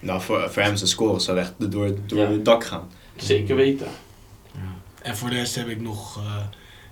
[0.00, 2.30] Nou, voor, voor hem zijn score zou echt door, door Ja.
[2.30, 2.88] het dak gaan.
[3.16, 3.86] Zeker weten.
[4.52, 4.60] Ja.
[5.02, 6.36] En voor de rest heb ik nog, eh,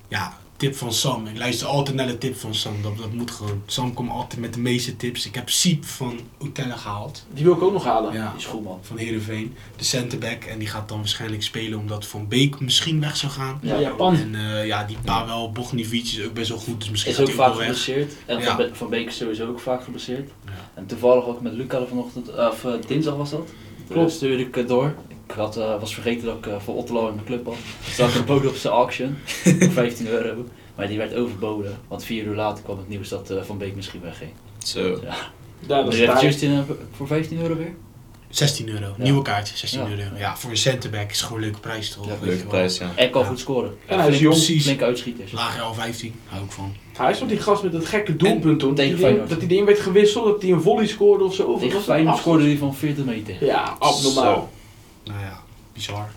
[0.09, 1.27] ja, tip van Sam.
[1.27, 2.83] Ik luister altijd naar de tip van Sam.
[2.83, 3.63] Dat, dat moet gewoon.
[3.67, 5.27] Sam komt altijd met de meeste tips.
[5.27, 7.25] Ik heb Siep van Utella gehaald.
[7.33, 8.13] Die wil ik ook nog halen.
[8.13, 8.29] Ja.
[8.29, 8.79] Die is goed man.
[8.83, 9.55] Van Heerenveen.
[9.77, 10.45] De centerback.
[10.45, 13.59] En die gaat dan waarschijnlijk spelen omdat Van Beek misschien weg zou gaan.
[13.63, 13.81] Ja, Ja.
[13.81, 14.17] Japan.
[14.17, 16.81] En eh, ja, die Pavel Bognivic is ook best wel goed.
[16.81, 17.83] Dus misschien Is gaat ook hij ook vaak wel weg.
[17.85, 18.13] geblesseerd.
[18.27, 18.45] En Ja.
[18.45, 20.31] Van, Be van Beek is sowieso ook vaak geblesseerd.
[20.45, 20.53] Ja.
[20.75, 23.49] En toevallig ook met Luca vanochtend, of eh, dinsdag was dat.
[23.89, 24.13] Klopt.
[24.13, 24.95] Stuurde ik het door.
[25.29, 27.57] Ik had, eh, was vergeten dat ik eh, voor Otterlo in mijn club had.
[27.95, 29.17] Zat een boden op zijn auction
[29.61, 30.45] voor 15 euro.
[30.75, 31.79] Maar die werd overboden.
[31.89, 34.31] Want vier uur later kwam het nieuws dat eh, Van Beek misschien wegging.
[34.59, 34.81] Zo.
[35.03, 35.17] Ja.
[35.61, 36.31] Ja, dat Dus is je hebt taai.
[36.33, 36.65] Justin
[36.97, 37.75] voor 15 euro weer?
[38.29, 38.85] 16 euro.
[38.87, 39.03] Ja.
[39.03, 39.89] Nieuwe kaartje, 16 Ja.
[39.89, 40.17] euro.
[40.17, 42.05] Ja, voor een centerback is gewoon een leuke prijs toch?
[42.05, 42.51] Ja, Weet je Leuke wel.
[42.51, 42.93] prijs, ja.
[42.97, 43.29] En kan Ja.
[43.29, 43.75] goed scoren.
[43.87, 44.61] En hij is Flink- jong.
[44.63, 45.33] Flinke uitschieters.
[45.33, 46.75] Lager al 15, hou ik van.
[46.97, 48.75] Hij is toch die gast met dat gekke doelpunt toen?
[48.75, 51.45] Dat dat die ding werd gewisseld, dat hij een volley scoorde of zo.
[51.55, 53.45] Tegen was dat Feyenoord af- scoorde hij van 40 meter.
[53.45, 54.51] Ja, abnormaal.
[55.07, 55.43] Nou ja,
[55.73, 56.11] bizar.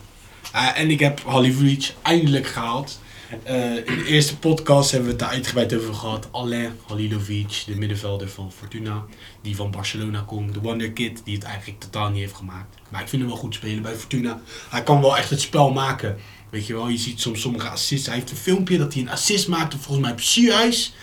[0.52, 3.00] Eh, en ik heb Halilovic eindelijk gehaald.
[3.42, 6.28] Eh, in de eerste podcast hebben we het daar uitgebreid over gehad.
[6.30, 9.04] Alain Halilovic, de middenvelder van Fortuna.
[9.42, 10.54] Die van Barcelona komt.
[10.54, 12.76] De wonderkid die het eigenlijk totaal niet heeft gemaakt.
[12.88, 14.40] Maar ik vind hem wel goed spelen bij Fortuna.
[14.68, 16.16] Hij kan wel echt het spel maken.
[16.50, 18.06] Weet je wel, je ziet soms sommige assists.
[18.06, 19.74] Hij heeft een filmpje dat hij een assist maakt.
[19.74, 20.94] Volgens mij op Sierhuis.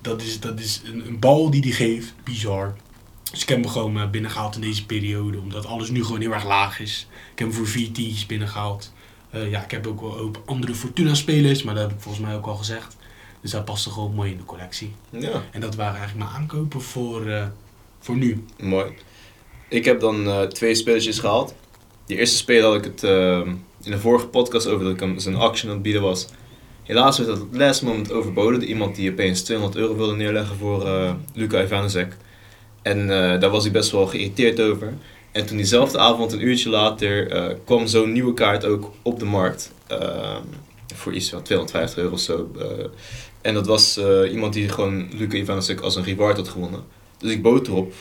[0.00, 2.14] Dat is, dat is een, een bal die hij geeft.
[2.24, 2.76] Bizar.
[3.30, 5.38] Dus ik heb hem gewoon eh, binnengehaald in deze periode.
[5.38, 7.06] Omdat alles nu gewoon heel erg laag is.
[7.32, 8.92] Ik heb hem voor vier tientjes binnengehaald.
[9.30, 12.34] Eh, ja, ik heb ook wel ook andere Fortuna-spelers, maar dat heb ik volgens mij
[12.36, 12.96] ook al gezegd.
[13.40, 14.94] Dus dat past er gewoon mooi in de collectie.
[15.10, 17.46] Ja, En dat waren eigenlijk mijn aankopen voor, eh,
[18.00, 18.44] voor nu.
[18.60, 18.92] mooi.
[19.68, 21.54] Ik heb dan twee spelertjes gehaald.
[22.06, 23.02] Die eerste speler had ik het
[23.82, 26.26] in de vorige podcast over dat ik hem zijn action aan het bieden was.
[26.82, 28.60] Helaas werd dat het last moment overboden.
[28.60, 30.88] door Iemand die opeens 200 euro wilde neerleggen voor
[31.34, 32.16] Luca Ivanezek.
[32.88, 34.94] En eh, daar was hij best wel geïrriteerd over.
[35.32, 39.24] En toen diezelfde avond, een uurtje later, eh, kwam zo'n nieuwe kaart ook op de
[39.24, 39.72] markt.
[39.86, 40.36] eh,
[40.94, 42.50] voor iets van 250 euro of zo.
[42.58, 42.66] eh.
[43.40, 43.98] en dat was
[44.30, 46.84] iemand die gewoon Luca Ivanezek als een reward had gewonnen.
[47.18, 47.92] Dus ik bood erop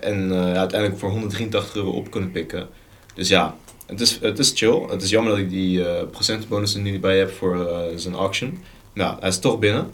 [0.00, 2.68] en uiteindelijk voor 183 euro op kunnen pikken.
[3.14, 3.56] Dus ja,
[3.86, 4.86] het is, het is chill.
[4.90, 8.58] Het is jammer dat ik die procentenbonus er niet bij heb voor zijn auction.
[8.94, 9.90] Ja, hij is toch binnen.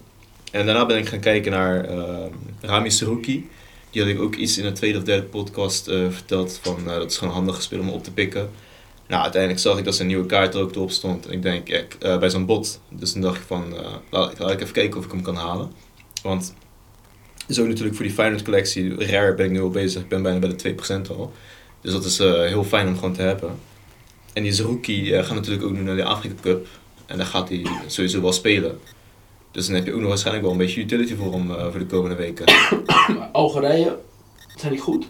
[0.52, 2.26] En daarna ben ik gaan kijken naar eh,
[2.60, 3.48] Rami Seruki.
[3.96, 6.58] Die had ik ook iets in de tweede of derde podcast eh, verteld.
[6.62, 8.50] Van, eh, dat is gewoon handig gespeeld om op te pikken.
[9.08, 11.26] Nou, uiteindelijk zag ik dat zijn nieuwe kaart er ook erop stond.
[11.26, 12.80] En ik denk, ja, eh, bij zo'n bot.
[12.90, 13.74] Dus toen dacht ik van,
[14.10, 15.72] laat, ik- even kijken of ik hem kan halen.
[16.22, 16.54] Want
[17.48, 20.02] zo natuurlijk voor die Feyenoord collectie, rare ben ik nu al bezig.
[20.02, 21.32] Ik ben bijna bij de 2% al.
[21.80, 23.58] Dus dat is heel fijn om gewoon te hebben.
[24.32, 26.66] En die Zerouki gaat natuurlijk ook nu naar de Afrika Cup.
[27.06, 28.78] En daar gaat hij sowieso wel spelen.
[29.56, 31.78] Dus dan heb je ook nog waarschijnlijk wel een beetje utility voor hem eh, voor
[31.78, 32.44] de komende weken.
[33.32, 33.96] Algerije,
[34.56, 35.06] zijn die goed?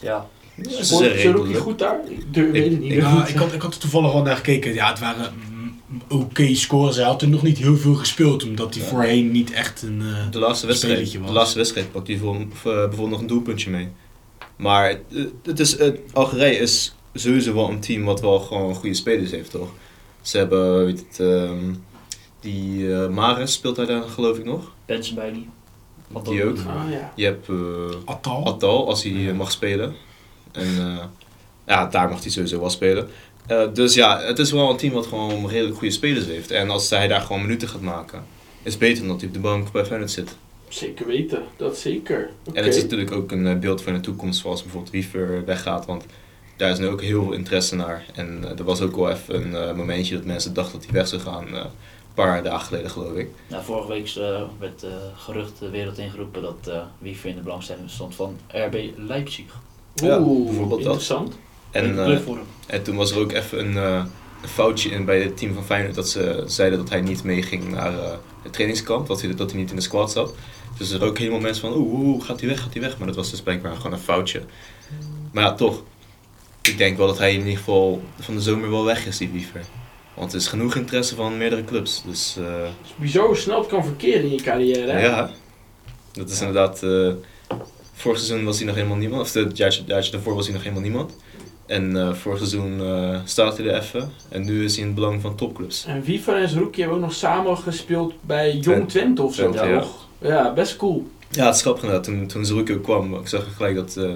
[0.00, 0.28] Ja.
[0.54, 1.56] Ja, ze zijn redelijk.
[1.58, 2.00] goed daar?
[2.08, 2.92] Ik durf, weet het niet.
[2.92, 4.74] Ik, ja, ik, had, ik had er toevallig wel naar gekeken.
[4.74, 6.96] Ja, het waren mm, oké scores.
[6.96, 8.88] Hij had er nog niet heel veel gespeeld, omdat hij Ja.
[8.88, 10.00] voorheen niet echt een...
[10.02, 11.26] eh, De laatste wedstrijd, was.
[11.26, 13.88] de laatste wedstrijd pakt hij voor, eh, bijvoorbeeld nog een doelpuntje mee.
[14.56, 18.94] Maar het, het is, het, Algerije is sowieso wel een team wat wel gewoon goede
[18.94, 19.68] spelers heeft, toch?
[20.20, 21.74] Ze hebben, weet het, ehm,
[22.46, 24.72] die eh Maris speelt hij daar geloof ik nog.
[24.86, 25.18] Benson
[26.24, 26.58] Die dan- ook.
[26.58, 27.12] Ah, ja.
[27.14, 27.56] Je hebt eh,
[28.04, 28.46] Atal.
[28.46, 29.94] Atal, als hij mag spelen.
[30.52, 31.04] En eh,
[31.66, 33.08] ja, daar mag hij sowieso wel spelen.
[33.46, 36.50] Eh, dus ja, het is wel een team wat gewoon redelijk goede spelers heeft.
[36.50, 38.24] En als hij daar gewoon minuten gaat maken,
[38.62, 40.36] is het beter dan dat hij op de bank bij Feyenoord zit.
[40.68, 42.30] Zeker weten, dat zeker.
[42.46, 42.58] Oké.
[42.58, 46.04] En het is natuurlijk ook een beeld van de toekomst, zoals bijvoorbeeld Wiever weggaat, want
[46.56, 48.04] daar is nu ook heel veel interesse naar.
[48.14, 51.20] En er was ook wel even een momentje dat mensen dachten dat hij weg zou
[51.22, 51.64] gaan, eh,
[52.16, 53.28] paar dagen geleden geloof ik.
[53.48, 57.42] Nou, vorige week eh, werd eh, gerucht de wereld ingeroepen dat eh Wiever in de
[57.42, 59.60] belangstelling stond van RB Leipzig.
[59.94, 60.92] Ja, Oeh, bijvoorbeeld dat.
[60.92, 61.38] interessant.
[61.70, 62.18] En, eh,
[62.66, 64.04] en toen was er ook even een, eh,
[64.42, 67.70] een foutje in bij het team van Feyenoord dat ze zeiden dat hij niet meeging
[67.70, 68.10] naar eh,
[68.42, 70.34] het trainingskamp, dat hij, dat hij niet in de squad zat.
[70.78, 72.98] Dus er ook helemaal mensen van, oeh, oeh, gaat hij weg, gaat hij weg?
[72.98, 74.42] Maar dat was dus blijkbaar gewoon een foutje.
[75.32, 75.82] Maar ja, toch.
[76.62, 79.28] Ik denk wel dat hij in ieder geval van de zomer wel weg is, die
[79.28, 79.64] Wiever.
[80.16, 82.02] Want er is genoeg interesse van meerdere clubs.
[82.06, 84.90] Dus eh, Het is bizar hoe snel het kan verkeren in je carrière.
[84.92, 85.04] hè?
[85.06, 85.30] ja,
[86.12, 86.82] dat is inderdaad...
[86.82, 87.12] eh
[87.92, 89.22] vorig seizoen was hij nog helemaal niemand.
[89.22, 91.16] Of het jaartje, daarvoor was hij nog helemaal niemand.
[91.66, 94.10] En eh vorig seizoen eh staat hij er even.
[94.28, 95.84] En nu is hij in het belang van topclubs.
[95.86, 98.86] En Viva en Zerouki hebben ook nog samen gespeeld bij Jong Twente.
[98.86, 99.50] Twente of zo.
[99.50, 99.80] Twente, ja.
[99.80, 100.08] toch?
[100.18, 101.06] Ja, best cool.
[101.30, 102.06] Ja, het is grappig inderdaad.
[102.06, 104.10] Toen, toen Zerouki ook kwam, ik zag gelijk dat eh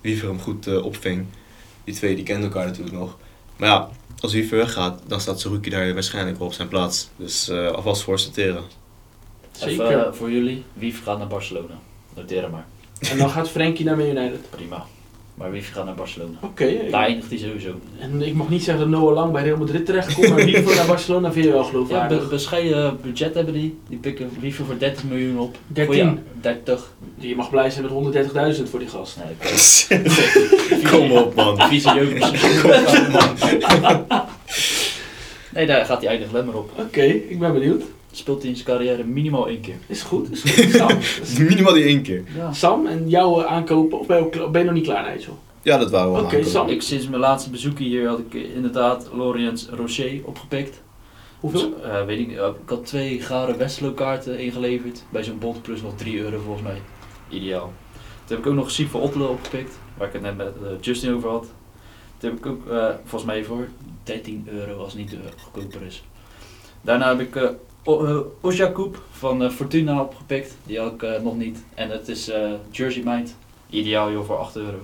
[0.00, 1.26] Wiever hem goed eh, opving.
[1.84, 3.16] Die twee die kenden elkaar natuurlijk nog.
[3.56, 3.88] Maar ja,
[4.22, 7.08] als Wiever weggaat, dan staat Zerouki daar waarschijnlijk wel op zijn plaats.
[7.16, 8.62] Dus eh, alvast voor sorteren.
[9.52, 9.86] Zeker.
[9.86, 11.78] Even eh, voor jullie, Wiever gaat naar Barcelona.
[12.14, 12.66] Noteer maar.
[13.10, 14.50] En dan gaat Frenkie naar Man United.
[14.50, 14.86] Prima.
[15.42, 16.38] Maar wifi gaat naar Barcelona.
[16.42, 16.70] Oké.
[16.90, 17.70] Daar eindigt hij sowieso.
[17.98, 20.86] En ik mag niet zeggen dat Noah Lang bij Real Madrid terechtkomt, maar Wifi naar
[20.86, 22.22] Barcelona vind je wel Ja, geloofwaardig.
[22.22, 23.78] be bescheiden budget hebben die.
[23.88, 25.56] Die pikken wifi voor 30 miljoen op.
[25.66, 25.94] 13.
[25.94, 26.92] Goeie, 30.
[27.18, 28.24] Je mag blij zijn met
[28.56, 29.18] 130.000 voor die gast.
[29.18, 31.60] Nee, Kom op man.
[31.68, 32.30] Vieze jokers.
[35.54, 36.70] Nee, daar gaat hij eindigen, let maar op.
[36.78, 37.82] Oké, ik ben benieuwd.
[38.14, 39.76] Speelt hij in zijn carrière minimaal één keer.
[39.86, 40.74] Is goed, is goed.
[40.74, 40.98] Sam,
[41.48, 42.24] Minimaal die één keer.
[42.36, 42.52] Ja.
[42.52, 45.38] Sam en jouw eh, aankopen, of ben je, ben je nog niet klaar, Nigel?
[45.62, 46.44] Ja, dat waren we wel Oké.
[46.44, 46.68] Sam.
[46.68, 50.82] Ik, sinds mijn laatste bezoek hier had ik eh, inderdaad Lorient's Rocher opgepikt.
[51.40, 51.82] Hoeveel?
[51.82, 52.36] Eh, weet ik, niet.
[52.36, 55.04] ik had twee gare Westlo kaarten ingeleverd.
[55.10, 56.80] Bij zo'n bond plus nog 3 euro volgens mij.
[57.28, 57.72] Ideaal.
[58.24, 59.78] Toen heb ik ook nog Siep van Ottelen opgepikt.
[59.96, 61.46] Waar ik het net met Justin over had.
[62.22, 63.68] Toen heb ik ook eh, volgens mij voor
[64.02, 66.04] 13 euro als het niet uh, goedkoper is.
[66.80, 67.54] Daarna heb ik
[67.86, 70.56] uh, Ojakoub van uh, Fortuna opgepikt.
[70.64, 71.58] Die had ik uh, nog niet.
[71.74, 72.36] En het is uh,
[72.70, 73.34] Jersey Mind.
[73.70, 74.78] Ideaal joh voor 8 euro.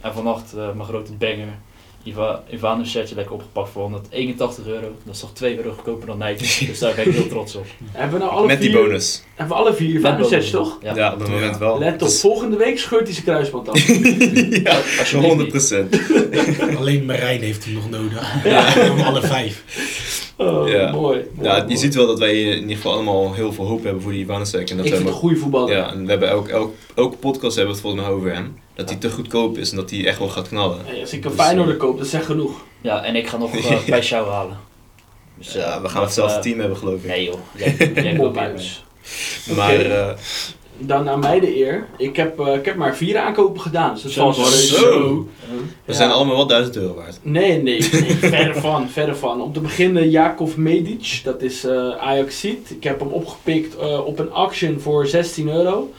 [0.00, 1.58] En vannacht uh, mijn grote banger.
[2.04, 4.94] Iva, Ivanovic lekker opgepakt voor 181 euro.
[5.04, 6.66] Dat is toch 2 euro goedkoper dan Nike.
[6.66, 7.66] dus daar ben ik heel trots op.
[7.92, 9.22] Hebben we nou alle Met vier, die bonus.
[9.34, 10.78] Hebben we alle vier Ivanovic toch?
[10.82, 11.78] Ja, Ja, op het moment wel.
[11.78, 13.86] Let op, Dus- volgende week scheurt hij zijn kruisband af.
[14.64, 15.88] ja, Alsjeblieft 100%.
[15.90, 16.60] niet.
[16.78, 18.44] Alleen Marijn heeft hem nog nodig.
[18.44, 18.90] Ja.
[18.90, 19.64] Om alle vijf.
[20.40, 20.90] Oh, Ja.
[20.90, 20.92] mooi.
[20.92, 21.76] mooi, Ja, je mooi.
[21.76, 24.70] ziet wel dat wij in ieder geval allemaal heel veel hoop hebben voor die Ivanesek.
[24.70, 25.76] En dat Ik vind een goede voetballer.
[25.76, 28.58] Ja, en we hebben elk, elk, elke podcast hebben we het volgens mij over hem.
[28.74, 30.78] Dat hij te goedkoop is en dat hij echt wel gaat knallen.
[30.84, 32.60] Hey, als ik een Dus, Feyenoorder eh, koop, dat is echt genoeg.
[32.80, 34.58] Ja, en ik ga nog uh, bij jou halen.
[35.38, 37.06] Dus, Ja, eh, we gaan dat, hetzelfde eh, team hebben geloof ik.
[37.06, 38.82] Nee joh, jij, jij koopt.
[39.56, 40.14] Maar eh,
[40.82, 41.86] Dan aan mij de eer.
[41.96, 44.74] Ik heb, eh, ik heb maar vier aankopen gedaan, dus dat Zo, valt wel reuze.
[44.74, 45.26] zo.
[45.48, 45.92] we Ja.
[45.92, 47.18] zijn allemaal wel 1000 euro waard.
[47.22, 49.42] Nee, nee, nee verre van, verre van.
[49.42, 52.70] Om te beginnen Jakov Medic, dat is eh Ajaxiet.
[52.70, 55.90] Ik heb hem opgepikt eh, op een auction voor 16 euro.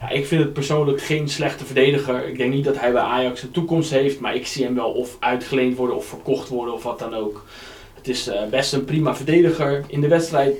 [0.00, 2.28] Ja, ik vind het persoonlijk geen slechte verdediger.
[2.28, 4.90] Ik denk niet dat hij bij Ajax een toekomst heeft, maar ik zie hem wel
[4.90, 7.44] of uitgeleend worden of verkocht worden of wat dan ook.
[7.94, 9.84] Het is eh, best een prima verdediger.
[9.86, 10.54] In de wedstrijd,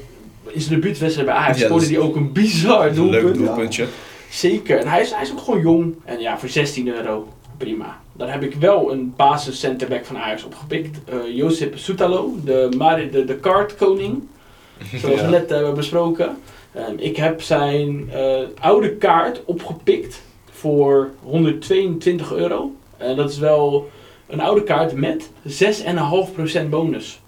[0.53, 3.23] in zijn debuutwedstrijd bij Ajax, scoorde is- hij ook een bizar doelpunt.
[3.25, 3.87] leuk doelpuntje.
[4.31, 4.79] Zeker.
[4.79, 5.95] En hij is, hij is ook gewoon jong.
[6.05, 8.01] En ja, voor 16 euro, prima.
[8.13, 10.99] Dan heb ik wel een basis centerback van Ajax opgepikt.
[11.05, 14.23] eh Josip Soutalo, de, Mari- de, de kaartkoning.
[15.01, 15.29] Zoals we Ja.
[15.31, 16.37] net hebben besproken.
[16.73, 22.75] Ehm, ik heb zijn eh, oude kaart opgepikt voor 122 euro.
[22.97, 23.91] En dat is wel
[24.27, 27.21] een oude kaart met 6,5% bonus.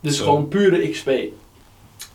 [0.00, 0.24] Dus Zo.
[0.24, 1.10] gewoon pure XP.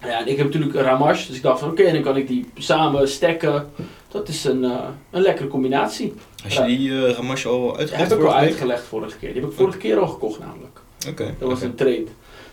[0.06, 2.28] Ja, en ik heb natuurlijk een Ramash, dus ik dacht van oké, dan kan ik
[2.28, 3.72] die samen stacken.
[4.08, 6.14] Dat is een, eh, een lekkere combinatie.
[6.44, 9.34] Als je die uh, Ramash al Dat uitgelegd heb ik al uitgelegd vorige keer.
[9.34, 10.80] Die heb ik vorige keer al gekocht namelijk.
[11.10, 11.36] Oké.
[11.40, 12.06] Dat was een trade.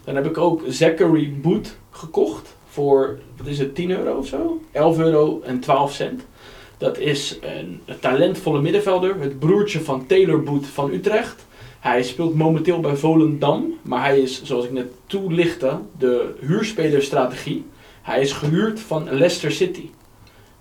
[0.04, 4.60] Dan heb ik ook Zachary Boot gekocht voor, wat is het, 10 euro of zo?
[4.72, 6.22] 11 euro en 12 cent.
[6.78, 11.46] Dat is een, een talentvolle middenvelder, het broertje van Taylor Boot van Utrecht.
[11.80, 17.64] Hij speelt momenteel bij Volendam, maar hij is, zoals ik net toelichtte, de huurspelerstrategie.
[18.02, 19.88] Hij is gehuurd van Leicester City.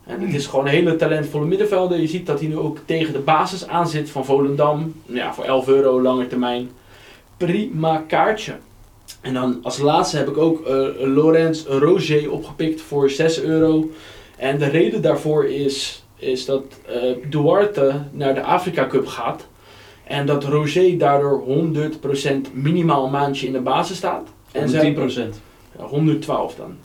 [0.03, 1.99] Het is gewoon een hele talentvolle middenvelder.
[1.99, 4.93] Je ziet dat hij nu ook tegen de basis aan zit van Volendam.
[5.05, 6.69] Ja, voor 11 euro lange termijn.
[7.37, 8.55] Prima kaartje.
[9.21, 13.89] En dan als laatste heb ik ook eh Lorenz Roger opgepikt voor 6 euro.
[14.37, 19.47] En de reden daarvoor is, is dat eh, Duarte naar de Afrika Cup gaat.
[20.09, 24.29] En dat Roger daardoor 100% minimaal een maandje in de basis staat.
[24.51, 25.41] En ze hebben- 10%.
[25.77, 26.77] ja, 112 dan.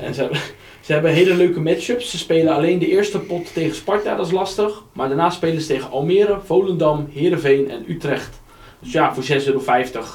[0.00, 0.38] En ze hebben,
[0.80, 2.10] ze hebben hele leuke matchups.
[2.10, 4.82] Ze spelen alleen de eerste pot tegen Sparta, dat is lastig.
[4.92, 8.42] Maar daarna spelen ze tegen Almere, Volendam, Heerenveen en Utrecht.
[8.78, 9.62] Dus ja, voor 6,50 euro,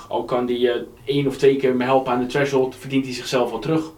[0.08, 3.14] al kan die eh, één of twee keer me helpen aan de threshold, verdient hij
[3.14, 3.92] zichzelf wel terug.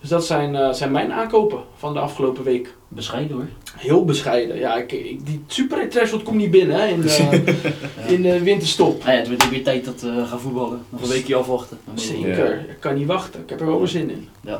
[0.00, 2.74] Dus dat zijn, eh, zijn mijn aankopen van de afgelopen week.
[2.94, 3.46] Bescheiden hoor.
[3.76, 4.58] Heel bescheiden.
[4.58, 7.42] Ja, ik, ik- die super threshold komt niet binnen hè, in, de,
[8.14, 8.98] in de winterstop.
[9.04, 10.82] Nou ja, het wordt weer tijd dat we gaan voetballen.
[10.88, 11.78] Nog een weekje afwachten.
[11.94, 13.40] Zeker, ik kan niet wachten.
[13.40, 14.28] Ik heb er wel weer zin in.
[14.40, 14.50] Ja.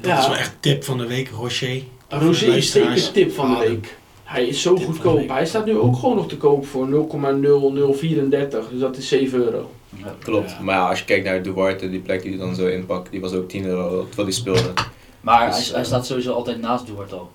[0.00, 0.18] Dat Ja.
[0.18, 1.82] is wel echt tip van de week, Rocher.
[2.08, 3.96] Roger is zeker tip van de week.
[4.24, 5.28] Hij is zo goedkoop.
[5.28, 8.70] Hij staat nu ook gewoon nog te koop voor 0,0034.
[8.70, 9.70] Dus dat is 7 euro.
[9.96, 10.14] Ja.
[10.22, 10.50] Klopt.
[10.50, 10.60] Ja.
[10.62, 13.20] Maar ja, als je kijkt naar Duarte, die plek die hij dan zo inpakt, die
[13.20, 14.72] was ook 10 euro terwijl hij speelde.
[15.20, 17.30] Maar Dus, hij, hij eh, staat sowieso altijd naast Duarte al.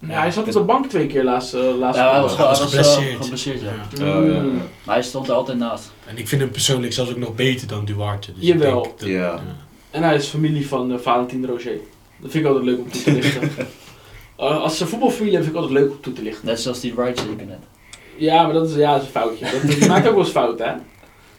[0.00, 1.54] Ja, hij zat op de bank twee keer laatst.
[1.54, 3.22] eh, laatst Ja, hij was, geblesseerd.
[3.22, 3.60] geblesseerd.
[3.60, 4.04] Ja.
[4.04, 4.18] Ja.
[4.18, 4.24] Oh.
[4.42, 4.62] Mm.
[4.84, 5.90] Maar hij stond er altijd naast.
[6.06, 8.32] En ik vind hem persoonlijk zelfs ook nog beter dan Duarte.
[8.32, 8.78] Dus Jawel.
[8.78, 9.40] Ik denk dat- Ja.
[9.90, 11.72] En hij is familie van eh, Valentin Roger.
[12.20, 13.50] Dat vind ik altijd leuk om toe te lichten.
[14.36, 16.46] Eh, als ze voetbalfamilie hebben, vind ik altijd leuk om toe te lichten.
[16.46, 17.58] Net zoals die Wright zeker net.
[18.16, 19.44] Ja, maar dat is, ja, dat is een foutje.
[19.50, 20.72] Dat, die maakt ook wel eens fout, hè?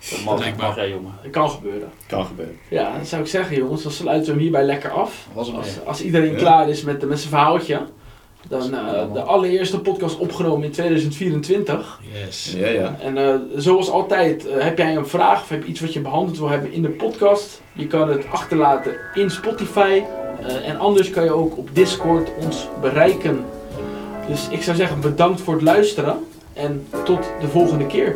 [0.10, 1.14] Dat mag, mag jongen.
[1.24, 1.90] Dat kan gebeuren.
[2.08, 2.58] Kan gebeuren.
[2.70, 5.28] Ja, dan zou ik zeggen, jongens, dan sluiten we hem hierbij lekker af.
[5.34, 6.38] Was Als, als iedereen Ja.
[6.38, 7.80] klaar is met, met zijn verhaaltje.
[8.48, 12.00] Dan, eh, de allereerste podcast opgenomen in 2024.
[12.26, 12.54] Yes.
[12.58, 12.96] Ja, ja.
[13.02, 16.00] En eh, zoals altijd, eh, heb jij een vraag of heb je iets wat je
[16.00, 17.62] behandeld wil hebben in de podcast?
[17.74, 20.02] Je kan het achterlaten in Spotify.
[20.48, 23.46] eh, en anders kan je ook op Discord ons bereiken.
[24.28, 26.16] Dus ik zou zeggen bedankt voor het luisteren.
[26.54, 28.16] En tot de volgende keer.